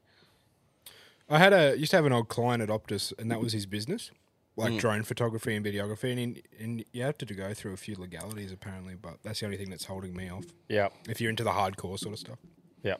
I 1.28 1.38
had 1.38 1.52
a 1.52 1.76
used 1.78 1.90
to 1.90 1.96
have 1.96 2.06
an 2.06 2.12
old 2.12 2.28
client 2.28 2.62
at 2.62 2.68
Optus, 2.68 3.12
and 3.18 3.30
that 3.30 3.40
was 3.40 3.52
his 3.52 3.66
business, 3.66 4.10
like 4.56 4.72
Mm. 4.72 4.78
drone 4.80 5.02
photography 5.02 5.54
and 5.54 5.64
videography, 5.64 6.10
and, 6.12 6.18
in, 6.18 6.42
and 6.58 6.84
you 6.92 7.02
have 7.02 7.18
to 7.18 7.26
go 7.34 7.52
through 7.54 7.72
a 7.74 7.76
few 7.76 7.94
legalities 7.96 8.50
apparently, 8.52 8.94
but 8.94 9.18
that's 9.22 9.40
the 9.40 9.46
only 9.46 9.58
thing 9.58 9.70
that's 9.70 9.84
holding 9.84 10.14
me 10.16 10.30
off. 10.30 10.44
Yeah. 10.68 10.88
If 11.08 11.20
you're 11.20 11.30
into 11.30 11.44
the 11.44 11.50
hardcore 11.52 11.98
sort 11.98 12.14
of 12.14 12.18
stuff. 12.18 12.38
Yeah. 12.82 12.96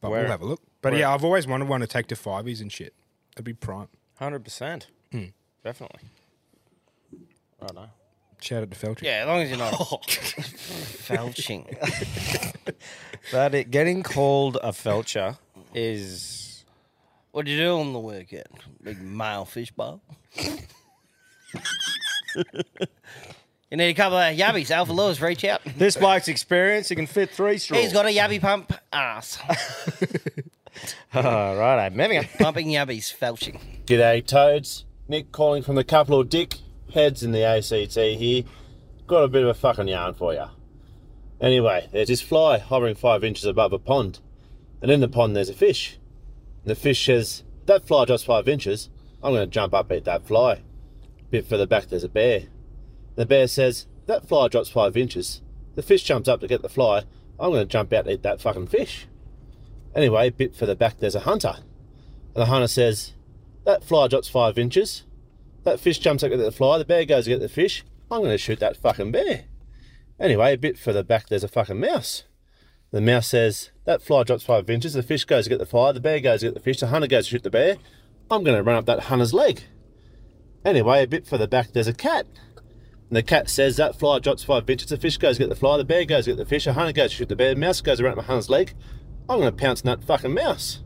But 0.00 0.10
Where- 0.10 0.22
we'll 0.22 0.30
have 0.30 0.42
a 0.42 0.46
look. 0.46 0.60
But 0.82 0.92
where- 0.92 1.00
yeah, 1.00 1.14
I've 1.14 1.24
always 1.24 1.46
wanted 1.46 1.68
one 1.68 1.80
to 1.80 1.86
take 1.86 2.06
to 2.08 2.14
fiveys 2.14 2.60
and 2.60 2.70
shit. 2.70 2.92
That'd 3.34 3.44
be 3.46 3.54
prime. 3.54 3.88
Hundred 4.18 4.44
percent, 4.44 4.88
Hmm. 5.10 5.26
definitely. 5.64 6.00
I 7.62 7.66
don't 7.66 7.74
know. 7.76 7.90
Shout 8.40 8.62
out 8.62 8.70
to 8.70 8.76
Feltry. 8.76 9.02
Yeah, 9.02 9.22
as 9.22 9.26
long 9.26 9.40
as 9.40 9.48
you're 9.48 9.58
not 9.58 9.72
felching. 11.08 11.64
That 13.32 13.54
it, 13.54 13.70
getting 13.70 14.02
called 14.02 14.58
a 14.62 14.68
felcher 14.72 15.38
is. 15.74 16.43
What 17.34 17.46
did 17.46 17.58
you 17.58 17.64
do 17.64 17.78
on 17.80 17.92
the 17.92 17.98
weekend? 17.98 18.46
Big 18.80 19.02
male 19.02 19.44
fish 19.44 19.72
bowl. 19.72 20.00
you 20.36 20.54
need 23.72 23.88
a 23.88 23.94
couple 23.94 24.18
of 24.18 24.36
yabbies. 24.36 24.70
Alpha 24.70 24.92
Lewis, 24.92 25.20
reach 25.20 25.44
out. 25.44 25.60
This 25.76 25.96
bloke's 25.96 26.28
experience, 26.28 26.90
he 26.90 26.94
can 26.94 27.08
fit 27.08 27.30
three 27.30 27.58
straws. 27.58 27.80
He's 27.80 27.92
got 27.92 28.06
a 28.06 28.10
yabby 28.10 28.40
pump 28.40 28.72
ass. 28.92 29.36
All 31.14 31.56
right, 31.56 31.92
moving 31.92 32.18
on. 32.18 32.28
Pumping 32.38 32.68
yabbies, 32.68 33.12
felching. 33.12 33.58
G'day, 33.84 34.24
Toads. 34.24 34.84
Nick 35.08 35.32
calling 35.32 35.64
from 35.64 35.74
the 35.74 35.82
couple 35.82 36.20
of 36.20 36.28
Dick. 36.28 36.58
Heads 36.92 37.24
in 37.24 37.32
the 37.32 37.42
ACT 37.42 37.96
here. 37.96 38.44
Got 39.08 39.24
a 39.24 39.28
bit 39.28 39.42
of 39.42 39.48
a 39.48 39.54
fucking 39.54 39.88
yarn 39.88 40.14
for 40.14 40.34
you. 40.34 40.44
Anyway, 41.40 41.88
there's 41.90 42.06
this 42.06 42.20
fly 42.20 42.58
hovering 42.58 42.94
five 42.94 43.24
inches 43.24 43.44
above 43.44 43.72
a 43.72 43.80
pond. 43.80 44.20
And 44.80 44.88
in 44.88 45.00
the 45.00 45.08
pond 45.08 45.34
there's 45.34 45.48
a 45.48 45.52
fish. 45.54 45.98
The 46.64 46.74
fish 46.74 47.04
says, 47.04 47.44
That 47.66 47.86
fly 47.86 48.04
drops 48.04 48.24
five 48.24 48.48
inches. 48.48 48.90
I'm 49.22 49.32
going 49.32 49.46
to 49.46 49.52
jump 49.52 49.74
up 49.74 49.92
eat 49.92 50.04
that 50.04 50.26
fly. 50.26 50.52
A 50.52 50.60
bit 51.30 51.46
further 51.46 51.66
back 51.66 51.86
there's 51.86 52.04
a 52.04 52.08
bear. 52.08 52.44
The 53.16 53.26
bear 53.26 53.46
says, 53.46 53.86
That 54.06 54.26
fly 54.26 54.48
drops 54.48 54.70
five 54.70 54.96
inches. 54.96 55.42
The 55.74 55.82
fish 55.82 56.02
jumps 56.02 56.28
up 56.28 56.40
to 56.40 56.48
get 56.48 56.62
the 56.62 56.68
fly. 56.68 57.04
I'm 57.38 57.50
going 57.50 57.66
to 57.66 57.72
jump 57.72 57.92
out 57.92 58.06
and 58.06 58.14
eat 58.14 58.22
that 58.22 58.40
fucking 58.40 58.68
fish. 58.68 59.06
Anyway, 59.94 60.28
a 60.28 60.32
bit 60.32 60.54
further 60.54 60.74
back 60.74 60.98
there's 60.98 61.14
a 61.14 61.20
hunter. 61.20 61.56
And 61.58 62.42
the 62.42 62.46
hunter 62.46 62.68
says, 62.68 63.12
That 63.64 63.84
fly 63.84 64.08
drops 64.08 64.28
five 64.28 64.58
inches. 64.58 65.04
That 65.64 65.80
fish 65.80 65.98
jumps 65.98 66.22
up 66.22 66.30
to 66.30 66.36
get 66.36 66.42
the 66.42 66.52
fly. 66.52 66.78
The 66.78 66.84
bear 66.84 67.04
goes 67.04 67.24
to 67.24 67.30
get 67.30 67.40
the 67.40 67.48
fish. 67.48 67.84
I'm 68.10 68.20
going 68.20 68.30
to 68.30 68.38
shoot 68.38 68.60
that 68.60 68.76
fucking 68.76 69.12
bear. 69.12 69.44
Anyway, 70.20 70.52
a 70.52 70.58
bit 70.58 70.78
further 70.78 71.02
back 71.02 71.28
there's 71.28 71.44
a 71.44 71.48
fucking 71.48 71.80
mouse. 71.80 72.24
The 72.94 73.00
mouse 73.00 73.26
says, 73.26 73.72
That 73.86 74.02
fly 74.02 74.22
drops 74.22 74.44
five 74.44 74.70
inches. 74.70 74.92
The 74.92 75.02
fish 75.02 75.24
goes 75.24 75.44
to 75.44 75.50
get 75.50 75.58
the 75.58 75.66
fly. 75.66 75.90
The 75.90 75.98
bear 75.98 76.20
goes 76.20 76.40
to 76.40 76.46
get 76.46 76.54
the 76.54 76.60
fish. 76.60 76.78
The 76.78 76.86
hunter 76.86 77.08
goes 77.08 77.24
to 77.24 77.30
shoot 77.30 77.42
the 77.42 77.50
bear. 77.50 77.76
I'm 78.30 78.44
going 78.44 78.56
to 78.56 78.62
run 78.62 78.76
up 78.76 78.86
that 78.86 79.00
hunter's 79.00 79.34
leg. 79.34 79.64
Anyway, 80.64 81.02
a 81.02 81.06
bit 81.08 81.26
further 81.26 81.48
back 81.48 81.72
there's 81.72 81.88
a 81.88 81.92
cat. 81.92 82.24
And 83.08 83.16
the 83.16 83.24
cat 83.24 83.50
says, 83.50 83.78
That 83.78 83.98
fly 83.98 84.20
drops 84.20 84.44
five 84.44 84.70
inches. 84.70 84.90
The 84.90 84.96
fish 84.96 85.16
goes 85.16 85.38
to 85.38 85.42
get 85.42 85.48
the 85.48 85.56
fly. 85.56 85.76
The 85.76 85.84
bear 85.84 86.04
goes 86.04 86.26
to 86.26 86.30
get 86.30 86.36
the 86.36 86.44
fish. 86.44 86.66
The 86.66 86.74
hunter 86.74 86.92
goes 86.92 87.10
to 87.10 87.16
shoot 87.16 87.28
the 87.28 87.34
bear. 87.34 87.52
The 87.52 87.60
mouse 87.60 87.80
goes 87.80 88.00
around 88.00 88.14
the 88.14 88.22
hunter's 88.22 88.48
leg. 88.48 88.74
I'm 89.28 89.40
going 89.40 89.50
to 89.50 89.60
pounce 89.60 89.84
on 89.84 89.86
that 89.86 90.06
fucking 90.06 90.32
mouse. 90.32 90.84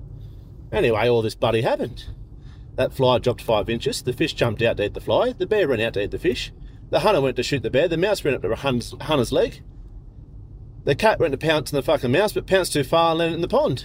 Anyway, 0.72 1.08
all 1.08 1.20
this 1.20 1.34
bloody 1.34 1.60
happened. 1.60 2.06
That 2.76 2.94
fly 2.94 3.18
dropped 3.18 3.42
five 3.42 3.68
inches. 3.68 4.00
The 4.00 4.14
fish 4.14 4.32
jumped 4.32 4.62
out 4.62 4.78
to 4.78 4.86
eat 4.86 4.94
the 4.94 5.02
fly. 5.02 5.34
The 5.34 5.46
bear 5.46 5.68
ran 5.68 5.82
out 5.82 5.92
to 5.92 6.04
eat 6.04 6.12
the 6.12 6.18
fish. 6.18 6.52
The 6.88 7.00
hunter 7.00 7.20
went 7.20 7.36
to 7.36 7.42
shoot 7.42 7.62
the 7.62 7.68
bear. 7.68 7.86
The 7.86 7.98
mouse 7.98 8.24
ran 8.24 8.32
up 8.32 8.40
the 8.40 8.56
hunter's, 8.56 8.94
hunter's 8.98 9.30
leg. 9.30 9.60
The 10.88 10.94
cat 10.94 11.20
went 11.20 11.32
to 11.32 11.36
pounce 11.36 11.70
on 11.70 11.76
the 11.76 11.82
fucking 11.82 12.10
mouse, 12.10 12.32
but 12.32 12.46
pounced 12.46 12.72
too 12.72 12.82
far 12.82 13.10
and 13.10 13.18
landed 13.18 13.34
in 13.34 13.40
the 13.42 13.46
pond. 13.48 13.84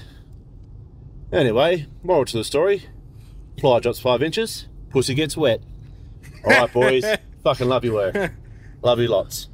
Anyway, 1.34 1.86
moral 2.01 2.24
to 2.24 2.38
the 2.38 2.45
story: 2.45 2.84
fly 3.60 3.82
drops 3.82 3.99
five 3.99 4.24
inches, 4.24 4.70
pussy 4.89 5.14
gets 5.14 5.36
wet. 5.36 5.60
All 6.45 6.51
right, 6.51 6.72
boys, 6.72 7.04
fucking 7.43 7.68
love 7.68 7.84
you, 7.84 7.91
work. 7.91 8.32
Love 8.82 9.01
you 9.01 9.10
lots. 9.10 9.49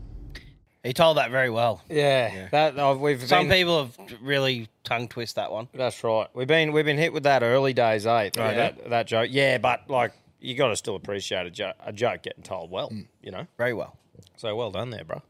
He 0.84 0.94
told 0.94 1.18
that 1.18 1.32
very 1.32 1.50
well. 1.50 1.82
Yeah, 1.90 2.50
that 2.52 2.78
uh, 2.78 2.96
we've 2.96 3.28
Some 3.28 3.48
been- 3.48 3.58
people 3.58 3.84
have 3.86 3.98
really 4.22 4.70
tongue 4.84 5.08
twist 5.08 5.38
that 5.38 5.52
one. 5.52 5.70
That's 5.74 6.04
right. 6.04 6.28
We've 6.36 6.46
been 6.48 6.72
we've 6.72 6.86
been 6.86 7.00
hit 7.00 7.14
with 7.14 7.24
that 7.24 7.42
early 7.42 7.74
days, 7.74 8.06
eh? 8.06 8.12
Oh, 8.12 8.30
yeah? 8.38 8.54
that, 8.54 8.90
that 8.92 9.08
joke. 9.08 9.30
Yeah, 9.32 9.58
but 9.58 9.90
like 9.90 10.14
you 10.40 10.54
got 10.54 10.68
to 10.68 10.76
still 10.76 10.96
appreciate 10.96 11.48
a, 11.48 11.50
jo- 11.50 11.74
a 11.84 11.92
joke 11.94 12.22
getting 12.22 12.44
told 12.44 12.70
well. 12.70 12.94
You 13.24 13.32
know, 13.32 13.48
very 13.58 13.74
well. 13.74 13.98
So 14.36 14.56
well 14.56 14.70
done 14.70 14.92
there, 14.92 15.04
bro. 15.04 15.24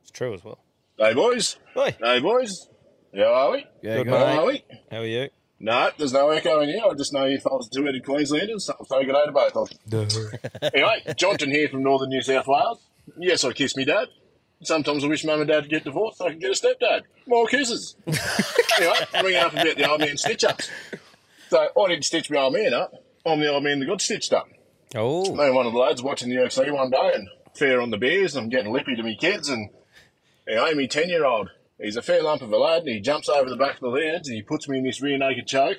It's 0.00 0.10
true 0.10 0.32
as 0.32 0.42
well. 0.42 0.58
Hey 0.98 1.14
boys. 1.14 1.56
Hey. 1.74 1.96
Hey 2.00 2.20
boys. 2.20 2.68
How 3.16 3.22
are 3.32 3.50
we? 3.52 3.66
Yeah, 3.82 3.96
How 3.98 4.04
good, 4.04 4.12
are 4.12 4.46
we? 4.46 4.64
How 4.90 4.98
are 4.98 5.06
you? 5.06 5.28
No, 5.58 5.90
there's 5.96 6.12
no 6.12 6.28
echo 6.30 6.60
in 6.60 6.68
here. 6.68 6.82
I 6.84 6.94
just 6.94 7.12
know 7.12 7.24
you 7.24 7.38
fellas 7.38 7.68
are 7.68 7.70
two-headed 7.70 8.04
Queenslanders, 8.04 8.66
so 8.66 8.74
I'm 8.78 8.84
saying 8.84 9.06
good 9.06 9.12
day 9.12 9.26
to 9.26 9.32
both 9.32 9.56
of 9.56 9.70
you. 9.72 10.30
anyway, 10.74 11.14
Johnson 11.16 11.50
here 11.50 11.68
from 11.68 11.82
northern 11.82 12.08
New 12.10 12.20
South 12.20 12.46
Wales. 12.46 12.80
Yes, 13.18 13.44
I 13.44 13.52
kiss 13.52 13.76
me 13.76 13.84
dad. 13.84 14.08
Sometimes 14.62 15.04
I 15.04 15.08
wish 15.08 15.24
mum 15.24 15.40
and 15.40 15.48
dad 15.48 15.62
would 15.62 15.70
get 15.70 15.84
divorced 15.84 16.18
so 16.18 16.26
I 16.26 16.30
could 16.30 16.40
get 16.40 16.50
a 16.50 16.54
stepdad. 16.54 17.02
More 17.26 17.46
kisses. 17.46 17.96
anyway, 18.06 18.96
ringing 19.22 19.40
up 19.40 19.52
about 19.52 19.76
the 19.76 19.90
old 19.90 20.00
man 20.00 20.16
stitch-ups. 20.16 20.68
So 21.48 21.68
I 21.76 21.88
didn't 21.88 22.04
stitch 22.04 22.30
my 22.30 22.38
old 22.38 22.52
man 22.52 22.74
up. 22.74 22.92
I'm 23.24 23.40
the 23.40 23.48
old 23.48 23.64
man 23.64 23.80
that 23.80 23.86
got 23.86 24.00
stitched 24.02 24.32
up. 24.32 24.48
Oh. 24.94 25.34
Me 25.34 25.44
and 25.44 25.54
one 25.54 25.66
of 25.66 25.72
the 25.72 25.78
lads 25.78 26.02
watching 26.02 26.28
the 26.28 26.36
UFC 26.36 26.70
one 26.72 26.90
day 26.90 27.12
and 27.14 27.28
fair 27.54 27.80
on 27.80 27.90
the 27.90 27.98
beers 27.98 28.36
and 28.36 28.44
I'm 28.44 28.50
getting 28.50 28.72
lippy 28.72 28.94
to 28.96 29.02
me 29.02 29.16
kids 29.16 29.48
and 29.48 29.70
you 30.46 30.54
know, 30.54 30.74
me 30.74 30.86
10 30.86 31.08
year 31.08 31.24
old, 31.24 31.50
he's 31.80 31.96
a 31.96 32.02
fair 32.02 32.22
lump 32.22 32.42
of 32.42 32.52
a 32.52 32.56
lad 32.56 32.82
and 32.82 32.88
he 32.88 33.00
jumps 33.00 33.28
over 33.28 33.48
the 33.48 33.56
back 33.56 33.74
of 33.74 33.80
the 33.80 33.88
lounge 33.88 34.26
and 34.26 34.36
he 34.36 34.42
puts 34.42 34.68
me 34.68 34.78
in 34.78 34.84
this 34.84 35.00
rear 35.00 35.18
naked 35.18 35.46
choke 35.46 35.78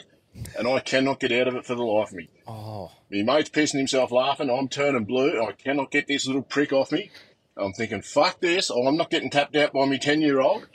and 0.57 0.67
I 0.67 0.79
cannot 0.79 1.19
get 1.19 1.31
out 1.31 1.47
of 1.47 1.55
it 1.55 1.65
for 1.65 1.75
the 1.75 1.83
life 1.83 2.09
of 2.09 2.15
me. 2.15 2.29
Oh. 2.47 2.91
My 3.11 3.21
mate's 3.21 3.49
pissing 3.49 3.77
himself 3.77 4.11
laughing, 4.11 4.49
I'm 4.49 4.67
turning 4.67 5.05
blue, 5.05 5.43
I 5.43 5.51
cannot 5.51 5.91
get 5.91 6.07
this 6.07 6.25
little 6.25 6.41
prick 6.41 6.73
off 6.73 6.91
me. 6.91 7.11
I'm 7.55 7.73
thinking, 7.73 8.01
fuck 8.01 8.39
this, 8.39 8.71
or 8.71 8.87
I'm 8.87 8.97
not 8.97 9.11
getting 9.11 9.29
tapped 9.29 9.55
out 9.55 9.73
by 9.73 9.85
me 9.85 9.99
10 9.99 10.21
year 10.21 10.41
old. 10.41 10.67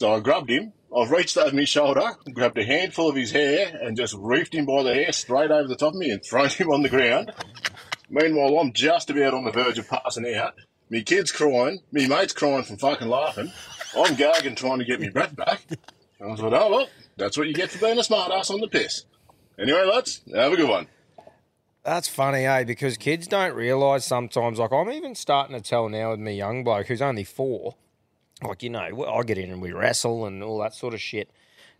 So 0.00 0.12
I 0.12 0.20
grabbed 0.20 0.50
him, 0.50 0.72
I've 0.96 1.10
reached 1.10 1.36
over 1.36 1.54
my 1.54 1.64
shoulder, 1.64 2.16
grabbed 2.32 2.58
a 2.58 2.64
handful 2.64 3.08
of 3.08 3.16
his 3.16 3.30
hair, 3.30 3.78
and 3.80 3.96
just 3.96 4.14
reefed 4.14 4.54
him 4.54 4.66
by 4.66 4.82
the 4.82 4.94
hair 4.94 5.12
straight 5.12 5.50
over 5.50 5.68
the 5.68 5.76
top 5.76 5.94
of 5.94 5.98
me 5.98 6.10
and 6.10 6.24
thrown 6.24 6.48
him 6.50 6.70
on 6.70 6.82
the 6.82 6.88
ground. 6.88 7.32
Meanwhile, 8.10 8.58
I'm 8.58 8.72
just 8.72 9.10
about 9.10 9.34
on 9.34 9.44
the 9.44 9.52
verge 9.52 9.78
of 9.78 9.88
passing 9.88 10.32
out. 10.34 10.54
Me 10.90 11.02
kid's 11.02 11.32
crying, 11.32 11.80
me 11.92 12.06
mate's 12.06 12.32
crying 12.32 12.62
from 12.62 12.76
fucking 12.76 13.08
laughing. 13.08 13.52
I'm 13.96 14.14
gagging 14.14 14.54
trying 14.54 14.78
to 14.78 14.84
get 14.84 15.00
me 15.00 15.08
breath 15.08 15.34
back. 15.34 15.62
And 16.20 16.32
I 16.32 16.36
thought, 16.36 16.52
oh 16.52 16.70
well, 16.70 16.88
that's 17.16 17.36
what 17.36 17.46
you 17.46 17.54
get 17.54 17.70
for 17.70 17.78
being 17.78 17.98
a 17.98 18.02
smartass 18.02 18.50
on 18.50 18.60
the 18.60 18.68
piss. 18.68 19.04
Anyway, 19.58 19.84
lads, 19.84 20.20
have 20.34 20.52
a 20.52 20.56
good 20.56 20.68
one. 20.68 20.88
That's 21.84 22.08
funny, 22.08 22.46
eh? 22.46 22.64
Because 22.64 22.96
kids 22.96 23.26
don't 23.26 23.54
realise 23.54 24.04
sometimes. 24.04 24.58
Like 24.58 24.72
I'm 24.72 24.90
even 24.90 25.14
starting 25.14 25.54
to 25.56 25.62
tell 25.62 25.88
now 25.88 26.10
with 26.12 26.20
me 26.20 26.36
young 26.36 26.64
bloke 26.64 26.86
who's 26.86 27.02
only 27.02 27.24
four. 27.24 27.76
Like 28.42 28.62
you 28.62 28.70
know, 28.70 29.04
I 29.06 29.22
get 29.22 29.38
in 29.38 29.50
and 29.50 29.62
we 29.62 29.72
wrestle 29.72 30.26
and 30.26 30.42
all 30.42 30.58
that 30.58 30.74
sort 30.74 30.94
of 30.94 31.00
shit, 31.00 31.30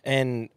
and 0.05 0.49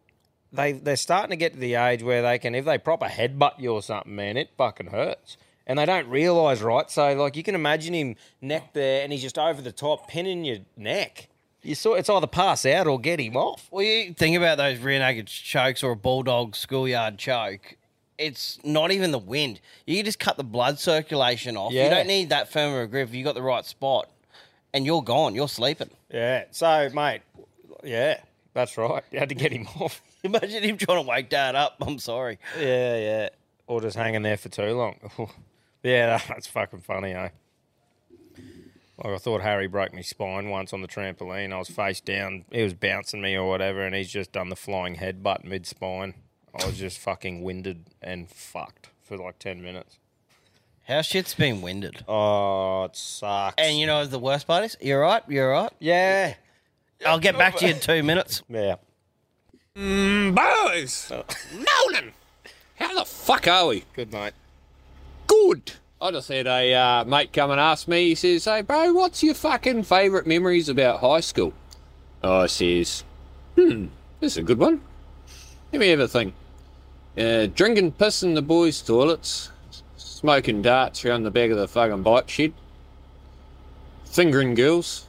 they 0.52 0.72
they're 0.72 0.96
starting 0.96 1.30
to 1.30 1.36
get 1.36 1.54
to 1.54 1.58
the 1.58 1.74
age 1.74 2.02
where 2.02 2.22
they 2.22 2.38
can, 2.38 2.54
if 2.54 2.64
they 2.64 2.78
proper 2.78 3.06
headbutt 3.06 3.58
you 3.58 3.72
or 3.72 3.82
something, 3.82 4.14
man, 4.14 4.36
it 4.36 4.50
fucking 4.56 4.88
hurts. 4.88 5.36
And 5.68 5.78
they 5.78 5.84
don't 5.84 6.08
realise, 6.08 6.62
right? 6.62 6.90
So 6.90 7.12
like 7.14 7.36
you 7.36 7.42
can 7.42 7.54
imagine 7.54 7.94
him 7.94 8.16
neck 8.40 8.72
there, 8.72 9.02
and 9.04 9.12
he's 9.12 9.22
just 9.22 9.38
over 9.38 9.60
the 9.60 9.70
top, 9.72 10.08
pinning 10.08 10.44
your 10.44 10.58
neck. 10.76 11.28
You 11.62 11.74
saw 11.74 11.94
it's 11.94 12.08
either 12.08 12.26
pass 12.26 12.64
out 12.64 12.86
or 12.86 12.98
get 12.98 13.20
him 13.20 13.36
off. 13.36 13.68
Well, 13.70 13.84
you 13.84 14.14
think 14.14 14.36
about 14.36 14.56
those 14.56 14.78
rear 14.78 14.98
naked 14.98 15.26
chokes 15.26 15.82
or 15.82 15.92
a 15.92 15.96
bulldog 15.96 16.56
schoolyard 16.56 17.18
choke. 17.18 17.76
It's 18.16 18.58
not 18.64 18.90
even 18.90 19.10
the 19.12 19.18
wind. 19.18 19.60
You 19.86 20.02
just 20.02 20.18
cut 20.18 20.36
the 20.38 20.44
blood 20.44 20.78
circulation 20.78 21.56
off. 21.56 21.72
You 21.72 21.88
don't 21.90 22.06
need 22.08 22.30
that 22.30 22.50
firm 22.50 22.74
of 22.74 22.80
a 22.80 22.86
grip. 22.86 23.08
if 23.10 23.14
You 23.14 23.22
got 23.22 23.34
the 23.34 23.42
right 23.42 23.64
spot, 23.64 24.08
and 24.72 24.86
you're 24.86 25.02
gone. 25.02 25.34
You're 25.34 25.48
sleeping. 25.48 25.90
Yeah. 26.10 26.44
So, 26.50 26.88
mate, 26.94 27.20
yeah, 27.84 28.20
that's 28.54 28.76
right. 28.78 29.04
You 29.12 29.18
had 29.18 29.28
to 29.28 29.34
get 29.34 29.52
him 29.52 29.68
off. 29.80 30.00
Imagine 30.24 30.62
him 30.62 30.78
trying 30.78 31.04
to 31.04 31.08
wake 31.08 31.28
dad 31.28 31.54
up. 31.54 31.76
I'm 31.80 31.98
sorry. 31.98 32.38
Yeah, 32.58 32.96
yeah. 32.98 33.28
Or 33.66 33.80
just 33.82 33.96
hanging 33.96 34.22
there 34.22 34.36
for 34.38 34.48
too 34.48 34.74
long. 34.74 34.96
yeah, 35.82 36.20
that's 36.28 36.46
fucking 36.46 36.80
funny, 36.80 37.12
eh? 37.12 37.28
Like 39.04 39.14
I 39.14 39.18
thought 39.18 39.42
Harry 39.42 39.68
broke 39.68 39.94
my 39.94 40.00
spine 40.00 40.48
once 40.48 40.72
on 40.72 40.82
the 40.82 40.88
trampoline. 40.88 41.52
I 41.52 41.58
was 41.58 41.68
face 41.68 42.00
down. 42.00 42.44
He 42.50 42.62
was 42.62 42.74
bouncing 42.74 43.20
me 43.20 43.36
or 43.36 43.48
whatever, 43.48 43.82
and 43.82 43.94
he's 43.94 44.10
just 44.10 44.32
done 44.32 44.48
the 44.48 44.56
flying 44.56 44.96
headbutt 44.96 45.44
mid 45.44 45.66
spine. 45.66 46.14
I 46.60 46.66
was 46.66 46.78
just 46.78 46.98
fucking 46.98 47.42
winded 47.42 47.84
and 48.02 48.28
fucked 48.28 48.88
for 49.02 49.16
like 49.16 49.38
ten 49.38 49.62
minutes. 49.62 49.98
How 50.88 51.02
shit's 51.02 51.34
been 51.34 51.60
winded. 51.60 52.02
Oh, 52.08 52.84
it 52.84 52.96
sucks. 52.96 53.54
And 53.58 53.78
you 53.78 53.86
know 53.86 54.06
the 54.06 54.18
worst 54.18 54.46
part 54.46 54.64
is, 54.64 54.76
you're 54.80 55.00
right. 55.00 55.22
You're 55.28 55.50
right. 55.50 55.70
Yeah. 55.78 56.34
I'll 57.06 57.20
get 57.20 57.36
back 57.38 57.56
to 57.56 57.66
you 57.66 57.74
in 57.74 57.80
two 57.80 58.02
minutes. 58.02 58.42
Yeah. 58.48 58.76
Mm, 59.76 60.34
boys! 60.34 61.12
Nolan! 61.52 62.12
How 62.76 62.98
the 62.98 63.04
fuck 63.04 63.46
are 63.46 63.66
we? 63.68 63.84
Good, 63.94 64.12
mate. 64.12 64.32
Good! 65.46 65.72
I 66.00 66.10
just 66.10 66.28
had 66.28 66.46
a 66.46 66.74
uh, 66.74 67.04
mate 67.04 67.32
come 67.32 67.50
and 67.50 67.60
ask 67.60 67.88
me, 67.88 68.08
he 68.08 68.14
says, 68.14 68.44
Hey, 68.44 68.62
bro, 68.62 68.92
what's 68.92 69.22
your 69.22 69.34
fucking 69.34 69.84
favourite 69.84 70.26
memories 70.26 70.68
about 70.68 71.00
high 71.00 71.20
school? 71.20 71.52
I 72.22 72.46
says, 72.46 73.04
Hmm, 73.56 73.86
this 74.20 74.32
is 74.32 74.38
a 74.38 74.42
good 74.42 74.58
one. 74.58 74.80
Let 75.72 75.80
me 75.80 75.88
have 75.88 76.00
a 76.00 76.08
think. 76.08 76.34
Uh, 77.16 77.46
drinking 77.46 77.92
piss 77.92 78.22
in 78.22 78.34
the 78.34 78.42
boys' 78.42 78.80
toilets, 78.80 79.50
smoking 79.96 80.62
darts 80.62 81.04
around 81.04 81.24
the 81.24 81.30
back 81.30 81.50
of 81.50 81.56
the 81.56 81.68
fucking 81.68 82.02
bike 82.02 82.28
shed, 82.28 82.52
fingering 84.04 84.54
girls, 84.54 85.06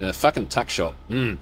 and 0.00 0.10
a 0.10 0.12
fucking 0.12 0.48
tuck 0.48 0.68
shop. 0.68 0.94
Hmm. 1.08 1.34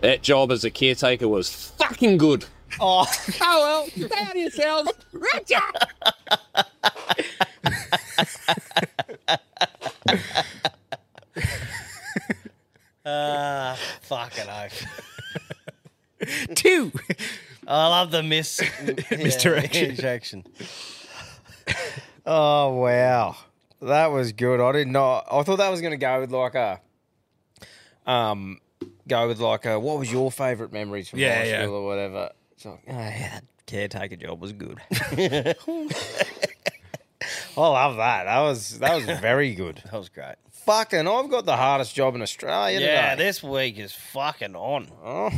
That 0.00 0.22
job 0.22 0.52
as 0.52 0.64
a 0.64 0.70
caretaker 0.70 1.28
was 1.28 1.50
fucking 1.50 2.18
good. 2.18 2.46
Oh, 2.80 3.06
oh 3.40 3.86
well, 3.96 4.06
stay 4.08 4.20
out 4.22 4.30
of 4.30 4.36
yourselves. 4.36 4.92
Richard! 5.12 5.60
Ah, 13.04 13.78
fucking 14.02 14.44
oath. 14.48 14.86
Two. 16.54 16.90
I 17.66 17.88
love 17.88 18.10
the 18.10 18.22
miss 18.22 18.60
Misdirection. 19.10 19.90
Injection. 19.90 20.44
Oh 22.24 22.74
wow, 22.74 23.36
that 23.82 24.06
was 24.08 24.32
good. 24.32 24.60
I 24.60 24.72
did 24.72 24.88
not. 24.88 25.26
I 25.30 25.42
thought 25.42 25.56
that 25.56 25.70
was 25.70 25.80
going 25.80 25.92
to 25.92 25.96
go 25.96 26.20
with 26.20 26.32
like 26.32 26.54
a, 26.56 26.80
um, 28.10 28.60
go 29.06 29.28
with 29.28 29.38
like 29.40 29.64
a. 29.66 29.78
What 29.78 29.98
was 29.98 30.10
your 30.10 30.32
favourite 30.32 30.72
memories 30.72 31.08
from 31.08 31.20
Yeah, 31.20 31.36
high 31.38 31.44
yeah. 31.44 31.62
school 31.62 31.74
or 31.76 31.86
whatever? 31.86 32.30
It's 32.56 32.64
like, 32.64 32.82
oh 32.88 32.92
yeah, 32.92 33.40
that 33.40 33.44
caretaker 33.66 34.16
job 34.16 34.40
was 34.40 34.52
good. 34.52 34.80
I 37.56 37.60
love 37.60 37.96
that. 37.96 38.24
That 38.24 38.40
was 38.40 38.78
that 38.78 38.96
was 38.96 39.04
very 39.20 39.54
good. 39.54 39.82
That 39.84 39.94
was 39.94 40.08
great. 40.08 40.36
Fucking, 40.50 41.06
I've 41.06 41.30
got 41.30 41.44
the 41.46 41.56
hardest 41.56 41.94
job 41.94 42.14
in 42.14 42.22
Australia. 42.22 42.80
Yeah, 42.80 43.10
today. 43.10 43.24
this 43.24 43.42
week 43.42 43.78
is 43.78 43.92
fucking 43.92 44.56
on. 44.56 44.88
Oh. 45.04 45.30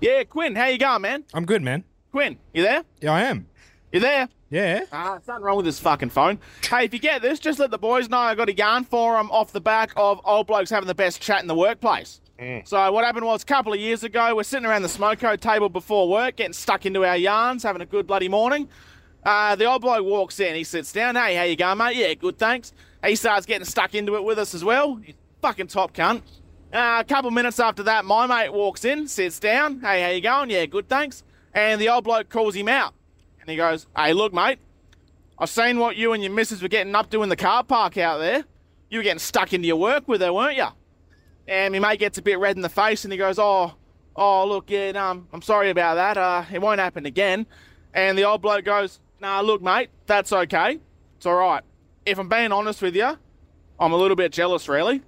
Yeah, 0.00 0.24
Quinn, 0.24 0.56
how 0.56 0.66
you 0.66 0.78
going, 0.78 1.02
man? 1.02 1.24
I'm 1.32 1.46
good, 1.46 1.62
man. 1.62 1.84
Quinn, 2.10 2.38
you 2.52 2.62
there? 2.62 2.84
Yeah, 3.00 3.12
I 3.12 3.22
am. 3.22 3.46
You 3.92 4.00
there? 4.00 4.28
Yeah. 4.50 4.86
Ah, 4.92 5.18
something 5.24 5.44
wrong 5.44 5.56
with 5.56 5.66
this 5.66 5.78
fucking 5.78 6.10
phone. 6.10 6.40
Hey, 6.68 6.84
if 6.84 6.92
you 6.92 6.98
get 6.98 7.22
this, 7.22 7.38
just 7.38 7.58
let 7.58 7.70
the 7.70 7.78
boys 7.78 8.08
know 8.08 8.18
I 8.18 8.34
got 8.34 8.48
a 8.48 8.54
yarn 8.54 8.84
for 8.84 9.16
them 9.16 9.30
off 9.30 9.52
the 9.52 9.60
back 9.60 9.92
of 9.96 10.20
old 10.24 10.46
blokes 10.46 10.70
having 10.70 10.88
the 10.88 10.94
best 10.94 11.20
chat 11.20 11.40
in 11.42 11.46
the 11.46 11.54
workplace. 11.54 12.20
So 12.64 12.92
what 12.92 13.04
happened 13.04 13.26
was 13.26 13.42
a 13.42 13.46
couple 13.46 13.72
of 13.72 13.78
years 13.78 14.02
ago, 14.02 14.34
we're 14.34 14.42
sitting 14.42 14.66
around 14.66 14.82
the 14.82 14.88
smoko 14.88 15.38
table 15.38 15.68
before 15.68 16.08
work, 16.08 16.36
getting 16.36 16.52
stuck 16.52 16.84
into 16.84 17.04
our 17.04 17.16
yarns, 17.16 17.62
having 17.62 17.80
a 17.82 17.86
good 17.86 18.06
bloody 18.06 18.28
morning. 18.28 18.68
Uh, 19.24 19.56
the 19.56 19.64
old 19.64 19.82
bloke 19.82 20.04
walks 20.04 20.40
in, 20.40 20.54
he 20.54 20.64
sits 20.64 20.92
down. 20.92 21.14
Hey, 21.14 21.34
how 21.36 21.44
you 21.44 21.56
going, 21.56 21.78
mate? 21.78 21.96
Yeah, 21.96 22.12
good, 22.14 22.38
thanks. 22.38 22.72
He 23.04 23.16
starts 23.16 23.46
getting 23.46 23.64
stuck 23.64 23.94
into 23.94 24.16
it 24.16 24.24
with 24.24 24.38
us 24.38 24.54
as 24.54 24.64
well. 24.64 24.96
He's 24.96 25.14
fucking 25.42 25.68
top 25.68 25.94
cunt. 25.94 26.22
Uh, 26.72 26.98
a 27.00 27.04
couple 27.04 27.30
minutes 27.30 27.60
after 27.60 27.84
that, 27.84 28.04
my 28.04 28.26
mate 28.26 28.52
walks 28.52 28.84
in, 28.84 29.06
sits 29.06 29.38
down. 29.38 29.80
Hey, 29.80 30.02
how 30.02 30.08
you 30.10 30.20
going? 30.20 30.50
Yeah, 30.50 30.66
good, 30.66 30.88
thanks. 30.88 31.22
And 31.54 31.80
the 31.80 31.88
old 31.88 32.04
bloke 32.04 32.28
calls 32.28 32.54
him 32.56 32.68
out. 32.68 32.94
And 33.40 33.48
he 33.48 33.56
goes, 33.56 33.86
Hey, 33.96 34.12
look, 34.12 34.32
mate, 34.32 34.58
I've 35.38 35.50
seen 35.50 35.78
what 35.78 35.96
you 35.96 36.12
and 36.12 36.22
your 36.22 36.32
missus 36.32 36.62
were 36.62 36.68
getting 36.68 36.94
up 36.94 37.10
to 37.10 37.22
in 37.22 37.28
the 37.28 37.36
car 37.36 37.62
park 37.62 37.96
out 37.96 38.18
there. 38.18 38.44
You 38.90 38.98
were 38.98 39.04
getting 39.04 39.20
stuck 39.20 39.52
into 39.52 39.68
your 39.68 39.76
work 39.76 40.08
with 40.08 40.20
her, 40.20 40.32
weren't 40.32 40.56
you? 40.56 40.66
And 41.46 41.72
my 41.72 41.78
mate 41.78 41.98
gets 42.00 42.18
a 42.18 42.22
bit 42.22 42.38
red 42.38 42.56
in 42.56 42.62
the 42.62 42.68
face 42.68 43.04
and 43.04 43.12
he 43.12 43.18
goes, 43.18 43.38
Oh, 43.38 43.74
oh, 44.16 44.46
look, 44.46 44.70
yeah, 44.70 44.92
I'm, 44.94 45.28
I'm 45.32 45.42
sorry 45.42 45.70
about 45.70 45.94
that. 45.94 46.16
Uh, 46.16 46.44
it 46.52 46.60
won't 46.60 46.80
happen 46.80 47.06
again. 47.06 47.46
And 47.92 48.16
the 48.16 48.24
old 48.24 48.42
bloke 48.42 48.64
goes, 48.64 49.00
Nah, 49.20 49.40
look, 49.40 49.62
mate, 49.62 49.90
that's 50.06 50.32
okay. 50.32 50.80
It's 51.16 51.26
all 51.26 51.36
right. 51.36 51.62
If 52.06 52.18
I'm 52.18 52.28
being 52.28 52.52
honest 52.52 52.82
with 52.82 52.94
you, 52.96 53.16
I'm 53.78 53.92
a 53.92 53.96
little 53.96 54.16
bit 54.16 54.32
jealous, 54.32 54.68
really. 54.68 55.02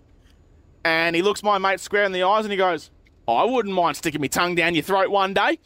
And 0.85 1.17
he 1.17 1.23
looks 1.23 1.43
my 1.43 1.59
mate 1.59 1.81
square 1.81 2.05
in 2.05 2.13
the 2.13 2.23
eyes 2.23 2.45
and 2.45 2.53
he 2.53 2.57
goes, 2.57 2.91
I 3.29 3.45
wouldn't 3.45 3.75
mind 3.75 3.97
sticking 3.97 4.21
my 4.21 4.29
tongue 4.29 4.55
down 4.55 4.75
your 4.75 4.85
throat 4.85 5.11
one 5.11 5.35
day. 5.35 5.59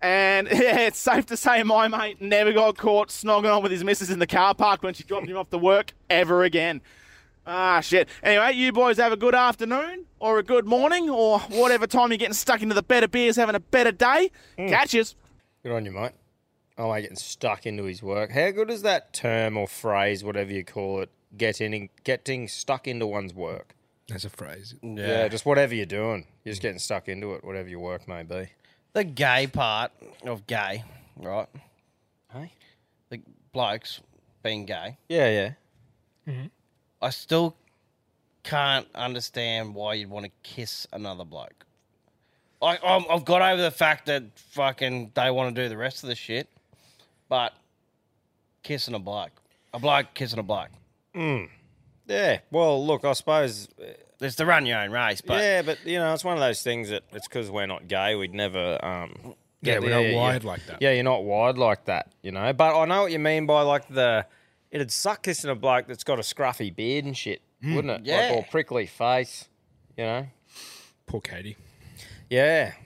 And 0.00 0.46
yeah, 0.52 0.80
it's 0.80 0.98
safe 0.98 1.26
to 1.26 1.36
say 1.36 1.62
my 1.62 1.88
mate 1.88 2.20
never 2.20 2.52
got 2.52 2.76
caught 2.76 3.08
snogging 3.08 3.54
on 3.54 3.62
with 3.62 3.72
his 3.72 3.82
missus 3.82 4.10
in 4.10 4.18
the 4.18 4.26
car 4.26 4.54
park 4.54 4.82
when 4.82 4.94
she 4.94 5.02
dropped 5.02 5.26
him 5.26 5.36
off 5.36 5.50
to 5.50 5.58
work 5.58 5.92
ever 6.08 6.44
again. 6.44 6.80
Ah, 7.50 7.80
shit. 7.80 8.10
Anyway, 8.22 8.52
you 8.52 8.72
boys 8.72 8.98
have 8.98 9.10
a 9.10 9.16
good 9.16 9.34
afternoon 9.34 10.04
or 10.20 10.38
a 10.38 10.42
good 10.42 10.66
morning 10.66 11.08
or 11.08 11.38
whatever 11.40 11.86
time 11.86 12.10
you're 12.10 12.18
getting 12.18 12.34
stuck 12.34 12.60
into 12.60 12.74
the 12.74 12.82
better 12.82 13.08
beers 13.08 13.36
having 13.36 13.54
a 13.54 13.60
better 13.60 13.90
day. 13.90 14.30
Catches. 14.58 15.16
Good 15.62 15.72
on 15.72 15.86
you, 15.86 15.92
mate. 15.92 16.12
Oh, 16.76 16.92
mate, 16.92 17.00
getting 17.02 17.16
stuck 17.16 17.64
into 17.64 17.84
his 17.84 18.02
work. 18.02 18.32
How 18.32 18.50
good 18.50 18.70
is 18.70 18.82
that 18.82 19.14
term 19.14 19.56
or 19.56 19.66
phrase, 19.66 20.22
whatever 20.22 20.52
you 20.52 20.62
call 20.62 21.00
it, 21.00 21.10
getting 21.36 21.88
getting 22.04 22.48
stuck 22.48 22.86
into 22.86 23.06
one's 23.06 23.32
work? 23.32 23.74
That's 24.08 24.26
a 24.26 24.30
phrase. 24.30 24.74
Yeah. 24.82 25.28
just 25.28 25.46
whatever 25.46 25.74
you're 25.74 25.86
doing, 25.86 26.26
you're 26.44 26.52
just 26.52 26.62
getting 26.62 26.78
stuck 26.78 27.08
into 27.08 27.32
it, 27.32 27.44
whatever 27.44 27.68
your 27.70 27.80
work 27.80 28.06
may 28.06 28.24
be. 28.24 28.48
The 28.92 29.04
gay 29.04 29.46
part 29.46 29.92
of 30.24 30.46
gay, 30.46 30.84
right? 31.16 31.48
Hey? 32.30 32.52
The 33.08 33.22
blokes 33.52 34.00
being 34.42 34.66
gay. 34.66 34.98
Yeah, 35.08 35.54
yeah. 36.26 36.42
I 37.00 37.10
still 37.10 37.56
can't 38.42 38.86
understand 38.94 39.74
why 39.74 39.94
you'd 39.94 40.10
want 40.10 40.26
to 40.26 40.32
kiss 40.42 40.86
another 40.92 41.24
bloke. 41.24 41.64
I, 42.60 42.78
I'm, 42.84 43.04
I've 43.08 43.24
got 43.24 43.40
over 43.42 43.62
the 43.62 43.70
fact 43.70 44.06
that 44.06 44.24
fucking 44.50 45.12
they 45.14 45.30
want 45.30 45.54
to 45.54 45.62
do 45.62 45.68
the 45.68 45.76
rest 45.76 46.02
of 46.02 46.08
the 46.08 46.16
shit, 46.16 46.48
but 47.28 47.52
kissing 48.62 48.94
a 48.94 48.98
bloke, 48.98 49.30
a 49.72 49.78
bloke 49.78 50.06
kissing 50.14 50.38
a 50.40 50.42
bloke. 50.42 50.70
Mm. 51.14 51.48
Yeah. 52.06 52.38
Well, 52.50 52.84
look, 52.84 53.04
I 53.04 53.12
suppose. 53.12 53.68
It's 54.20 54.34
to 54.36 54.46
run 54.46 54.66
your 54.66 54.78
own 54.80 54.90
race, 54.90 55.20
but 55.20 55.40
yeah, 55.40 55.62
but 55.62 55.78
you 55.86 55.98
know, 55.98 56.12
it's 56.12 56.24
one 56.24 56.34
of 56.34 56.40
those 56.40 56.60
things 56.62 56.88
that 56.88 57.04
it's 57.12 57.28
because 57.28 57.52
we're 57.52 57.66
not 57.66 57.86
gay. 57.86 58.16
We'd 58.16 58.34
never. 58.34 58.84
Um, 58.84 59.34
Yeah, 59.62 59.78
we're 59.78 59.90
not 59.90 60.16
wired 60.16 60.42
like 60.42 60.66
that. 60.66 60.82
Yeah, 60.82 60.90
you're 60.90 61.04
not 61.04 61.22
wired 61.22 61.56
like 61.56 61.84
that. 61.84 62.10
You 62.22 62.32
know, 62.32 62.52
but 62.52 62.76
I 62.76 62.84
know 62.86 63.02
what 63.02 63.12
you 63.12 63.20
mean 63.20 63.46
by 63.46 63.62
like 63.62 63.86
the. 63.86 64.26
It'd 64.70 64.90
suck 64.90 65.22
kissing 65.22 65.50
a 65.50 65.54
bloke 65.54 65.86
that's 65.86 66.04
got 66.04 66.18
a 66.18 66.22
scruffy 66.22 66.74
beard 66.74 67.04
and 67.04 67.16
shit, 67.16 67.40
Mm. 67.64 67.74
wouldn't 67.76 68.00
it? 68.00 68.06
Yeah. 68.06 68.28
Like, 68.28 68.36
or 68.36 68.44
prickly 68.50 68.86
face. 68.86 69.48
You 69.96 70.04
know. 70.04 70.26
Poor 71.06 71.20
Katie. 71.20 71.56
Yeah. 72.30 72.72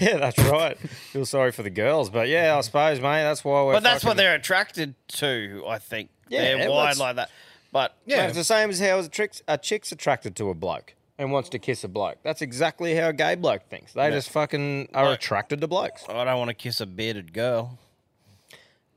Yeah, 0.00 0.16
that's 0.16 0.38
right. 0.38 0.78
Feel 0.78 1.26
sorry 1.26 1.52
for 1.52 1.62
the 1.62 1.68
girls, 1.68 2.08
but 2.08 2.26
yeah, 2.28 2.56
I 2.56 2.60
suppose, 2.62 2.98
mate. 2.98 3.24
That's 3.24 3.44
why 3.44 3.62
we're. 3.62 3.74
but 3.74 3.82
that's 3.82 4.02
what 4.04 4.16
they're 4.16 4.34
attracted 4.34 4.94
to. 5.18 5.64
I 5.68 5.78
think 5.78 6.08
Yeah, 6.30 6.42
they're 6.56 6.58
well, 6.70 6.76
wired 6.76 6.84
that's- 6.96 6.98
like 6.98 7.16
that. 7.16 7.30
But 7.72 7.94
Yeah, 8.06 8.26
it's 8.26 8.36
the 8.36 8.44
same 8.44 8.70
as 8.70 8.80
how 8.80 9.00
a, 9.00 9.08
trick's, 9.08 9.42
a 9.48 9.58
chick's 9.58 9.92
attracted 9.92 10.34
to 10.36 10.48
a 10.48 10.54
bloke 10.54 10.94
and 11.18 11.30
wants 11.30 11.50
to 11.50 11.58
kiss 11.58 11.84
a 11.84 11.88
bloke. 11.88 12.18
That's 12.22 12.40
exactly 12.40 12.94
how 12.94 13.08
a 13.08 13.12
gay 13.12 13.34
bloke 13.34 13.68
thinks. 13.68 13.92
They 13.92 14.04
Yeah. 14.04 14.10
just 14.12 14.30
fucking 14.30 14.88
are 14.94 15.06
Like- 15.10 15.18
attracted 15.18 15.60
to 15.60 15.68
blokes. 15.68 16.04
I 16.08 16.24
don't 16.24 16.38
want 16.38 16.48
to 16.48 16.54
kiss 16.54 16.80
a 16.80 16.86
bearded 16.86 17.34
girl. 17.34 17.78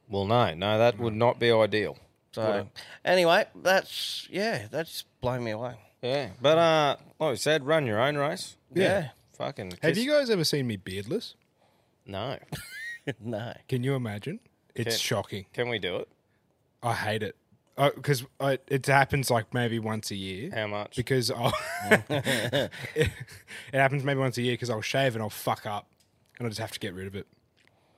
Well, 0.07 0.25
no, 0.25 0.53
no, 0.53 0.77
that 0.77 0.97
would 0.97 1.15
not 1.15 1.39
be 1.39 1.51
ideal. 1.51 1.97
So 2.35 2.67
anyway, 3.05 3.45
that's 3.55 4.27
yeah, 4.29 4.67
that's 4.69 5.05
blown 5.21 5.43
me 5.43 5.51
away. 5.51 5.75
Yeah, 6.01 6.31
but 6.41 6.57
uh, 6.57 6.95
like 7.17 7.31
we 7.31 7.35
said, 7.37 7.65
run 7.65 7.85
your 7.85 8.01
own 8.01 8.17
race. 8.17 8.57
Yeah. 8.73 9.09
fucking. 9.37 9.71
Have 9.81 9.95
kiss- 9.95 10.03
you 10.03 10.11
guys 10.11 10.29
ever 10.29 10.43
seen 10.43 10.67
me 10.67 10.75
beardless? 10.75 11.35
No. 12.05 12.37
no. 13.21 13.53
Can 13.69 13.83
you 13.85 13.95
imagine? 13.95 14.41
It's 14.75 14.95
Can- 14.95 14.99
shocking. 14.99 15.45
Can 15.53 15.69
we 15.69 15.79
do 15.79 15.95
it? 15.95 16.09
I 16.83 16.93
hate 16.93 17.23
it. 17.23 17.37
Because 17.77 18.25
it 18.39 18.85
happens 18.85 19.31
like 19.31 19.53
maybe 19.53 19.79
once 19.79 20.11
a 20.11 20.15
year. 20.15 20.51
How 20.53 20.67
much? 20.67 20.95
Because 20.97 21.31
I'll 21.31 21.53
it, 21.89 22.03
it 22.95 23.11
happens 23.73 24.03
maybe 24.03 24.19
once 24.19 24.37
a 24.37 24.41
year 24.41 24.53
because 24.53 24.69
I'll 24.69 24.81
shave 24.81 25.15
and 25.15 25.23
I'll 25.23 25.29
fuck 25.29 25.65
up 25.65 25.87
and 26.37 26.45
I 26.45 26.49
just 26.49 26.59
have 26.59 26.71
to 26.71 26.79
get 26.79 26.93
rid 26.93 27.07
of 27.07 27.15
it. 27.15 27.27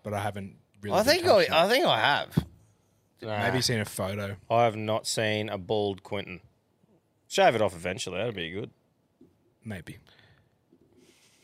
But 0.04 0.14
I 0.14 0.20
haven't 0.20 0.56
really. 0.82 0.96
I 0.96 1.04
been 1.04 1.12
think 1.12 1.26
I, 1.26 1.28
touching 1.28 1.54
it. 1.54 1.58
I 1.58 1.70
think 1.70 1.86
I 1.86 2.00
have. 2.00 2.46
Maybe 3.22 3.62
seen 3.62 3.80
a 3.80 3.86
photo. 3.86 4.36
I 4.50 4.64
have 4.66 4.76
not 4.76 5.08
seen 5.08 5.50
a 5.50 5.58
bald 5.58 6.04
Quinton. 6.04 6.42
Shave 7.28 7.56
it 7.56 7.62
off 7.62 7.76
eventually. 7.76 8.18
That'd 8.18 8.36
be 8.36 8.52
good. 8.52 8.70
Maybe. 9.66 9.98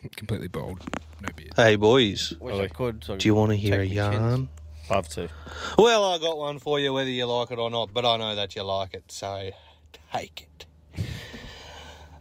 Completely 0.16 0.48
bald. 0.48 0.80
No 1.22 1.30
beard. 1.36 1.54
Hey 1.56 1.76
boys, 1.78 2.34
Wish 2.40 2.56
I 2.56 2.68
could. 2.68 3.04
so 3.04 3.14
I 3.14 3.18
do 3.18 3.28
you 3.28 3.36
want 3.36 3.52
to 3.52 3.56
hear 3.58 3.82
a 3.82 3.88
take 3.88 3.96
my 3.98 4.10
chins. 4.12 4.22
yarn? 4.22 4.50
Love 4.90 5.08
to. 5.10 5.30
Well, 5.78 6.04
I 6.14 6.18
got 6.18 6.38
one 6.38 6.60
for 6.60 6.80
you, 6.80 6.92
whether 6.94 7.10
you 7.10 7.26
like 7.26 7.52
it 7.52 7.60
or 7.60 7.70
not, 7.70 7.94
but 7.94 8.06
I 8.06 8.18
know 8.18 8.36
that 8.36 8.56
you 8.56 8.64
like 8.64 8.94
it, 8.94 9.06
so 9.12 9.50
take 10.12 10.48
it. 10.50 10.66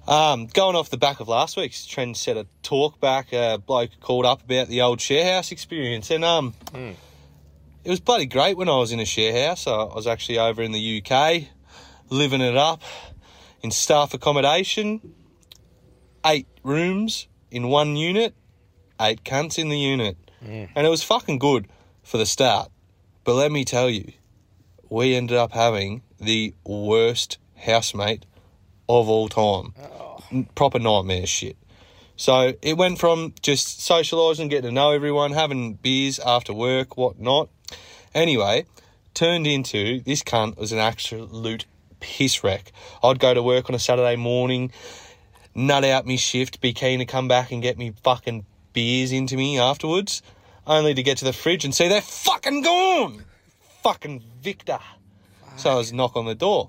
Um, 0.07 0.47
going 0.49 0.75
off 0.77 0.91
the 0.91 0.97
back 0.97 1.21
of 1.21 1.29
last 1.29 1.57
week's 1.57 1.87
trendsetter 1.87 2.47
talk 2.63 3.01
back, 3.01 3.33
a 3.33 3.59
bloke 3.65 3.91
called 4.01 4.27
up 4.27 4.43
about 4.45 4.69
the 4.69 4.81
old 4.83 5.01
sharehouse 5.01 5.51
experience, 5.53 6.11
and 6.11 6.25
um, 6.25 6.55
it 7.85 7.91
was 7.91 8.01
bloody 8.01 8.27
great 8.27 8.57
when 8.57 8.69
I 8.69 8.77
was 8.77 8.93
in 8.93 9.01
a 9.01 9.05
share 9.05 9.49
house. 9.49 9.67
I 9.67 9.85
was 9.85 10.07
actually 10.07 10.39
over 10.39 10.63
in 10.63 10.73
the 10.73 11.03
UK, 11.03 11.45
living 12.11 12.41
it 12.41 12.57
up 12.57 12.83
in 13.63 13.71
staff 13.71 14.15
accommodation, 14.15 15.15
eight 16.25 16.47
rooms 16.63 17.29
in 17.51 17.69
one 17.69 17.97
unit, 17.97 18.35
eight 19.01 19.25
cunts 19.25 19.59
in 19.59 19.69
the 19.69 19.79
unit, 19.79 20.17
mm. 20.45 20.69
and 20.75 20.87
it 20.87 20.91
was 20.91 21.03
fucking 21.03 21.39
good 21.39 21.69
for 22.03 22.19
the 22.19 22.27
start. 22.27 22.71
But 23.25 23.35
let 23.35 23.53
me 23.53 23.65
tell 23.65 23.91
you, 23.91 24.13
we 24.89 25.15
ended 25.15 25.37
up 25.37 25.53
having 25.53 26.03
the 26.21 26.55
worst 26.65 27.39
housemate 27.57 28.27
of 28.89 29.09
all 29.09 29.29
time. 29.29 29.75
Oh. 29.81 30.19
N- 30.31 30.49
Proper 30.55 30.79
nightmare 30.79 31.27
shit. 31.27 31.57
So 32.17 32.53
it 32.63 32.77
went 32.77 32.99
from 32.99 33.35
just 33.43 33.81
socialising, 33.81 34.51
getting 34.51 34.71
to 34.71 34.73
know 34.73 34.93
everyone, 34.93 35.33
having 35.33 35.75
beers 35.75 36.19
after 36.19 36.53
work, 36.53 36.97
whatnot. 36.97 37.49
Anyway, 38.15 38.67
turned 39.15 39.47
into 39.47 40.01
this 40.01 40.23
cunt 40.23 40.59
was 40.59 40.73
an 40.73 40.79
absolute 40.79 41.65
piss 42.01 42.45
wreck. 42.45 42.73
I'd 43.03 43.19
go 43.19 43.33
to 43.33 43.43
work 43.43 43.71
on 43.71 43.75
a 43.75 43.79
Saturday 43.79 44.17
morning, 44.17 44.71
nut 45.55 45.85
out 45.85 46.07
me 46.07 46.19
shift, 46.19 46.61
be 46.61 46.75
keen 46.75 46.99
to 46.99 47.07
come 47.07 47.27
back 47.27 47.53
and 47.53 47.63
get 47.63 47.79
me 47.79 47.95
fucking 48.03 48.45
beers 48.75 49.13
into 49.13 49.37
me 49.37 49.59
afterwards, 49.59 50.23
only 50.67 50.93
to 50.95 51.03
get 51.03 51.19
to 51.19 51.25
the 51.25 51.33
fridge 51.33 51.65
and 51.65 51.75
see 51.75 51.89
they're 51.89 52.03
fucking 52.03 52.63
gone. 52.63 53.25
Fucking 53.83 54.23
Victor. 54.43 54.79
So 55.57 55.71
I 55.71 55.75
was 55.77 55.93
knock 55.93 56.17
on 56.17 56.27
the 56.27 56.35
door. 56.35 56.69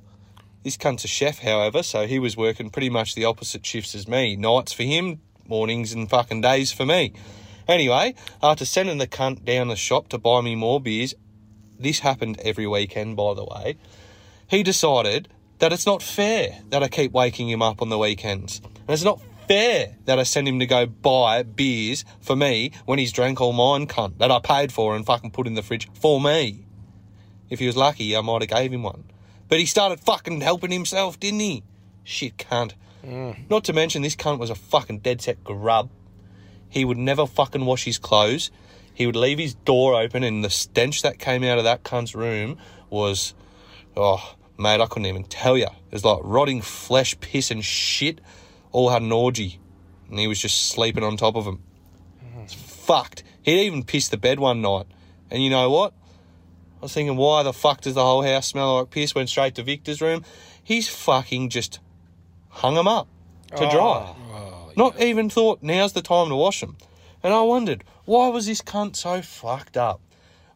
This 0.64 0.78
cunt's 0.78 1.04
a 1.04 1.10
chef, 1.10 1.39
however, 1.39 1.84
so 1.84 2.08
he 2.08 2.20
was 2.20 2.38
working 2.38 2.70
pretty 2.70 2.89
much 2.89 3.16
the 3.16 3.26
opposite 3.26 3.66
shifts 3.66 3.94
as 3.96 4.08
me. 4.08 4.38
Nights 4.38 4.72
for 4.72 4.84
him, 4.84 5.20
mornings 5.46 5.91
and 5.91 6.10
fucking 6.10 6.39
days 6.39 6.72
for 6.72 6.86
me. 6.86 7.12
Anyway, 7.68 8.16
after 8.41 8.66
sending 8.66 8.98
the 8.98 9.08
cunt 9.08 9.44
down 9.46 9.68
the 9.68 9.76
shop 9.76 10.10
to 10.10 10.18
buy 10.18 10.41
me 10.41 10.56
more 10.56 10.82
beers, 10.82 11.14
this 11.80 12.00
happened 12.00 12.40
every 12.44 12.68
weekend, 12.68 13.16
by 13.16 13.34
the 13.34 13.46
way, 13.46 13.78
he 14.48 14.64
decided 14.64 15.28
that 15.60 15.74
it's 15.74 15.86
not 15.86 16.02
fair 16.02 16.60
that 16.70 16.84
I 16.84 16.88
keep 16.88 17.12
waking 17.12 17.50
him 17.50 17.62
up 17.62 17.82
on 17.82 17.90
the 17.90 17.98
weekends. 17.98 18.62
And 18.64 18.90
it's 18.90 19.04
not 19.04 19.22
fair 19.48 19.96
that 20.06 20.20
I 20.20 20.24
send 20.24 20.48
him 20.48 20.60
to 20.60 20.66
go 20.66 20.86
buy 20.86 21.44
beers 21.44 22.06
for 22.22 22.36
me 22.36 22.72
when 22.86 23.00
he's 23.00 23.12
drank 23.12 23.40
all 23.40 23.54
mine, 23.54 23.88
cunt, 23.88 24.18
that 24.18 24.32
I 24.32 24.40
paid 24.40 24.72
for 24.72 24.96
and 24.96 25.06
fucking 25.06 25.32
put 25.32 25.48
in 25.48 25.56
the 25.56 25.62
fridge 25.62 25.90
for 25.94 26.20
me. 26.20 26.66
If 27.50 27.60
he 27.60 27.68
was 27.68 27.78
lucky, 27.78 28.16
I 28.16 28.22
might 28.22 28.42
have 28.42 28.50
gave 28.50 28.74
him 28.74 28.84
one. 28.84 29.06
But 29.48 29.60
he 29.60 29.66
started 29.66 30.00
fucking 30.00 30.42
helping 30.42 30.72
himself, 30.72 31.20
didn't 31.20 31.42
he? 31.42 31.64
Shit 32.04 32.38
cunt. 32.38 32.74
Mm. 33.06 33.50
Not 33.50 33.64
to 33.66 33.74
mention 33.74 34.02
this 34.02 34.16
cunt 34.16 34.40
was 34.40 34.50
a 34.50 34.56
fucking 34.56 35.00
dead 35.00 35.22
set 35.22 35.44
grub. 35.44 35.90
He 36.70 36.86
would 36.86 36.98
never 36.98 37.28
fucking 37.28 37.66
wash 37.66 37.84
his 37.84 38.00
clothes. 38.00 38.50
He 38.94 39.06
would 39.06 39.16
leave 39.16 39.39
his 39.39 39.54
door 39.54 40.00
open 40.00 40.24
and 40.24 40.44
the 40.44 40.50
stench 40.50 41.02
that 41.02 41.20
came 41.20 41.44
out 41.44 41.58
of 41.58 41.64
that 41.64 41.84
cunt's 41.84 42.14
room 42.14 42.58
was 42.89 43.34
oh 43.96 44.36
mate, 44.58 44.82
I 44.82 44.86
couldn't 44.86 45.08
even 45.08 45.24
tell 45.24 45.58
you. 45.58 45.66
It 45.66 45.91
was 45.91 46.06
like 46.06 46.20
rotting 46.24 46.62
flesh, 46.62 47.20
piss 47.20 47.52
and 47.52 47.64
shit. 47.64 48.22
All 48.72 48.89
had 48.89 49.02
an 49.02 49.12
orgy. 49.12 49.60
And 50.10 50.20
he 50.20 50.28
was 50.28 50.39
just 50.39 50.70
sleeping 50.70 51.04
on 51.04 51.18
top 51.18 51.36
of 51.36 51.46
him. 51.46 51.62
Mm-hmm. 52.24 52.41
It's 52.41 52.54
fucked. 52.54 53.24
He'd 53.41 53.66
even 53.66 53.84
pissed 53.84 54.12
the 54.12 54.18
bed 54.18 54.39
one 54.39 54.62
night. 54.62 54.88
And 55.30 55.44
you 55.44 55.50
know 55.50 55.70
what? 55.70 55.94
I 56.80 56.84
was 56.84 56.94
thinking, 56.94 57.16
why 57.16 57.44
the 57.44 57.54
fuck 57.54 57.82
does 57.82 57.96
the 57.96 58.04
whole 58.04 58.24
house 58.24 58.48
smell 58.48 58.80
like 58.80 58.89
piss? 58.89 59.16
Went 59.16 59.30
straight 59.30 59.56
to 59.56 59.64
Victor's 59.64 60.02
room. 60.02 60.24
He's 60.64 60.88
fucking 60.88 61.50
just 61.50 61.80
hung 62.50 62.76
him 62.76 62.88
up 62.88 63.08
to 63.56 63.70
dry. 63.70 64.16
Oh. 64.16 64.16
Oh, 64.34 64.72
Not 64.76 65.00
even 65.02 65.30
thought 65.30 65.62
now's 65.62 65.94
the 65.94 66.02
time 66.02 66.30
to 66.30 66.36
wash 66.36 66.62
them. 66.62 66.78
And 67.24 67.34
I 67.34 67.42
wondered, 67.42 67.86
why 68.06 68.28
was 68.28 68.46
this 68.46 68.62
cunt 68.62 68.98
so 68.98 69.22
fucked 69.22 69.78
up? 69.78 70.02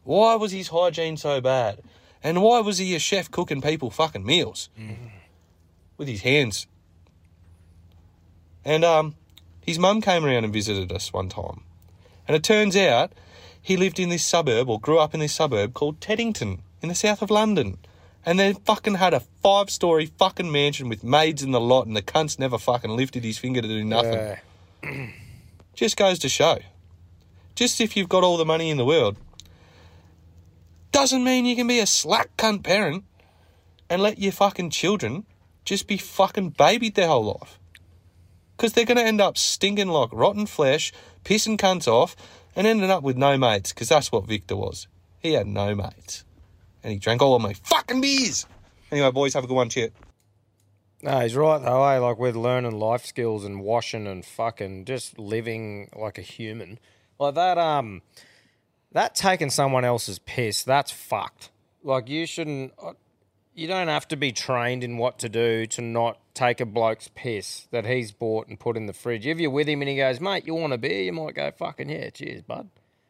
Why 0.04 0.34
was 0.34 0.52
his 0.52 0.68
hygiene 0.68 1.16
so 1.16 1.40
bad? 1.40 1.80
And 2.22 2.42
why 2.42 2.60
was 2.60 2.78
he 2.78 2.94
a 2.94 2.98
chef 2.98 3.30
cooking 3.30 3.62
people 3.62 3.90
fucking 3.90 4.24
meals? 4.24 4.68
With 5.96 6.08
his 6.08 6.22
hands. 6.22 6.66
And 8.64 8.84
um, 8.84 9.14
his 9.64 9.78
mum 9.78 10.02
came 10.02 10.24
around 10.24 10.44
and 10.44 10.52
visited 10.52 10.92
us 10.92 11.12
one 11.12 11.28
time. 11.28 11.62
And 12.26 12.36
it 12.36 12.42
turns 12.42 12.76
out 12.76 13.12
he 13.60 13.76
lived 13.76 13.98
in 13.98 14.10
this 14.10 14.24
suburb 14.24 14.68
or 14.68 14.78
grew 14.78 14.98
up 14.98 15.14
in 15.14 15.20
this 15.20 15.32
suburb 15.34 15.72
called 15.74 16.00
Teddington 16.00 16.62
in 16.82 16.88
the 16.88 16.94
south 16.94 17.22
of 17.22 17.30
London. 17.30 17.78
And 18.26 18.38
they 18.38 18.52
fucking 18.52 18.96
had 18.96 19.14
a 19.14 19.20
five 19.20 19.70
story 19.70 20.06
fucking 20.18 20.52
mansion 20.52 20.88
with 20.88 21.02
maids 21.02 21.42
in 21.42 21.52
the 21.52 21.60
lot, 21.60 21.86
and 21.86 21.96
the 21.96 22.02
cunt's 22.02 22.38
never 22.38 22.58
fucking 22.58 22.90
lifted 22.90 23.24
his 23.24 23.38
finger 23.38 23.62
to 23.62 23.68
do 23.68 23.84
nothing. 23.84 24.36
Just 25.78 25.96
goes 25.96 26.18
to 26.18 26.28
show. 26.28 26.58
Just 27.54 27.80
if 27.80 27.96
you've 27.96 28.08
got 28.08 28.24
all 28.24 28.36
the 28.36 28.44
money 28.44 28.68
in 28.68 28.78
the 28.78 28.84
world, 28.84 29.16
doesn't 30.90 31.22
mean 31.22 31.46
you 31.46 31.54
can 31.54 31.68
be 31.68 31.78
a 31.78 31.86
slack 31.86 32.36
cunt 32.36 32.64
parent 32.64 33.04
and 33.88 34.02
let 34.02 34.18
your 34.18 34.32
fucking 34.32 34.70
children 34.70 35.24
just 35.64 35.86
be 35.86 35.96
fucking 35.96 36.50
babied 36.50 36.96
their 36.96 37.06
whole 37.06 37.38
life. 37.40 37.60
Because 38.56 38.72
they're 38.72 38.86
going 38.86 38.96
to 38.96 39.04
end 39.04 39.20
up 39.20 39.38
stinking 39.38 39.86
like 39.86 40.08
rotten 40.10 40.46
flesh, 40.46 40.92
pissing 41.24 41.56
cunts 41.56 41.86
off, 41.86 42.16
and 42.56 42.66
ending 42.66 42.90
up 42.90 43.04
with 43.04 43.16
no 43.16 43.38
mates, 43.38 43.72
because 43.72 43.88
that's 43.88 44.10
what 44.10 44.26
Victor 44.26 44.56
was. 44.56 44.88
He 45.20 45.34
had 45.34 45.46
no 45.46 45.76
mates. 45.76 46.24
And 46.82 46.92
he 46.92 46.98
drank 46.98 47.22
all 47.22 47.36
of 47.36 47.42
my 47.42 47.52
fucking 47.52 48.00
beers. 48.00 48.46
Anyway, 48.90 49.12
boys, 49.12 49.34
have 49.34 49.44
a 49.44 49.46
good 49.46 49.54
one. 49.54 49.68
Cheers. 49.68 49.92
No, 51.02 51.20
he's 51.20 51.36
right 51.36 51.58
though. 51.62 51.84
Eh? 51.84 51.98
Like 51.98 52.18
with 52.18 52.34
learning 52.36 52.78
life 52.78 53.04
skills 53.04 53.44
and 53.44 53.60
washing 53.60 54.06
and 54.06 54.24
fucking 54.24 54.84
just 54.84 55.18
living 55.18 55.90
like 55.96 56.18
a 56.18 56.22
human, 56.22 56.78
like 57.18 57.34
that. 57.36 57.56
Um, 57.58 58.02
that 58.92 59.14
taking 59.14 59.50
someone 59.50 59.84
else's 59.84 60.18
piss, 60.18 60.62
that's 60.64 60.90
fucked. 60.90 61.50
Like 61.84 62.08
you 62.08 62.26
shouldn't. 62.26 62.72
uh, 62.82 62.94
You 63.54 63.68
don't 63.68 63.88
have 63.88 64.08
to 64.08 64.16
be 64.16 64.32
trained 64.32 64.82
in 64.84 64.98
what 64.98 65.18
to 65.20 65.28
do 65.28 65.66
to 65.66 65.80
not 65.82 66.18
take 66.34 66.60
a 66.60 66.66
bloke's 66.66 67.08
piss 67.14 67.66
that 67.70 67.84
he's 67.86 68.12
bought 68.12 68.46
and 68.48 68.58
put 68.58 68.76
in 68.76 68.86
the 68.86 68.92
fridge. 68.92 69.26
If 69.26 69.38
you're 69.40 69.50
with 69.50 69.68
him 69.68 69.82
and 69.82 69.88
he 69.88 69.96
goes, 69.96 70.20
"Mate, 70.20 70.46
you 70.46 70.54
want 70.54 70.72
a 70.72 70.78
beer?" 70.78 71.02
You 71.02 71.12
might 71.12 71.34
go, 71.34 71.50
"Fucking 71.50 71.88
yeah, 71.90 72.10
cheers, 72.10 72.42
bud." 72.42 72.68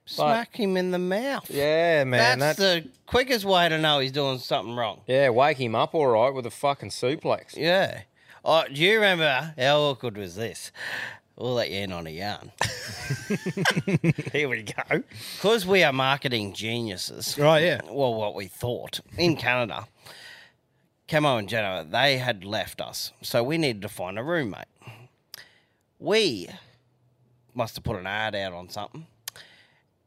Smack 0.08 0.56
him 0.56 0.76
in 0.76 0.90
the 0.90 0.98
mouth. 0.98 1.50
Yeah, 1.50 2.04
man. 2.04 2.38
That's, 2.38 2.58
the 2.58 2.88
quickest 3.06 3.44
way 3.44 3.68
to 3.68 3.78
know 3.78 3.98
he's 3.98 4.12
doing 4.12 4.38
something 4.38 4.74
wrong. 4.74 5.02
Yeah, 5.06 5.28
wake 5.30 5.58
him 5.58 5.74
up 5.74 5.94
all 5.94 6.06
right 6.06 6.32
with 6.32 6.46
a 6.46 6.50
fucking 6.50 6.90
suplex. 6.90 7.56
Yeah. 7.56 8.02
Oh, 8.44 8.64
do 8.72 8.82
you 8.82 8.94
remember 8.94 9.54
how 9.58 9.78
awkward 9.80 10.16
was 10.16 10.36
this? 10.36 10.72
We'll 11.36 11.54
let 11.54 11.70
you 11.70 11.80
in 11.80 11.92
on 11.92 12.06
a 12.06 12.10
yarn. 12.10 12.50
Here 14.32 14.48
we 14.48 14.62
go. 14.62 15.02
Because 15.36 15.66
we 15.66 15.84
are 15.84 15.92
marketing 15.92 16.54
geniuses. 16.54 17.36
Right, 17.38 17.62
yeah. 17.62 17.80
Well, 17.88 18.14
what 18.14 18.34
we 18.34 18.46
thought 18.46 19.00
in 19.16 19.36
Canada, 19.36 19.86
Camo 21.06 21.36
and 21.36 21.48
Jenna, 21.48 21.86
they 21.88 22.18
had 22.18 22.44
left 22.44 22.80
us. 22.80 23.12
So 23.22 23.42
we 23.44 23.58
needed 23.58 23.82
to 23.82 23.88
find 23.88 24.18
a 24.18 24.22
roommate. 24.22 24.64
We 25.98 26.48
must 27.54 27.76
have 27.76 27.84
put 27.84 27.96
an 27.96 28.06
ad 28.06 28.34
out 28.34 28.52
on 28.52 28.68
something. 28.68 29.06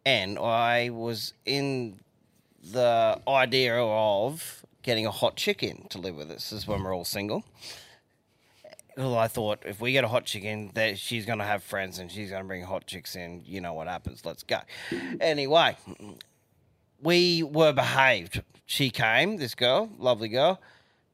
And 0.05 0.39
I 0.39 0.89
was 0.89 1.33
in 1.45 1.99
the 2.63 3.19
idea 3.27 3.75
of 3.75 4.65
getting 4.83 5.05
a 5.05 5.11
hot 5.11 5.35
chick 5.35 5.63
in 5.63 5.87
to 5.89 5.99
live 5.99 6.15
with 6.15 6.31
us. 6.31 6.49
This 6.49 6.61
is 6.63 6.67
when 6.67 6.83
we're 6.83 6.95
all 6.95 7.05
single. 7.05 7.43
Well, 8.97 9.17
I 9.17 9.27
thought 9.27 9.63
if 9.65 9.79
we 9.79 9.93
get 9.93 10.03
a 10.03 10.07
hot 10.07 10.25
chick 10.25 10.43
in, 10.43 10.71
that 10.73 10.97
she's 10.97 11.25
going 11.25 11.39
to 11.39 11.45
have 11.45 11.63
friends 11.63 11.99
and 11.99 12.11
she's 12.11 12.29
going 12.29 12.41
to 12.41 12.47
bring 12.47 12.63
hot 12.63 12.85
chicks 12.87 13.15
in. 13.15 13.41
You 13.45 13.61
know 13.61 13.73
what 13.73 13.87
happens. 13.87 14.25
Let's 14.25 14.43
go. 14.43 14.59
Anyway, 15.19 15.77
we 17.01 17.43
were 17.43 17.71
behaved. 17.71 18.43
She 18.65 18.89
came, 18.89 19.37
this 19.37 19.55
girl, 19.55 19.89
lovely 19.97 20.27
girl. 20.27 20.59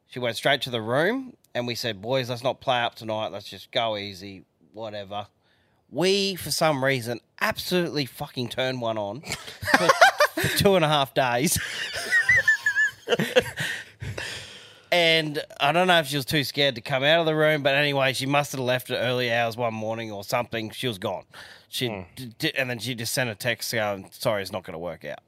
She 0.08 0.20
went 0.20 0.38
straight 0.38 0.62
to 0.62 0.70
the 0.70 0.82
room 0.82 1.34
and 1.54 1.68
we 1.68 1.76
said, 1.76 2.02
Boys, 2.02 2.30
let's 2.30 2.44
not 2.44 2.62
play 2.62 2.82
up 2.82 2.96
tonight. 2.96 3.32
Let's 3.32 3.50
just 3.50 3.72
go 3.72 3.98
easy, 3.98 4.46
whatever. 4.74 5.28
We, 5.90 6.36
for 6.36 6.52
some 6.52 6.84
reason, 6.84 7.22
absolutely 7.40 8.06
fucking 8.06 8.50
turned 8.50 8.82
one 8.82 8.98
on 8.98 9.22
for, 9.78 9.88
for 10.42 10.58
two 10.58 10.76
and 10.76 10.84
a 10.84 10.88
half 10.88 11.14
days. 11.14 11.58
and 14.92 15.44
I 15.60 15.72
don't 15.72 15.88
know 15.88 16.00
if 16.00 16.08
she 16.08 16.18
was 16.18 16.26
too 16.26 16.44
scared 16.44 16.76
to 16.76 16.82
come 16.82 17.04
out 17.04 17.22
of 17.22 17.26
the 17.26 17.36
room, 17.36 17.64
but 17.64 17.76
anyway, 17.76 18.14
she 18.14 18.26
must 18.26 18.52
have 18.52 18.62
left 18.62 18.90
at 18.90 18.98
early 18.98 19.32
hours 19.32 19.56
one 19.56 19.74
morning 19.74 20.12
or 20.12 20.24
something. 20.24 20.72
She 20.72 20.88
was 20.88 20.98
gone. 20.98 21.24
She 21.70 21.88
hmm. 21.88 22.02
d- 22.16 22.34
d- 22.38 22.52
and 22.58 22.70
then 22.70 22.80
she 22.80 22.96
just 22.96 23.14
sent 23.14 23.30
a 23.30 23.36
text 23.36 23.74
going, 23.74 24.10
"Sorry, 24.12 24.42
it's 24.42 24.52
not 24.52 24.64
going 24.64 24.74
to 24.74 24.80
work 24.80 25.06
out." 25.06 25.20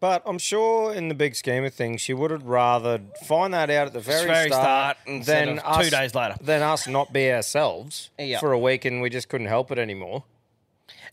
But 0.00 0.22
I'm 0.26 0.38
sure 0.38 0.94
in 0.94 1.08
the 1.08 1.14
big 1.14 1.34
scheme 1.34 1.64
of 1.64 1.74
things, 1.74 2.00
she 2.00 2.14
would 2.14 2.30
have 2.30 2.44
rather 2.44 3.00
find 3.26 3.52
that 3.52 3.68
out 3.68 3.88
at 3.88 3.92
the 3.92 4.00
very, 4.00 4.26
Very 4.26 4.48
start, 4.48 4.96
start 5.04 5.26
than 5.26 5.58
us, 5.58 5.84
two 5.84 5.90
days 5.90 6.14
later. 6.14 6.36
Than 6.40 6.62
us 6.62 6.86
not 6.86 7.12
be 7.12 7.32
ourselves 7.32 8.10
Yeah. 8.16 8.38
for 8.38 8.52
a 8.52 8.58
week 8.58 8.84
and 8.84 9.02
we 9.02 9.10
just 9.10 9.28
couldn't 9.28 9.48
help 9.48 9.72
it 9.72 9.78
anymore. 9.78 10.22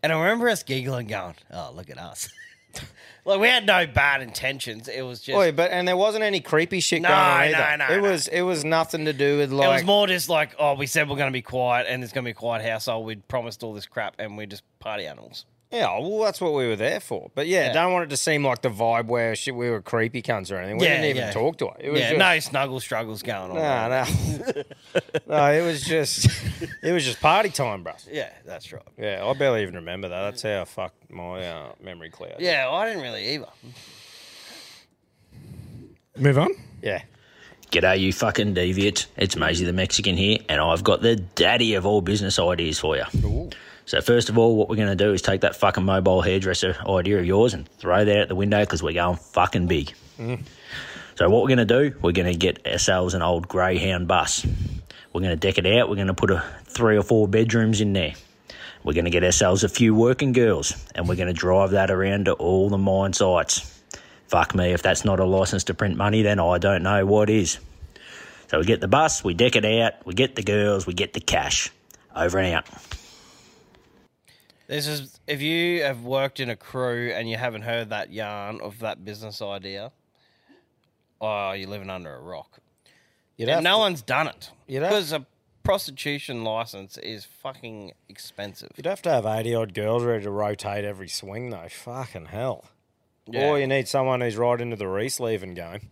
And 0.03 0.13
I 0.13 0.19
remember 0.19 0.47
us 0.49 0.61
giggling, 0.61 1.07
going, 1.07 1.33
"Oh, 1.51 1.71
look 1.75 1.89
at 1.89 1.97
us." 1.97 2.29
like 3.25 3.39
we 3.39 3.47
had 3.47 3.65
no 3.65 3.87
bad 3.87 4.21
intentions. 4.21 4.87
It 4.87 5.01
was 5.01 5.19
just 5.21 5.35
Oi, 5.35 5.51
but 5.51 5.71
and 5.71 5.87
there 5.87 5.97
wasn't 5.97 6.23
any 6.23 6.39
creepy 6.41 6.79
shit 6.79 7.01
No, 7.01 7.09
going 7.09 7.19
on 7.19 7.51
no, 7.51 7.57
either. 7.57 7.77
no, 7.77 7.85
it 7.85 8.01
no. 8.03 8.09
was 8.11 8.27
it 8.27 8.41
was 8.41 8.63
nothing 8.63 9.05
to 9.05 9.13
do 9.13 9.39
with 9.39 9.51
like 9.51 9.67
it 9.67 9.71
was 9.73 9.83
more 9.83 10.05
just 10.05 10.29
like, 10.29 10.53
oh, 10.59 10.75
we 10.75 10.85
said 10.85 11.09
we're 11.09 11.15
going 11.15 11.29
to 11.31 11.33
be 11.33 11.41
quiet, 11.41 11.87
and 11.89 12.03
it's 12.03 12.13
going 12.13 12.23
to 12.23 12.27
be 12.27 12.31
a 12.33 12.35
quiet 12.35 12.63
household. 12.63 13.05
We'd 13.07 13.27
promised 13.27 13.63
all 13.63 13.73
this 13.73 13.87
crap, 13.87 14.15
and 14.19 14.37
we're 14.37 14.45
just 14.45 14.61
party 14.79 15.07
animals. 15.07 15.45
Yeah, 15.75 15.99
well, 15.99 16.19
that's 16.23 16.39
what 16.39 16.53
we 16.53 16.67
were 16.67 16.75
there 16.75 16.99
for. 16.99 17.29
But 17.35 17.47
yeah, 17.47 17.67
Yeah. 17.67 17.73
don't 17.73 17.91
want 17.93 18.05
it 18.05 18.09
to 18.11 18.17
seem 18.17 18.45
like 18.45 18.61
the 18.61 18.69
vibe 18.69 19.05
where 19.07 19.35
shit, 19.35 19.55
we 19.55 19.69
were 19.69 19.81
creepy 19.81 20.21
cunts 20.21 20.51
or 20.51 20.57
anything. 20.57 20.77
We 20.77 20.85
Yeah, 20.85 20.93
didn't 21.01 21.09
even 21.09 21.23
yeah. 21.23 21.31
talk 21.31 21.57
to 21.57 21.67
her. 21.67 21.75
It 21.79 21.89
was 21.89 21.99
yeah, 21.99 22.09
just, 22.11 22.19
no 22.19 22.39
snuggle 22.39 22.79
struggles 22.79 23.21
going 23.23 23.51
on. 23.51 23.55
no, 23.57 23.89
no, 23.89 24.63
no. 25.27 25.51
It 25.51 25.65
was 25.65 25.81
just, 25.83 26.29
it 26.81 26.91
was 26.91 27.03
just 27.03 27.19
party 27.19 27.49
time, 27.49 27.83
bro. 27.83 27.93
Yeah, 28.11 28.29
that's 28.45 28.71
right. 28.71 28.81
Yeah, 28.97 29.25
I 29.25 29.33
barely 29.33 29.61
even 29.63 29.75
remember 29.75 30.07
that. 30.09 30.21
That's 30.23 30.41
how 30.43 30.63
fucked 30.65 31.11
my 31.11 31.45
uh, 31.45 31.71
memory 31.83 32.09
cloud. 32.09 32.35
Yeah, 32.39 32.69
I 32.69 32.87
didn't 32.87 33.01
really 33.03 33.33
either. 33.35 33.47
Move 36.17 36.37
on. 36.37 36.51
Yeah. 36.81 37.01
G'day, 37.71 37.99
you 37.99 38.13
fucking 38.13 38.53
deviant. 38.55 39.07
It's 39.17 39.35
Maisie 39.35 39.65
the 39.65 39.73
Mexican 39.73 40.15
here, 40.15 40.37
and 40.47 40.61
I've 40.61 40.83
got 40.83 41.01
the 41.01 41.15
daddy 41.17 41.73
of 41.73 41.85
all 41.85 41.99
business 42.01 42.39
ideas 42.39 42.79
for 42.79 42.95
you. 42.95 43.03
So, 43.85 44.01
first 44.01 44.29
of 44.29 44.37
all, 44.37 44.55
what 44.55 44.67
we're 44.67 44.77
going 44.77 44.95
to 44.97 45.03
do 45.03 45.13
is 45.13 45.21
take 45.21 45.41
that 45.41 45.55
fucking 45.55 45.85
mobile 45.85 46.21
hairdresser 46.21 46.75
idea 46.87 47.19
of 47.19 47.25
yours 47.25 47.53
and 47.53 47.69
throw 47.77 48.03
that 48.03 48.21
out 48.21 48.27
the 48.27 48.35
window 48.35 48.59
because 48.61 48.81
we're 48.81 48.93
going 48.93 49.17
fucking 49.17 49.67
big. 49.67 49.93
Mm. 50.17 50.41
So, 51.15 51.29
what 51.29 51.43
we're 51.43 51.55
going 51.55 51.67
to 51.67 51.89
do, 51.89 51.95
we're 52.01 52.11
going 52.11 52.31
to 52.31 52.37
get 52.37 52.65
ourselves 52.65 53.13
an 53.13 53.21
old 53.21 53.47
Greyhound 53.47 54.07
bus. 54.07 54.45
We're 55.13 55.21
going 55.21 55.37
to 55.37 55.47
deck 55.47 55.59
it 55.59 55.67
out. 55.67 55.87
We're 55.87 55.95
going 55.95 56.07
to 56.07 56.15
put 56.15 56.31
a, 56.31 56.43
three 56.65 56.97
or 56.97 57.03
four 57.03 57.27
bedrooms 57.27 57.79
in 57.79 57.93
there. 57.93 58.15
We're 58.83 58.93
going 58.93 59.05
to 59.05 59.11
get 59.11 59.23
ourselves 59.23 59.63
a 59.63 59.69
few 59.69 59.93
working 59.93 60.31
girls, 60.31 60.75
and 60.95 61.07
we're 61.07 61.15
going 61.15 61.27
to 61.27 61.33
drive 61.33 61.71
that 61.71 61.91
around 61.91 62.25
to 62.25 62.33
all 62.33 62.69
the 62.69 62.77
mine 62.77 63.13
sites. 63.13 63.71
Fuck 64.27 64.55
me, 64.55 64.73
if 64.73 64.81
that's 64.81 65.05
not 65.05 65.19
a 65.19 65.25
license 65.25 65.65
to 65.65 65.75
print 65.75 65.95
money, 65.95 66.23
then 66.23 66.39
I 66.39 66.57
don't 66.57 66.81
know 66.81 67.05
what 67.05 67.29
is. 67.29 67.59
So 68.47 68.59
we 68.59 68.65
get 68.65 68.81
the 68.81 68.87
bus, 68.87 69.23
we 69.23 69.35
deck 69.35 69.55
it 69.55 69.65
out, 69.65 70.05
we 70.05 70.15
get 70.15 70.35
the 70.35 70.43
girls, 70.43 70.87
we 70.87 70.93
get 70.93 71.13
the 71.13 71.19
cash. 71.19 71.69
Over 72.15 72.39
and 72.39 72.55
out. 72.55 72.67
This 74.67 74.87
is 74.87 75.19
if 75.27 75.41
you 75.41 75.83
have 75.83 76.01
worked 76.03 76.39
in 76.39 76.49
a 76.49 76.55
crew 76.55 77.11
and 77.13 77.29
you 77.29 77.37
haven't 77.37 77.61
heard 77.63 77.89
that 77.89 78.11
yarn 78.11 78.61
of 78.61 78.79
that 78.79 79.05
business 79.05 79.41
idea, 79.41 79.91
oh, 81.21 81.51
you're 81.51 81.69
living 81.69 81.89
under 81.89 82.13
a 82.15 82.19
rock. 82.19 82.59
You'd 83.37 83.49
And 83.49 83.55
have 83.55 83.63
no 83.63 83.73
to- 83.75 83.79
one's 83.79 84.01
done 84.01 84.27
it 84.27 84.49
You'd 84.67 84.81
have- 84.81 84.91
because 84.91 85.11
a 85.11 85.25
prostitution 85.63 86.43
license 86.43 86.97
is 86.97 87.25
fucking 87.25 87.93
expensive. 88.09 88.71
You'd 88.75 88.85
have 88.85 89.01
to 89.03 89.09
have 89.11 89.25
80 89.25 89.53
odd 89.55 89.73
girls 89.73 90.03
ready 90.03 90.23
to 90.23 90.31
rotate 90.31 90.83
every 90.85 91.09
swing, 91.09 91.49
though. 91.49 91.67
Fucking 91.69 92.27
hell. 92.27 92.65
Yeah. 93.27 93.49
Or 93.49 93.59
you 93.59 93.65
need 93.67 93.87
someone 93.87 94.21
who's 94.21 94.37
right 94.37 94.61
into 94.61 94.75
the 94.75 94.87
re-sleeving 94.87 95.55
game. 95.55 95.89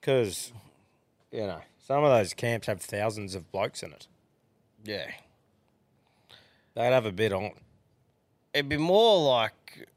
Because, 0.00 0.52
you 1.30 1.40
know, 1.40 1.60
some 1.86 2.02
of 2.04 2.10
those 2.10 2.32
camps 2.32 2.66
have 2.66 2.80
thousands 2.80 3.34
of 3.34 3.52
blokes 3.52 3.82
in 3.82 3.92
it. 3.92 4.06
Yeah. 4.84 5.10
They'd 6.74 6.92
have 6.92 7.04
a 7.06 7.12
bit 7.12 7.32
on. 7.34 7.52
It'd 8.52 8.68
be 8.68 8.76
more 8.76 9.30
like 9.30 9.88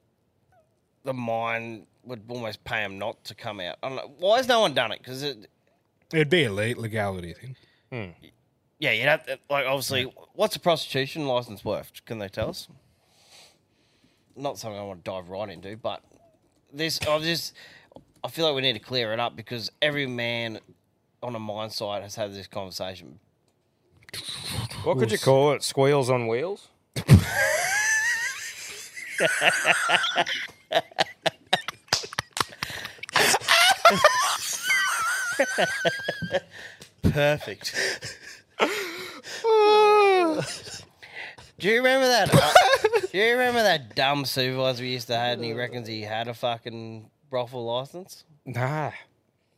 the 1.04 1.14
mine 1.14 1.86
would 2.06 2.22
almost 2.28 2.64
pay 2.64 2.84
them 2.84 2.99
not 2.99 3.24
to 3.26 3.36
come 3.36 3.60
out. 3.60 3.78
I 3.82 3.88
don't 3.89 3.95
know. 3.97 4.12
Why 4.20 4.38
has 4.38 4.47
no 4.47 4.62
one 4.62 4.74
done 4.74 4.91
it? 4.91 4.99
Because 4.99 5.24
it, 5.24 5.49
It'd 6.14 6.30
be 6.30 6.43
a 6.45 6.51
le- 6.54 6.76
legality 6.80 7.34
thing. 7.34 7.56
Hmm. 7.91 8.28
yeah, 8.80 8.91
you'd 8.91 9.04
have 9.06 9.26
to, 9.26 9.39
like 9.49 9.66
obviously, 9.66 10.12
what's 10.34 10.56
a 10.56 10.60
prostitution 10.60 11.28
license 11.28 11.64
worth? 11.64 11.91
Can 12.06 12.20
they 12.20 12.28
tell 12.28 12.49
us? 12.49 12.68
Not 14.36 14.58
something 14.58 14.80
I 14.80 14.84
want 14.84 15.06
to 15.06 15.12
dive 15.12 15.30
right 15.30 15.49
into, 15.49 15.78
but 15.78 16.01
this 16.72 16.99
I 17.08 17.20
just 17.20 17.54
I 18.24 18.30
feel 18.30 18.45
like 18.45 18.56
we 18.56 18.62
need 18.62 18.74
to 18.74 18.80
clear 18.80 19.14
it 19.14 19.20
up 19.20 19.36
because 19.36 19.72
every 19.82 20.08
man 20.08 20.60
on 21.22 21.36
a 21.36 21.39
mine 21.39 21.70
site 21.70 22.01
has 22.01 22.16
had 22.16 22.34
this 22.34 22.47
conversation. 22.47 23.20
What 24.84 24.97
could 24.97 25.12
you 25.12 25.18
call 25.18 25.54
it? 25.54 25.64
Squeals 25.64 26.10
on 26.10 26.28
wheels? 26.28 26.68
Perfect. 37.01 37.76
Do 41.59 41.67
you 41.69 41.78
remember 41.78 42.07
that? 42.07 42.34
uh, 42.34 42.99
do 43.11 43.17
you 43.17 43.32
remember 43.32 43.61
that 43.63 43.95
dumb 43.95 44.26
supervisor 44.26 44.84
we 44.84 44.89
used 44.89 45.07
to 45.07 45.15
have, 45.15 45.34
and 45.34 45.43
he 45.45 45.53
reckons 45.53 45.88
he 45.88 46.01
had 46.01 46.28
a 46.28 46.34
fucking 46.34 47.09
brothel 47.30 47.65
license? 47.65 48.24
Nah. 48.45 48.91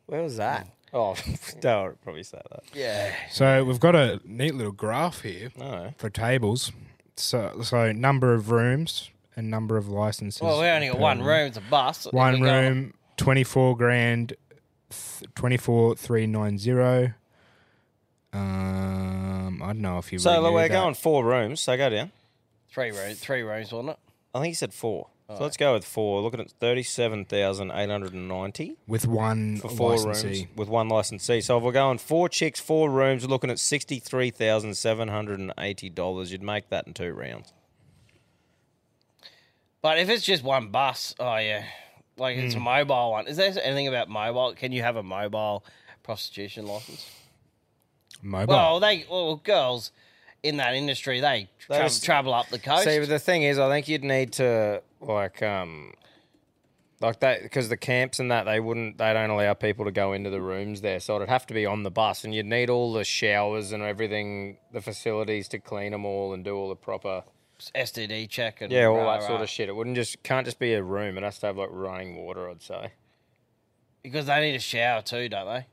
Where 0.08 0.22
was 0.22 0.38
that? 0.38 0.68
Oh, 0.94 1.16
don't 1.62 2.00
probably 2.02 2.24
say 2.24 2.42
that. 2.52 2.64
Yeah. 2.74 3.14
So 3.32 3.64
we've 3.64 3.80
got 3.80 3.96
a 3.96 4.20
neat 4.24 4.54
little 4.56 4.72
graph 4.72 5.22
here 5.22 5.52
Oh. 5.60 5.94
for 5.98 6.10
tables. 6.10 6.72
So, 7.18 7.62
so 7.64 7.92
number 7.92 8.34
of 8.34 8.52
rooms 8.52 9.10
and 9.36 9.50
number 9.50 9.78
of 9.78 9.88
licenses. 9.90 10.42
Well, 10.42 10.62
we 10.62 10.68
only 10.68 10.88
got 10.88 11.00
one 11.00 11.22
room. 11.22 11.48
It's 11.48 11.58
a 11.58 11.62
bus. 11.62 12.08
One 12.12 12.40
we 12.40 12.48
go- 12.48 12.62
room, 12.62 12.94
twenty 13.18 13.44
four 13.44 13.76
grand, 13.78 14.34
twenty 15.36 15.58
four 15.58 15.96
three 15.96 16.26
nine 16.28 16.58
zero. 16.58 17.14
Um, 18.34 19.62
I 19.64 19.68
don't 19.68 19.80
know 19.82 19.98
if 19.98 20.12
you. 20.12 20.20
So 20.20 20.32
renew 20.42 20.54
we're 20.54 20.68
that. 20.68 20.74
going 20.74 20.94
four 20.94 21.24
rooms. 21.26 21.62
So 21.62 21.78
go 21.78 21.90
down. 21.90 22.12
Three 22.70 22.92
rooms. 22.92 23.20
Three 23.20 23.42
rooms, 23.42 23.72
wasn't 23.72 23.92
it? 23.92 24.00
I 24.34 24.40
think 24.40 24.50
he 24.52 24.54
said 24.56 24.74
four. 24.74 25.08
So 25.28 25.38
let's 25.42 25.58
go 25.58 25.74
with 25.74 25.86
four. 25.86 26.22
Looking 26.22 26.40
at 26.42 26.52
thirty-seven 26.52 27.26
thousand 27.26 27.72
eight 27.72 27.90
hundred 27.90 28.14
and 28.14 28.28
ninety 28.28 28.78
with 28.88 29.08
one 29.08 29.58
for 29.58 29.70
four 29.70 29.98
licensee. 29.98 30.28
rooms 30.46 30.56
with 30.56 30.68
one 30.68 30.88
licensee. 30.88 31.42
So 31.42 31.58
if 31.58 31.64
we're 31.64 31.72
going 31.72 31.98
four 31.98 32.30
chicks, 32.30 32.60
four 32.60 32.92
rooms, 32.92 33.28
looking 33.28 33.50
at 33.50 33.58
sixty-three 33.58 34.30
thousand 34.30 34.76
seven 34.78 35.08
hundred 35.08 35.40
and 35.40 35.52
eighty 35.58 35.90
dollars. 35.90 36.32
You'd 36.32 36.44
make 36.44 36.70
that 36.70 36.86
in 36.86 36.94
two 36.94 37.12
rounds. 37.14 37.54
But 39.86 40.00
if 40.00 40.10
it's 40.10 40.24
just 40.26 40.44
one 40.44 40.70
bus, 40.70 41.14
oh 41.20 41.36
yeah, 41.38 41.64
like 42.18 42.38
it's 42.38 42.56
a 42.56 42.58
Hmm. 42.58 42.64
mobile 42.64 43.12
one. 43.12 43.28
Is 43.28 43.38
there 43.38 43.54
anything 43.62 43.88
about 43.88 44.10
mobile? 44.10 44.56
Can 44.56 44.72
you 44.72 44.82
have 44.82 44.96
a 44.96 45.04
mobile 45.04 45.64
prostitution 46.02 46.66
license? 46.66 47.08
Mobile. 48.24 48.56
Well, 48.56 48.80
they 48.80 49.06
well 49.08 49.36
girls 49.36 49.92
in 50.42 50.58
that 50.58 50.74
industry 50.74 51.20
they, 51.20 51.50
They 51.70 51.76
tra- 51.76 51.84
just- 51.84 52.04
travel 52.04 52.34
up 52.34 52.48
the 52.50 52.58
coast. 52.58 52.86
See, 52.86 52.98
but 52.98 53.10
the 53.10 53.20
thing 53.20 53.44
is, 53.44 53.60
I 53.60 53.70
think 53.70 53.88
you'd 53.88 54.04
need 54.04 54.34
to 54.34 54.82
like 55.02 55.44
um. 55.44 55.94
Like 57.00 57.20
that, 57.20 57.44
because 57.44 57.70
the 57.70 57.78
camps 57.78 58.20
and 58.20 58.32
that 58.32 58.46
they 58.46 58.60
wouldn't, 58.60 58.98
they 58.98 59.14
don't 59.14 59.30
allow 59.30 59.54
people 59.54 59.86
to 59.86 59.92
go 59.92 60.14
into 60.14 60.32
the 60.32 60.42
rooms 60.42 60.82
there. 60.82 61.00
So 61.00 61.18
it'd 61.18 61.30
have 61.30 61.46
to 61.46 61.54
be 61.54 61.68
on 61.68 61.84
the 61.84 61.92
bus, 61.92 62.24
and 62.24 62.34
you'd 62.34 62.48
need 62.48 62.72
all 62.72 62.92
the 62.92 63.04
showers 63.04 63.72
and 63.72 63.84
everything, 63.84 64.58
the 64.72 64.82
facilities 64.82 65.48
to 65.50 65.60
clean 65.60 65.92
them 65.92 66.06
all 66.06 66.34
and 66.34 66.44
do 66.44 66.56
all 66.56 66.70
the 66.70 66.76
proper 66.76 67.24
STD 67.60 68.30
check 68.30 68.62
and 68.62 68.72
Yeah, 68.72 68.86
all 68.86 68.98
rah, 68.98 69.18
that 69.20 69.28
sort 69.28 69.42
of 69.42 69.50
shit. 69.50 69.70
It 69.70 69.76
wouldn't 69.76 69.96
just 69.96 70.22
can't 70.24 70.46
just 70.46 70.60
be 70.60 70.74
a 70.74 70.84
room. 70.84 71.18
It 71.18 71.24
has 71.24 71.40
to 71.40 71.48
have 71.48 71.58
like 71.58 71.70
running 71.72 72.16
water. 72.18 72.50
I'd 72.50 72.62
say. 72.62 72.92
because 74.04 74.26
they 74.28 74.40
need 74.42 74.56
a 74.56 74.60
shower 74.60 75.02
too, 75.02 75.30
don't 75.30 75.48
they? 75.48 75.66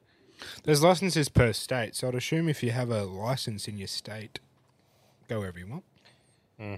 There's 0.64 0.82
licenses 0.82 1.28
per 1.28 1.52
state, 1.52 1.94
so 1.94 2.08
I'd 2.08 2.14
assume 2.16 2.48
if 2.48 2.62
you 2.62 2.70
have 2.72 2.90
a 2.90 3.04
license 3.04 3.68
in 3.68 3.78
your 3.78 3.86
state, 3.88 4.40
go 5.28 5.38
wherever 5.40 5.58
you 5.58 5.66
want. 5.68 5.84
Hmm. 6.58 6.74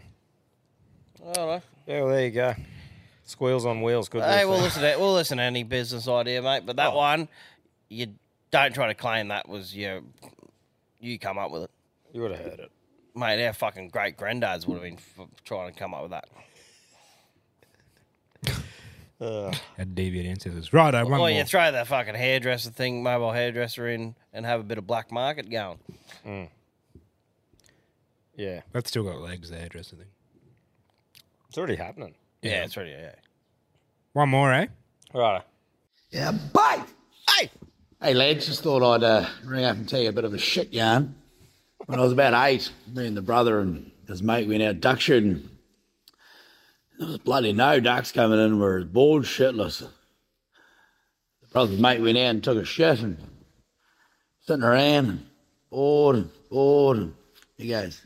I 1.27 1.33
don't. 1.33 1.63
Yeah, 1.87 2.01
well, 2.03 2.09
there 2.09 2.25
you 2.25 2.31
go. 2.31 2.55
Squeals 3.25 3.65
on 3.65 3.81
wheels. 3.81 4.09
Good. 4.11 4.23
Hey, 4.23 4.41
riff 4.41 4.49
we'll 4.49 4.61
listen 4.61 4.83
to 4.83 4.97
we'll 4.99 5.15
listen 5.15 5.39
to 5.39 5.45
any 5.45 5.63
business 5.63 6.07
idea, 6.09 6.43
mate. 6.43 6.67
But 6.67 6.77
that 6.77 6.93
Oh. 6.93 6.97
one, 6.97 7.29
you 7.89 8.09
don't 8.51 8.75
try 8.75 8.87
to 8.89 8.95
claim 8.95 9.29
that 9.29 9.49
was 9.49 9.75
your 9.75 10.03
you 11.01 11.19
come 11.19 11.39
up 11.39 11.51
with 11.51 11.63
it. 11.65 11.71
You 12.13 12.21
would 12.23 12.33
have 12.33 12.41
heard 12.45 12.61
it, 12.61 12.73
mate. 13.15 13.45
Our 13.47 13.53
fucking 13.53 13.89
great 13.89 14.17
granddads 14.17 14.67
would 14.67 14.75
have 14.75 14.83
been 14.83 14.95
f- 15.19 15.27
trying 15.45 15.73
to 15.73 15.79
come 15.79 15.95
up 15.95 16.03
with 16.03 16.11
that. 16.13 16.29
Had 19.77 19.95
deviant 19.95 20.27
ancestors. 20.29 20.73
Right, 20.73 20.93
one 20.93 21.07
or 21.13 21.17
more. 21.19 21.31
you 21.31 21.45
throw 21.45 21.71
that 21.73 21.87
fucking 21.87 22.15
hairdresser 22.15 22.71
thing, 22.71 23.03
mobile 23.03 23.33
hairdresser 23.33 23.89
in, 23.89 24.15
and 24.33 24.45
have 24.45 24.61
a 24.61 24.65
bit 24.65 24.77
of 24.77 24.87
black 24.87 25.11
market 25.11 25.49
going. 25.51 25.79
Yeah, 28.37 28.63
That's 28.73 28.91
still 28.91 29.05
got 29.05 29.21
legs, 29.21 29.49
the 29.51 29.57
hairdresser 29.57 29.97
thing. 29.97 30.09
it's 31.49 31.57
already 31.57 31.77
happening. 31.77 32.15
Yeah, 32.43 32.65
it's 32.65 32.77
really 32.77 32.91
yeah. 32.91 33.13
One 34.13 34.29
more, 34.29 34.53
eh? 34.53 34.67
Right. 35.15 35.43
Yeah, 36.11 36.33
bye. 36.53 36.83
Hey. 37.31 37.51
Hey, 38.03 38.13
lads, 38.15 38.47
just 38.47 38.63
thought 38.63 38.83
I'd 38.83 39.03
uh, 39.05 39.27
ring 39.45 39.65
up 39.65 39.77
and 39.77 39.89
tell 39.89 40.01
you 40.01 40.09
a 40.09 40.13
bit 40.13 40.25
of 40.25 40.35
a 40.35 40.39
shit 40.39 40.73
yarn. 40.73 41.15
When 41.87 41.99
I 41.99 42.03
was 42.03 42.13
about 42.13 42.49
eight, 42.49 42.71
me 42.95 43.07
and 43.07 43.17
the 43.17 43.23
brother 43.23 43.61
and 43.61 43.91
his 44.09 44.23
mate 44.23 44.49
went 44.49 44.63
out 44.63 44.81
duck 44.81 45.01
shooting. 45.01 45.51
There 46.99 47.09
was 47.09 47.19
bloody 47.19 47.53
no 47.53 47.79
ducks 47.79 48.11
coming 48.11 48.39
in. 48.41 48.55
We 48.55 48.61
were 48.61 48.85
bored 48.85 49.25
shitless. 49.25 49.81
The 49.81 51.49
brother's 51.53 51.79
mate 51.79 52.01
went 52.01 52.17
out 52.17 52.23
and 52.23 52.45
took 52.45 52.57
a 52.57 52.65
shit 52.65 53.01
and 53.01 53.19
sitting 54.47 54.63
around 54.63 55.09
and 55.09 55.27
bored 55.69 56.17
and 56.17 56.31
bored. 56.49 56.97
And 56.99 57.15
he 57.59 57.69
goes, 57.69 58.01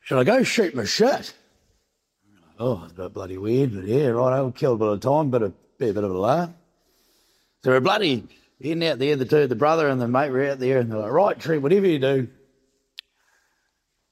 Should 0.00 0.18
I 0.18 0.24
go 0.24 0.42
shoot 0.42 0.74
my 0.74 0.84
shit? 0.84 1.34
Oh, 2.58 2.82
it's 2.84 2.92
a 2.92 2.96
bit 2.96 3.12
bloody 3.12 3.36
weird, 3.36 3.74
but 3.74 3.84
yeah, 3.84 4.06
right, 4.08 4.36
I'll 4.36 4.52
kill 4.52 4.74
a 4.74 4.78
bit 4.78 4.88
of 4.88 5.00
time, 5.00 5.30
but 5.30 5.42
a, 5.42 5.52
be 5.78 5.88
a 5.88 5.92
bit 5.92 6.04
of 6.04 6.10
a 6.10 6.18
laugh. 6.18 6.50
So 7.62 7.72
we're 7.72 7.80
bloody 7.80 8.26
in 8.62 8.82
out 8.82 8.98
there, 8.98 9.16
the 9.16 9.24
two, 9.24 9.46
the 9.46 9.56
brother 9.56 9.88
and 9.88 10.00
the 10.00 10.08
mate 10.08 10.30
were 10.30 10.50
out 10.50 10.58
there, 10.58 10.78
and 10.78 10.90
they're 10.90 10.98
like, 10.98 11.12
right, 11.12 11.38
Trent, 11.38 11.62
whatever 11.62 11.86
you 11.86 11.98
do, 11.98 12.28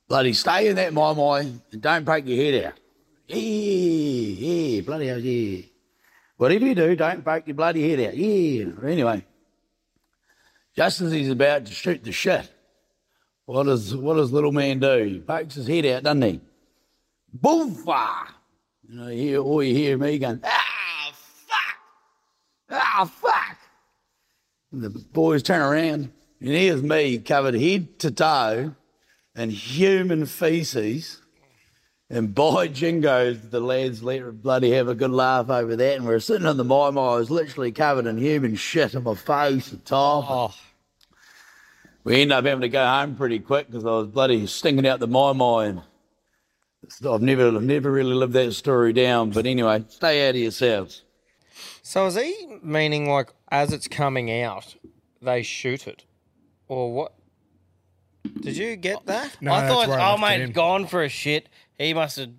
bloody 0.09 0.33
stay 0.33 0.69
in 0.69 0.77
that 0.77 0.93
maimai 0.93 1.61
and 1.73 1.83
don't 1.83 2.05
break 2.05 2.27
your 2.27 2.37
head 2.37 2.65
out. 2.65 2.73
Yeah, 3.29 3.37
yeah, 3.37 4.81
bloody 4.83 5.07
hell, 5.07 5.21
yeah. 5.21 5.63
Whatever 6.37 6.67
you 6.67 6.75
do, 6.75 6.97
don't 6.97 7.23
break 7.23 7.47
your 7.47 7.55
bloody 7.55 7.89
head 7.89 8.09
out. 8.09 8.17
Yeah. 8.17 8.67
Anyway, 8.85 9.25
just 10.75 11.01
as 11.01 11.13
he's 11.13 11.31
about 11.31 11.67
to 11.67 11.73
shoot 11.73 12.03
the 12.03 12.13
shit, 12.13 12.51
what 13.45 13.65
does 13.65 13.95
what 13.95 14.15
does 14.15 14.33
little 14.33 14.53
man 14.53 14.81
do? 14.81 15.05
He 15.05 15.21
pokes 15.21 15.55
his 15.55 15.69
head 15.69 15.87
out, 15.87 16.03
doesn't 16.03 16.23
he? 16.23 16.41
Boomfa! 17.39 18.27
You 18.89 18.97
know, 18.97 19.09
you 19.09 19.23
hear, 19.23 19.39
all 19.41 19.63
you 19.63 19.75
hear 19.75 19.97
me 19.97 20.19
going, 20.19 20.41
ah, 20.43 21.13
fuck! 21.13 21.77
Ah, 22.71 23.05
fuck! 23.05 23.57
The 24.73 24.91
boys 24.91 25.43
turn 25.43 25.63
around, 25.63 26.13
and 26.41 26.49
here's 26.49 26.81
me 26.81 27.19
covered 27.19 27.55
head 27.55 27.99
to 28.01 28.11
toe 28.13 28.77
in 29.35 29.51
human 29.51 30.27
feces. 30.27 31.21
And 32.09 32.35
by 32.35 32.69
jingoes, 32.69 33.51
the 33.51 33.61
lads 33.61 34.03
let 34.03 34.43
bloody 34.43 34.71
have 34.73 34.87
a 34.87 34.95
good 34.95 35.11
laugh 35.11 35.51
over 35.51 35.75
that. 35.75 35.97
And 35.97 36.07
we're 36.07 36.21
sitting 36.21 36.47
in 36.47 36.57
the 36.57 36.65
mime, 36.65 36.99
I 36.99 37.17
was 37.17 37.31
literally 37.31 37.73
covered 37.73 38.07
in 38.07 38.19
human 38.19 38.55
shit 38.55 38.95
on 38.95 39.03
my 39.03 39.15
face 39.15 39.73
and 39.73 39.85
top. 39.85 40.25
Oh. 40.29 40.55
We 42.05 42.23
ended 42.23 42.37
up 42.37 42.45
having 42.45 42.63
to 42.63 42.69
go 42.69 42.85
home 42.85 43.17
pretty 43.17 43.41
quick 43.41 43.67
because 43.67 43.85
I 43.85 43.91
was 43.91 44.07
bloody 44.07 44.47
stinking 44.47 44.87
out 44.87 45.01
the 45.01 45.09
maimai. 45.09 45.83
I've 47.09 47.23
never, 47.23 47.49
I've 47.49 47.63
never 47.63 47.91
really 47.91 48.15
lived 48.15 48.33
that 48.35 48.53
story 48.53 48.93
down. 48.93 49.31
But 49.31 49.47
anyway, 49.47 49.85
stay 49.89 50.29
out 50.29 50.37
of 50.37 50.41
yourselves. 50.41 51.03
So 51.83 52.07
is 52.07 52.17
he 52.17 52.59
meaning 52.63 53.11
like 53.11 53.33
as 53.51 53.73
it's 53.73 53.89
coming 53.89 54.31
out, 54.43 54.77
they 55.21 55.43
shoot 55.43 55.87
it? 55.87 56.05
Or 56.69 56.93
what? 56.93 57.15
Did 58.41 58.57
you 58.57 58.77
get 58.77 59.07
that? 59.07 59.37
I 59.47 59.67
thought, 59.67 59.89
oh 59.89 60.19
mate, 60.19 60.53
gone 60.53 60.87
for 60.87 61.03
a 61.03 61.09
shit. 61.09 61.49
He 61.79 61.95
must 61.95 62.17
have 62.19 62.31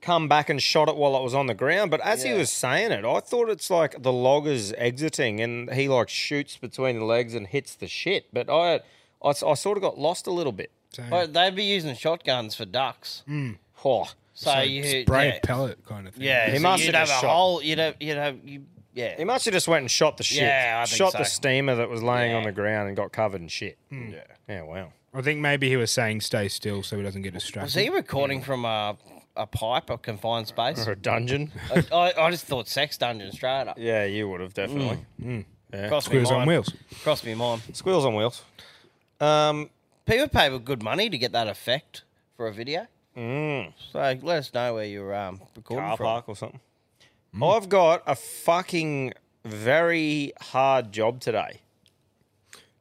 come 0.00 0.28
back 0.28 0.50
and 0.50 0.60
shot 0.60 0.88
it 0.88 0.96
while 0.96 1.16
it 1.16 1.22
was 1.22 1.34
on 1.34 1.46
the 1.46 1.54
ground. 1.54 1.90
But 1.90 2.00
as 2.00 2.22
he 2.22 2.32
was 2.32 2.50
saying 2.50 2.90
it, 2.90 3.04
I 3.04 3.20
thought 3.20 3.48
it's 3.48 3.70
like 3.70 4.02
the 4.02 4.12
loggers 4.12 4.72
exiting 4.76 5.40
and 5.40 5.72
he 5.72 5.88
like 5.88 6.08
shoots 6.08 6.56
between 6.56 6.98
the 6.98 7.04
legs 7.04 7.34
and 7.34 7.46
hits 7.46 7.74
the 7.74 7.86
shit. 7.86 8.26
But 8.32 8.50
I, 8.50 8.80
I 9.22 9.32
sort 9.32 9.78
of 9.78 9.82
got 9.82 9.98
lost 9.98 10.26
a 10.26 10.32
little 10.32 10.52
bit. 10.52 10.72
But 11.08 11.32
they'd 11.32 11.54
be 11.54 11.64
using 11.64 11.94
shotguns 11.94 12.54
for 12.54 12.64
ducks. 12.64 13.22
Mm. 13.28 13.56
Oh. 13.84 14.08
So, 14.34 14.60
you 14.60 15.02
spray 15.02 15.28
yeah. 15.28 15.38
pellet 15.42 15.84
kind 15.86 16.08
of 16.08 16.14
thing. 16.14 16.24
Yeah, 16.24 16.50
He 16.50 16.56
so 16.56 16.62
must 16.62 16.84
you'd 16.84 16.94
have 16.94 17.08
have 17.08 17.18
a 17.18 17.20
shot. 17.20 17.30
hole. 17.30 17.62
You'd 17.62 17.78
have, 17.78 17.96
you'd 18.00 18.16
have, 18.16 18.38
you, 18.44 18.64
yeah. 18.94 19.16
He 19.16 19.24
must 19.24 19.44
have 19.44 19.54
just 19.54 19.68
went 19.68 19.82
and 19.82 19.90
shot 19.90 20.16
the 20.16 20.24
shit. 20.24 20.42
Yeah, 20.42 20.80
I 20.82 20.86
think 20.86 20.96
shot 20.96 21.12
so. 21.12 21.18
the 21.18 21.24
steamer 21.24 21.74
that 21.76 21.88
was 21.88 22.02
laying 22.02 22.34
on 22.34 22.44
the 22.44 22.52
ground 22.52 22.88
and 22.88 22.96
got 22.96 23.12
covered 23.12 23.40
in 23.40 23.48
shit. 23.48 23.78
Mm. 23.90 24.12
Yeah. 24.12 24.24
Yeah. 24.48 24.62
Wow. 24.62 24.92
I 25.14 25.22
think 25.22 25.40
maybe 25.40 25.68
he 25.68 25.76
was 25.76 25.90
saying 25.90 26.22
stay 26.22 26.48
still 26.48 26.82
so 26.82 26.96
he 26.96 27.02
doesn't 27.02 27.22
get 27.22 27.34
distracted. 27.34 27.66
Was 27.66 27.74
he 27.74 27.90
recording 27.90 28.40
from 28.42 28.64
a, 28.64 28.96
a 29.36 29.46
pipe, 29.46 29.90
a 29.90 29.98
confined 29.98 30.48
space? 30.48 30.86
Or 30.86 30.92
a 30.92 30.96
dungeon? 30.96 31.52
I, 31.74 31.84
I, 31.94 32.26
I 32.26 32.30
just 32.30 32.46
thought 32.46 32.66
sex 32.68 32.96
dungeon 32.96 33.30
straight 33.32 33.68
up. 33.68 33.76
Yeah, 33.78 34.04
you 34.04 34.28
would 34.28 34.40
have 34.40 34.54
definitely. 34.54 35.04
Mm. 35.20 35.44
Yeah. 35.72 35.88
Cross 35.88 36.10
me 36.10 36.20
mind. 36.22 36.74
Cross 37.02 37.24
me 37.24 37.34
mind. 37.34 37.62
Squeals 37.72 38.04
on 38.04 38.14
wheels. 38.14 38.42
Um, 39.20 39.70
People 40.04 40.28
pay 40.28 40.50
with 40.50 40.64
good 40.64 40.82
money 40.82 41.08
to 41.08 41.16
get 41.16 41.32
that 41.32 41.46
effect 41.46 42.02
for 42.36 42.48
a 42.48 42.52
video. 42.52 42.86
Mm. 43.16 43.72
So 43.92 43.98
let 44.22 44.38
us 44.38 44.52
know 44.52 44.74
where 44.74 44.84
you're 44.84 45.14
um, 45.14 45.40
recording 45.54 45.86
car 45.86 45.96
from. 45.96 46.04
park 46.06 46.28
or 46.28 46.36
something. 46.36 46.60
I've 47.40 47.68
got 47.68 48.02
a 48.06 48.14
fucking 48.14 49.14
very 49.44 50.32
hard 50.40 50.92
job 50.92 51.20
today. 51.20 51.60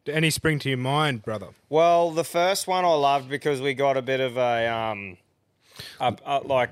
Did 0.04 0.16
any 0.16 0.30
spring 0.32 0.60
to 0.60 0.70
your 0.70 0.78
mind, 0.80 1.24
brother? 1.24 1.50
Well, 1.70 2.12
the 2.12 2.24
first 2.24 2.68
one 2.68 2.84
I 2.84 2.94
loved 2.94 3.30
because 3.30 3.62
we 3.62 3.74
got 3.74 3.98
a 3.98 4.02
bit 4.02 4.20
of 4.20 4.36
a 4.36 4.68
um, 4.68 5.18
a, 6.00 6.16
a, 6.26 6.40
like 6.40 6.72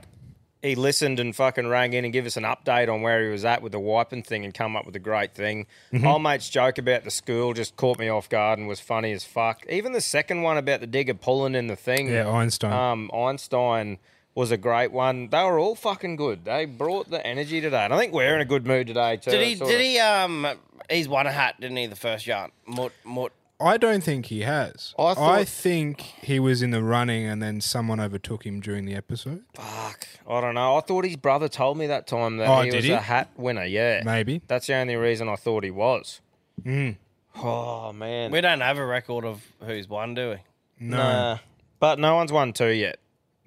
he 0.62 0.76
listened 0.76 1.20
and 1.20 1.34
fucking 1.36 1.68
rang 1.68 1.94
in 1.94 2.04
and 2.04 2.12
give 2.12 2.26
us 2.26 2.36
an 2.36 2.44
update 2.44 2.92
on 2.94 3.02
where 3.02 3.24
he 3.24 3.30
was 3.30 3.46
at 3.46 3.62
with 3.62 3.72
the 3.72 3.80
wiping 3.80 4.24
thing 4.24 4.44
and 4.44 4.54
come 4.54 4.76
up 4.76 4.86
with 4.86 4.96
a 4.96 5.00
great 5.00 5.34
thing. 5.34 5.68
Mhm. 5.94 6.06
Old 6.06 6.24
mate's 6.24 6.50
joke 6.50 6.78
about 6.80 7.04
the 7.06 7.12
school 7.12 7.54
just 7.54 7.76
caught 7.78 7.98
me 8.00 8.10
off 8.10 8.28
guard 8.28 8.60
and 8.60 8.68
was 8.68 8.80
funny 8.80 9.14
as 9.14 9.24
fuck. 9.24 9.64
Even 9.70 9.94
the 9.94 10.02
second 10.02 10.42
one 10.42 10.58
about 10.58 10.82
the 10.82 10.88
digger 10.88 11.14
pulling 11.14 11.56
in 11.56 11.68
the 11.68 11.76
thing. 11.78 12.10
Yeah, 12.10 12.28
Einstein. 12.28 12.74
Um, 12.74 13.12
Einstein 13.14 14.00
was 14.36 14.52
a 14.52 14.58
great 14.58 14.92
one. 14.92 15.30
They 15.30 15.44
were 15.44 15.60
all 15.60 15.76
fucking 15.76 16.16
good. 16.16 16.46
They 16.46 16.66
brought 16.66 17.10
the 17.10 17.26
energy 17.26 17.62
today, 17.62 17.84
and 17.86 17.94
I 17.94 17.98
think 17.98 18.14
we're 18.14 18.36
in 18.36 18.42
a 18.42 18.46
good 18.46 18.66
mood 18.66 18.88
today 18.88 19.18
too. 19.18 19.32
Did 19.32 19.48
he? 19.48 19.56
Did 19.56 19.76
of- 19.76 19.82
he? 19.82 20.00
Um, 20.00 20.48
he's 20.90 21.08
won 21.08 21.28
a 21.28 21.32
hat, 21.32 21.56
didn't 21.60 21.78
he? 21.78 21.88
The 21.88 21.96
first 21.96 22.26
yard. 22.28 22.52
Mut, 22.66 22.92
mut. 23.04 23.32
I 23.62 23.76
don't 23.76 24.02
think 24.02 24.28
he 24.28 24.42
has. 24.42 24.96
I 24.98 25.16
I, 25.18 25.44
think 25.44 26.00
he 26.00 26.40
was 26.40 26.62
in 26.62 26.72
the 26.72 26.82
running 26.82 27.26
and 27.26 27.44
then 27.44 27.60
someone 27.60 28.00
overtook 28.00 28.46
him 28.46 28.62
during 28.62 28.86
the 28.86 28.96
episode. 28.96 29.44
Fuck. 29.54 30.08
I 30.30 30.40
don't 30.40 30.56
know. 30.56 30.78
I 30.78 30.80
thought 30.80 31.04
his 31.04 31.18
brother 31.18 31.50
told 31.50 31.78
me 31.78 31.88
that 31.88 32.08
time 32.08 32.38
that 32.38 32.48
Oh, 32.48 32.62
he 32.62 32.72
was 32.72 32.86
he? 32.86 32.92
a 32.92 33.00
hat 33.02 33.30
winner. 33.36 33.66
Yeah, 33.66 34.02
Maybe. 34.06 34.42
That's 34.48 34.68
the 34.68 34.76
only 34.76 34.96
reason 34.96 35.28
I 35.28 35.36
thought 35.36 35.66
he 35.66 35.72
was. 35.72 36.22
Mm. 36.64 36.96
Oh 37.36 37.92
man. 37.92 38.32
We 38.32 38.40
don't 38.40 38.62
have 38.62 38.78
a 38.78 38.86
record 38.86 39.26
of 39.26 39.46
who's 39.66 39.90
won, 39.90 40.14
do 40.14 40.30
we? 40.30 40.38
No. 40.80 40.98
Nah. 40.98 41.38
But 41.82 42.00
no 42.00 42.16
one's 42.16 42.32
won 42.32 42.54
two 42.54 42.68
yet. 42.70 43.00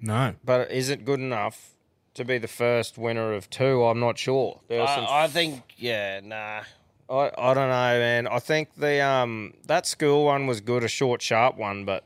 No. 0.03 0.35
But 0.43 0.69
is 0.69 0.89
it 0.89 1.05
good 1.05 1.21
enough 1.21 1.71
to 2.15 2.25
be 2.25 2.37
the 2.37 2.47
first 2.47 2.97
winner 2.97 3.33
of 3.33 3.49
two? 3.49 3.85
I'm 3.85 4.01
not 4.01 4.17
sure. 4.17 4.59
There 4.67 4.81
are 4.81 4.87
some 4.87 5.05
I, 5.05 5.23
I 5.23 5.27
think, 5.27 5.63
yeah, 5.77 6.19
nah. 6.21 6.63
I, 7.09 7.31
I 7.37 7.53
don't 7.53 7.69
know, 7.69 7.99
man. 7.99 8.27
I 8.27 8.39
think 8.39 8.75
the 8.75 9.01
um 9.01 9.53
that 9.65 9.87
school 9.87 10.25
one 10.25 10.45
was 10.45 10.59
good, 10.61 10.83
a 10.83 10.87
short, 10.89 11.21
sharp 11.21 11.57
one, 11.57 11.85
but 11.85 12.03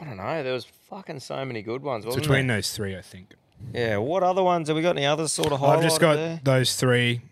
I 0.00 0.04
don't 0.04 0.16
know. 0.16 0.42
There 0.42 0.52
was 0.52 0.64
fucking 0.64 1.20
so 1.20 1.44
many 1.44 1.62
good 1.62 1.82
ones. 1.82 2.04
It's 2.04 2.08
Wasn't 2.10 2.24
between 2.24 2.46
there? 2.48 2.56
those 2.56 2.72
three, 2.72 2.96
I 2.96 3.02
think. 3.02 3.34
Yeah. 3.72 3.98
What 3.98 4.22
other 4.24 4.42
ones 4.42 4.68
have 4.68 4.76
we 4.76 4.82
got? 4.82 4.96
Any 4.96 5.06
other 5.06 5.28
sort 5.28 5.52
of? 5.52 5.62
I've 5.62 5.82
just 5.82 6.00
got 6.00 6.16
there? 6.16 6.40
those 6.42 6.74
three. 6.76 7.22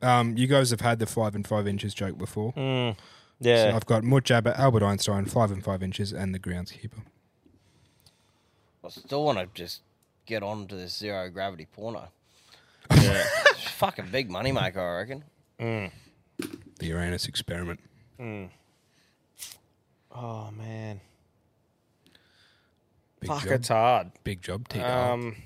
Um, 0.00 0.36
you 0.36 0.46
guys 0.46 0.70
have 0.70 0.80
had 0.80 1.00
the 1.00 1.06
five 1.06 1.34
and 1.34 1.46
five 1.46 1.66
inches 1.66 1.92
joke 1.92 2.18
before. 2.18 2.52
Mm, 2.52 2.96
yeah. 3.40 3.70
So 3.70 3.76
I've 3.76 3.86
got 3.86 4.04
Mut 4.04 4.24
Jabba, 4.24 4.56
Albert 4.58 4.84
Einstein, 4.84 5.24
five 5.24 5.50
and 5.50 5.64
five 5.64 5.82
inches, 5.82 6.12
and 6.12 6.34
the 6.34 6.38
groundskeeper. 6.38 7.02
I 8.86 8.90
still 8.90 9.24
want 9.24 9.38
to 9.38 9.48
just 9.54 9.80
get 10.26 10.42
on 10.42 10.66
to 10.68 10.74
this 10.76 10.96
zero 10.96 11.28
gravity 11.30 11.66
porno. 11.72 12.08
Yeah. 12.94 13.22
Fucking 13.76 14.06
big 14.10 14.30
money 14.30 14.52
maker, 14.52 14.80
I 14.80 14.98
reckon. 14.98 15.24
Mm. 15.60 15.90
The 16.78 16.86
Uranus 16.86 17.26
experiment. 17.26 17.80
Mm. 18.20 18.48
Oh 20.14 20.50
man. 20.56 21.00
Big 23.20 23.28
Fuck, 23.28 23.42
job. 23.44 23.52
it's 23.52 23.68
hard. 23.68 24.10
Big 24.24 24.42
job, 24.42 24.68
T. 24.68 24.80
Um, 24.80 25.36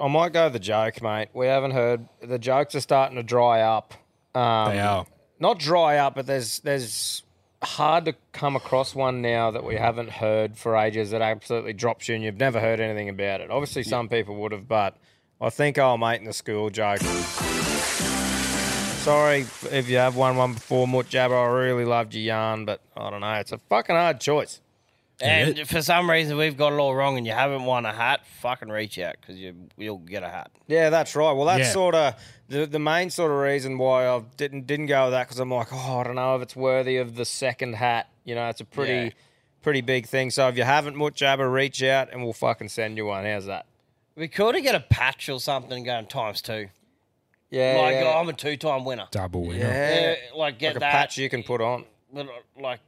I 0.00 0.06
might 0.08 0.32
go 0.32 0.48
the 0.48 0.58
joke, 0.60 1.02
mate. 1.02 1.28
We 1.34 1.46
haven't 1.46 1.72
heard 1.72 2.08
the 2.22 2.38
jokes 2.38 2.74
are 2.74 2.80
starting 2.80 3.16
to 3.16 3.22
dry 3.22 3.60
up. 3.62 3.94
Um, 4.34 4.70
They 4.70 4.78
are. 4.80 5.06
not 5.40 5.58
dry 5.58 5.98
up, 5.98 6.14
but 6.14 6.26
there's 6.26 6.60
there's 6.60 7.22
hard 7.62 8.04
to 8.04 8.14
come 8.32 8.56
across 8.56 8.94
one 8.94 9.20
now 9.20 9.50
that 9.50 9.64
we 9.64 9.76
haven't 9.76 10.10
heard 10.10 10.56
for 10.56 10.76
ages 10.76 11.10
that 11.10 11.22
absolutely 11.22 11.72
drops 11.72 12.08
you 12.08 12.14
and 12.14 12.22
you've 12.22 12.36
never 12.36 12.60
heard 12.60 12.80
anything 12.80 13.08
about 13.08 13.40
it. 13.40 13.50
Obviously, 13.50 13.82
some 13.82 14.08
people 14.08 14.36
would 14.36 14.52
have, 14.52 14.68
but 14.68 14.96
I 15.40 15.50
think 15.50 15.76
mate 15.76 16.20
in 16.20 16.24
the 16.24 16.32
school 16.32 16.70
joke. 16.70 17.00
Sorry 19.00 19.46
if 19.70 19.88
you 19.88 19.96
have 19.96 20.16
one 20.16 20.36
one 20.36 20.54
before 20.54 20.86
Mut 20.86 21.06
Jabba. 21.08 21.32
I 21.32 21.46
really 21.46 21.84
loved 21.84 22.14
your 22.14 22.24
yarn, 22.24 22.64
but 22.64 22.80
I 22.96 23.10
don't 23.10 23.20
know. 23.20 23.34
It's 23.34 23.52
a 23.52 23.58
fucking 23.68 23.96
hard 23.96 24.20
choice. 24.20 24.60
And 25.20 25.66
for 25.68 25.82
some 25.82 26.08
reason, 26.08 26.36
we've 26.36 26.56
got 26.56 26.72
it 26.72 26.76
all 26.76 26.94
wrong 26.94 27.16
and 27.18 27.26
you 27.26 27.32
haven't 27.32 27.64
won 27.64 27.84
a 27.86 27.92
hat, 27.92 28.20
fucking 28.40 28.68
reach 28.68 28.98
out 29.00 29.16
because 29.20 29.36
you, 29.36 29.54
you'll 29.76 29.98
get 29.98 30.22
a 30.22 30.28
hat. 30.28 30.50
Yeah, 30.68 30.90
that's 30.90 31.16
right. 31.16 31.32
Well, 31.32 31.46
that's 31.46 31.66
Yeah. 31.68 31.72
sort 31.72 31.94
of 31.96 32.14
the 32.48 32.66
the 32.66 32.78
main 32.78 33.10
sort 33.10 33.32
of 33.32 33.38
reason 33.38 33.78
why 33.78 34.06
I 34.06 34.22
didn't 34.36 34.66
didn't 34.66 34.86
go 34.86 35.04
with 35.04 35.12
that 35.14 35.24
because 35.26 35.40
I'm 35.40 35.50
like, 35.50 35.68
oh, 35.72 35.98
I 36.00 36.04
don't 36.04 36.14
know 36.14 36.36
if 36.36 36.42
it's 36.42 36.54
worthy 36.54 36.98
of 36.98 37.16
the 37.16 37.24
second 37.24 37.74
hat. 37.74 38.08
You 38.24 38.34
know, 38.36 38.48
it's 38.48 38.60
a 38.60 38.64
pretty 38.64 38.92
Yeah. 38.92 39.10
pretty 39.62 39.80
big 39.80 40.06
thing. 40.06 40.30
So 40.30 40.46
if 40.48 40.56
you 40.56 40.62
haven't 40.64 40.94
Mut 40.96 41.14
Jabba, 41.14 41.52
reach 41.52 41.82
out 41.82 42.12
and 42.12 42.22
we'll 42.22 42.32
fucking 42.32 42.68
send 42.68 42.96
you 42.96 43.06
one. 43.06 43.24
How's 43.24 43.46
that? 43.46 43.66
We 44.14 44.28
could 44.28 44.54
have 44.54 44.62
get 44.64 44.74
a 44.76 44.80
patch 44.80 45.28
or 45.28 45.40
something 45.40 45.82
going 45.84 46.06
times 46.06 46.40
two. 46.42 46.68
Yeah, 47.50 47.78
Like, 47.80 47.94
yeah. 47.94 48.14
I'm 48.18 48.28
a 48.28 48.32
two 48.34 48.56
time 48.56 48.84
winner. 48.84 49.08
Double 49.10 49.42
winner. 49.46 49.58
Yeah, 49.66 50.14
like 50.36 50.58
get 50.58 50.68
like 50.68 50.76
a 50.76 50.80
that. 50.80 50.92
patch 50.92 51.18
you 51.18 51.28
can 51.30 51.42
put 51.42 51.60
on. 51.60 51.86
But, 52.12 52.26
uh, 52.26 52.30
like, 52.60 52.80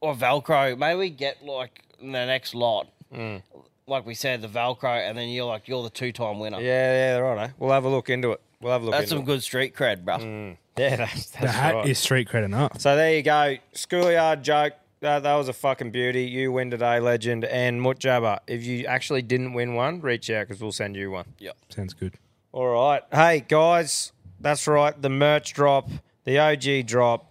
or 0.00 0.14
Velcro. 0.14 0.76
Maybe 0.78 0.98
we 0.98 1.10
get 1.10 1.44
like 1.44 1.82
in 2.00 2.12
the 2.12 2.26
next 2.26 2.54
lot. 2.54 2.88
Mm. 3.12 3.42
Like 3.86 4.04
we 4.04 4.14
said, 4.14 4.42
the 4.42 4.48
Velcro, 4.48 5.08
and 5.08 5.16
then 5.16 5.28
you're 5.30 5.46
like, 5.46 5.66
you're 5.66 5.82
the 5.82 5.90
two 5.90 6.12
time 6.12 6.38
winner. 6.38 6.60
Yeah, 6.60 7.16
yeah, 7.16 7.18
right. 7.18 7.50
We'll 7.58 7.72
have 7.72 7.84
a 7.84 7.88
look 7.88 8.10
into 8.10 8.32
it. 8.32 8.40
We'll 8.60 8.72
have 8.72 8.82
a 8.82 8.84
look. 8.86 8.92
That's 8.92 9.04
into 9.04 9.14
some 9.14 9.22
it. 9.22 9.26
good 9.26 9.42
street 9.42 9.74
cred, 9.74 10.04
bro. 10.04 10.56
Yeah, 10.78 10.96
that's, 10.96 11.30
that's 11.30 11.40
the 11.40 11.48
hat 11.48 11.74
right. 11.74 11.88
is 11.88 11.98
street 11.98 12.28
cred 12.28 12.44
enough. 12.44 12.80
So 12.80 12.94
there 12.96 13.16
you 13.16 13.22
go. 13.22 13.56
Schoolyard 13.72 14.42
joke. 14.42 14.74
That, 15.00 15.22
that 15.22 15.34
was 15.34 15.48
a 15.48 15.52
fucking 15.52 15.92
beauty. 15.92 16.24
You 16.24 16.50
win 16.52 16.70
today, 16.70 16.98
legend. 16.98 17.44
And 17.44 17.80
Mut 17.80 17.98
Jabba, 18.00 18.40
if 18.46 18.64
you 18.64 18.84
actually 18.86 19.22
didn't 19.22 19.52
win 19.52 19.74
one, 19.74 20.00
reach 20.00 20.28
out 20.30 20.48
because 20.48 20.60
we'll 20.60 20.72
send 20.72 20.96
you 20.96 21.10
one. 21.12 21.26
Yep. 21.38 21.56
Sounds 21.68 21.94
good. 21.94 22.14
All 22.52 22.68
right. 22.68 23.02
Hey, 23.12 23.44
guys, 23.46 24.12
that's 24.40 24.66
right. 24.66 25.00
The 25.00 25.08
merch 25.08 25.52
drop, 25.54 25.88
the 26.24 26.38
OG 26.38 26.86
drop 26.86 27.27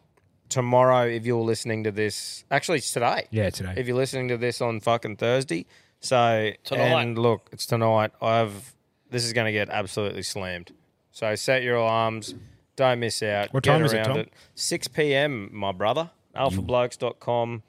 tomorrow 0.49 1.07
if 1.07 1.25
you're 1.25 1.43
listening 1.43 1.83
to 1.85 1.91
this. 1.91 2.43
Actually, 2.51 2.77
it's 2.79 2.91
today. 2.93 3.27
Yeah, 3.31 3.49
today. 3.49 3.73
If 3.77 3.87
you're 3.87 3.97
listening 3.97 4.27
to 4.29 4.37
this 4.37 4.61
on 4.61 4.79
fucking 4.79 5.17
Thursday. 5.17 5.65
So, 5.99 6.51
Tonight. 6.63 7.01
and 7.01 7.17
look, 7.17 7.49
it's 7.51 7.65
tonight. 7.65 8.11
I've 8.21 8.73
This 9.09 9.25
is 9.25 9.33
going 9.33 9.45
to 9.47 9.51
get 9.51 9.69
absolutely 9.69 10.21
slammed. 10.23 10.71
So 11.11 11.33
set 11.35 11.63
your 11.63 11.77
alarms. 11.77 12.35
Don't 12.75 12.99
miss 12.99 13.23
out. 13.23 13.51
What 13.53 13.63
Get 13.63 13.71
time 13.71 13.83
is 13.85 13.93
it, 13.93 13.97
around 13.97 14.05
Tom? 14.07 14.17
It. 14.19 14.33
6 14.53 14.87
p.m., 14.89 15.49
my 15.51 15.71
brother. 15.71 16.11
alphablokes.com.au. 16.35 17.61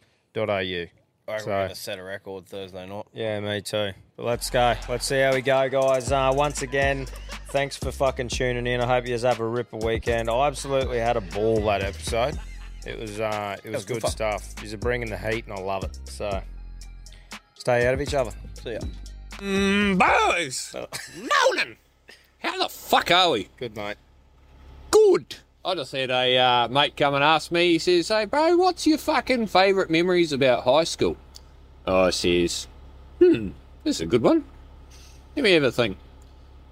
I 0.44 1.32
reckon 1.32 1.44
So- 1.44 1.50
we're 1.50 1.56
going 1.58 1.68
to 1.70 1.74
set 1.74 1.98
a 1.98 2.02
record 2.02 2.46
Thursday 2.46 2.86
night. 2.86 3.06
Yeah, 3.14 3.40
me 3.40 3.60
too. 3.62 3.92
But 4.16 4.26
let's 4.26 4.50
go. 4.50 4.74
Let's 4.88 5.06
see 5.06 5.20
how 5.20 5.32
we 5.34 5.40
go, 5.42 5.68
guys. 5.68 6.10
Uh, 6.12 6.32
once 6.34 6.62
again, 6.62 7.06
thanks 7.50 7.76
for 7.76 7.92
fucking 7.92 8.28
tuning 8.28 8.66
in. 8.66 8.80
I 8.80 8.86
hope 8.86 9.06
you 9.06 9.12
guys 9.12 9.22
have 9.22 9.40
a 9.40 9.46
ripper 9.46 9.76
weekend. 9.78 10.28
I 10.28 10.46
absolutely 10.46 10.98
had 10.98 11.16
a 11.16 11.20
ball 11.20 11.60
that 11.66 11.82
episode. 11.82 12.38
It 12.86 12.98
was 12.98 13.20
uh, 13.20 13.56
it 13.62 13.70
was, 13.70 13.74
was 13.74 13.84
good 13.84 14.02
good 14.02 14.10
stuff. 14.10 14.54
You're 14.62 14.78
bringing 14.78 15.10
the 15.10 15.18
heat, 15.18 15.44
and 15.46 15.52
I 15.52 15.60
love 15.60 15.84
it. 15.84 15.98
So 16.04 16.40
stay 17.54 17.86
out 17.86 17.94
of 17.94 18.00
each 18.00 18.14
other. 18.14 18.32
See 18.62 18.72
ya. 18.72 18.78
Mm, 19.38 19.98
boys! 19.98 20.74
Nolan! 21.16 21.76
How 22.38 22.58
the 22.62 22.68
fuck 22.68 23.10
are 23.10 23.30
we? 23.30 23.48
Good, 23.56 23.76
mate. 23.76 23.96
Good. 24.90 25.36
I 25.64 25.74
just 25.74 25.92
had 25.92 26.10
a 26.10 26.38
uh, 26.38 26.68
mate 26.68 26.96
come 26.96 27.14
and 27.14 27.22
ask 27.22 27.52
me, 27.52 27.72
he 27.72 27.78
says, 27.78 28.08
Hey, 28.08 28.24
bro, 28.24 28.56
what's 28.56 28.86
your 28.86 28.98
fucking 28.98 29.48
favourite 29.48 29.90
memories 29.90 30.32
about 30.32 30.64
high 30.64 30.84
school? 30.84 31.16
I 31.86 32.10
says, 32.10 32.66
Hmm, 33.18 33.50
this 33.84 33.96
is 33.96 34.00
a 34.00 34.06
good 34.06 34.22
one. 34.22 34.44
Let 35.36 35.42
me 35.42 35.52
have 35.52 35.64
a 35.64 35.72
think. 35.72 35.98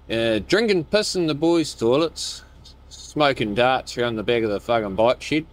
Uh, 0.09 0.39
drinking 0.39 0.85
piss 0.85 1.15
in 1.15 1.27
the 1.27 1.35
boys' 1.35 1.73
toilets, 1.73 2.43
smoking 2.89 3.53
darts 3.55 3.97
around 3.97 4.15
the 4.15 4.23
back 4.23 4.43
of 4.43 4.49
the 4.49 4.59
fucking 4.59 4.95
bike 4.95 5.21
shed, 5.21 5.45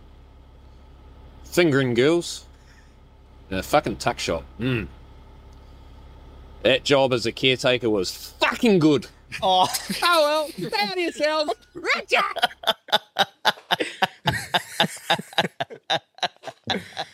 fingering 1.55 1.95
girls 1.95 2.45
in 3.49 3.59
a 3.59 3.63
fucking 3.63 3.97
tuck 3.97 4.19
shop. 4.19 4.43
Mm. 4.59 4.89
That 6.63 6.83
job 6.83 7.13
as 7.13 7.27
a 7.27 7.33
caretaker 7.33 7.89
was 7.89 8.11
fucking 8.41 8.81
good. 8.81 9.07
Oh, 9.41 9.69
oh 9.71 9.95
well, 10.03 10.49
stay 10.49 10.83
out 10.83 10.95
of 10.95 10.99
yourselves. 10.99 11.55
Richard! 11.75 12.25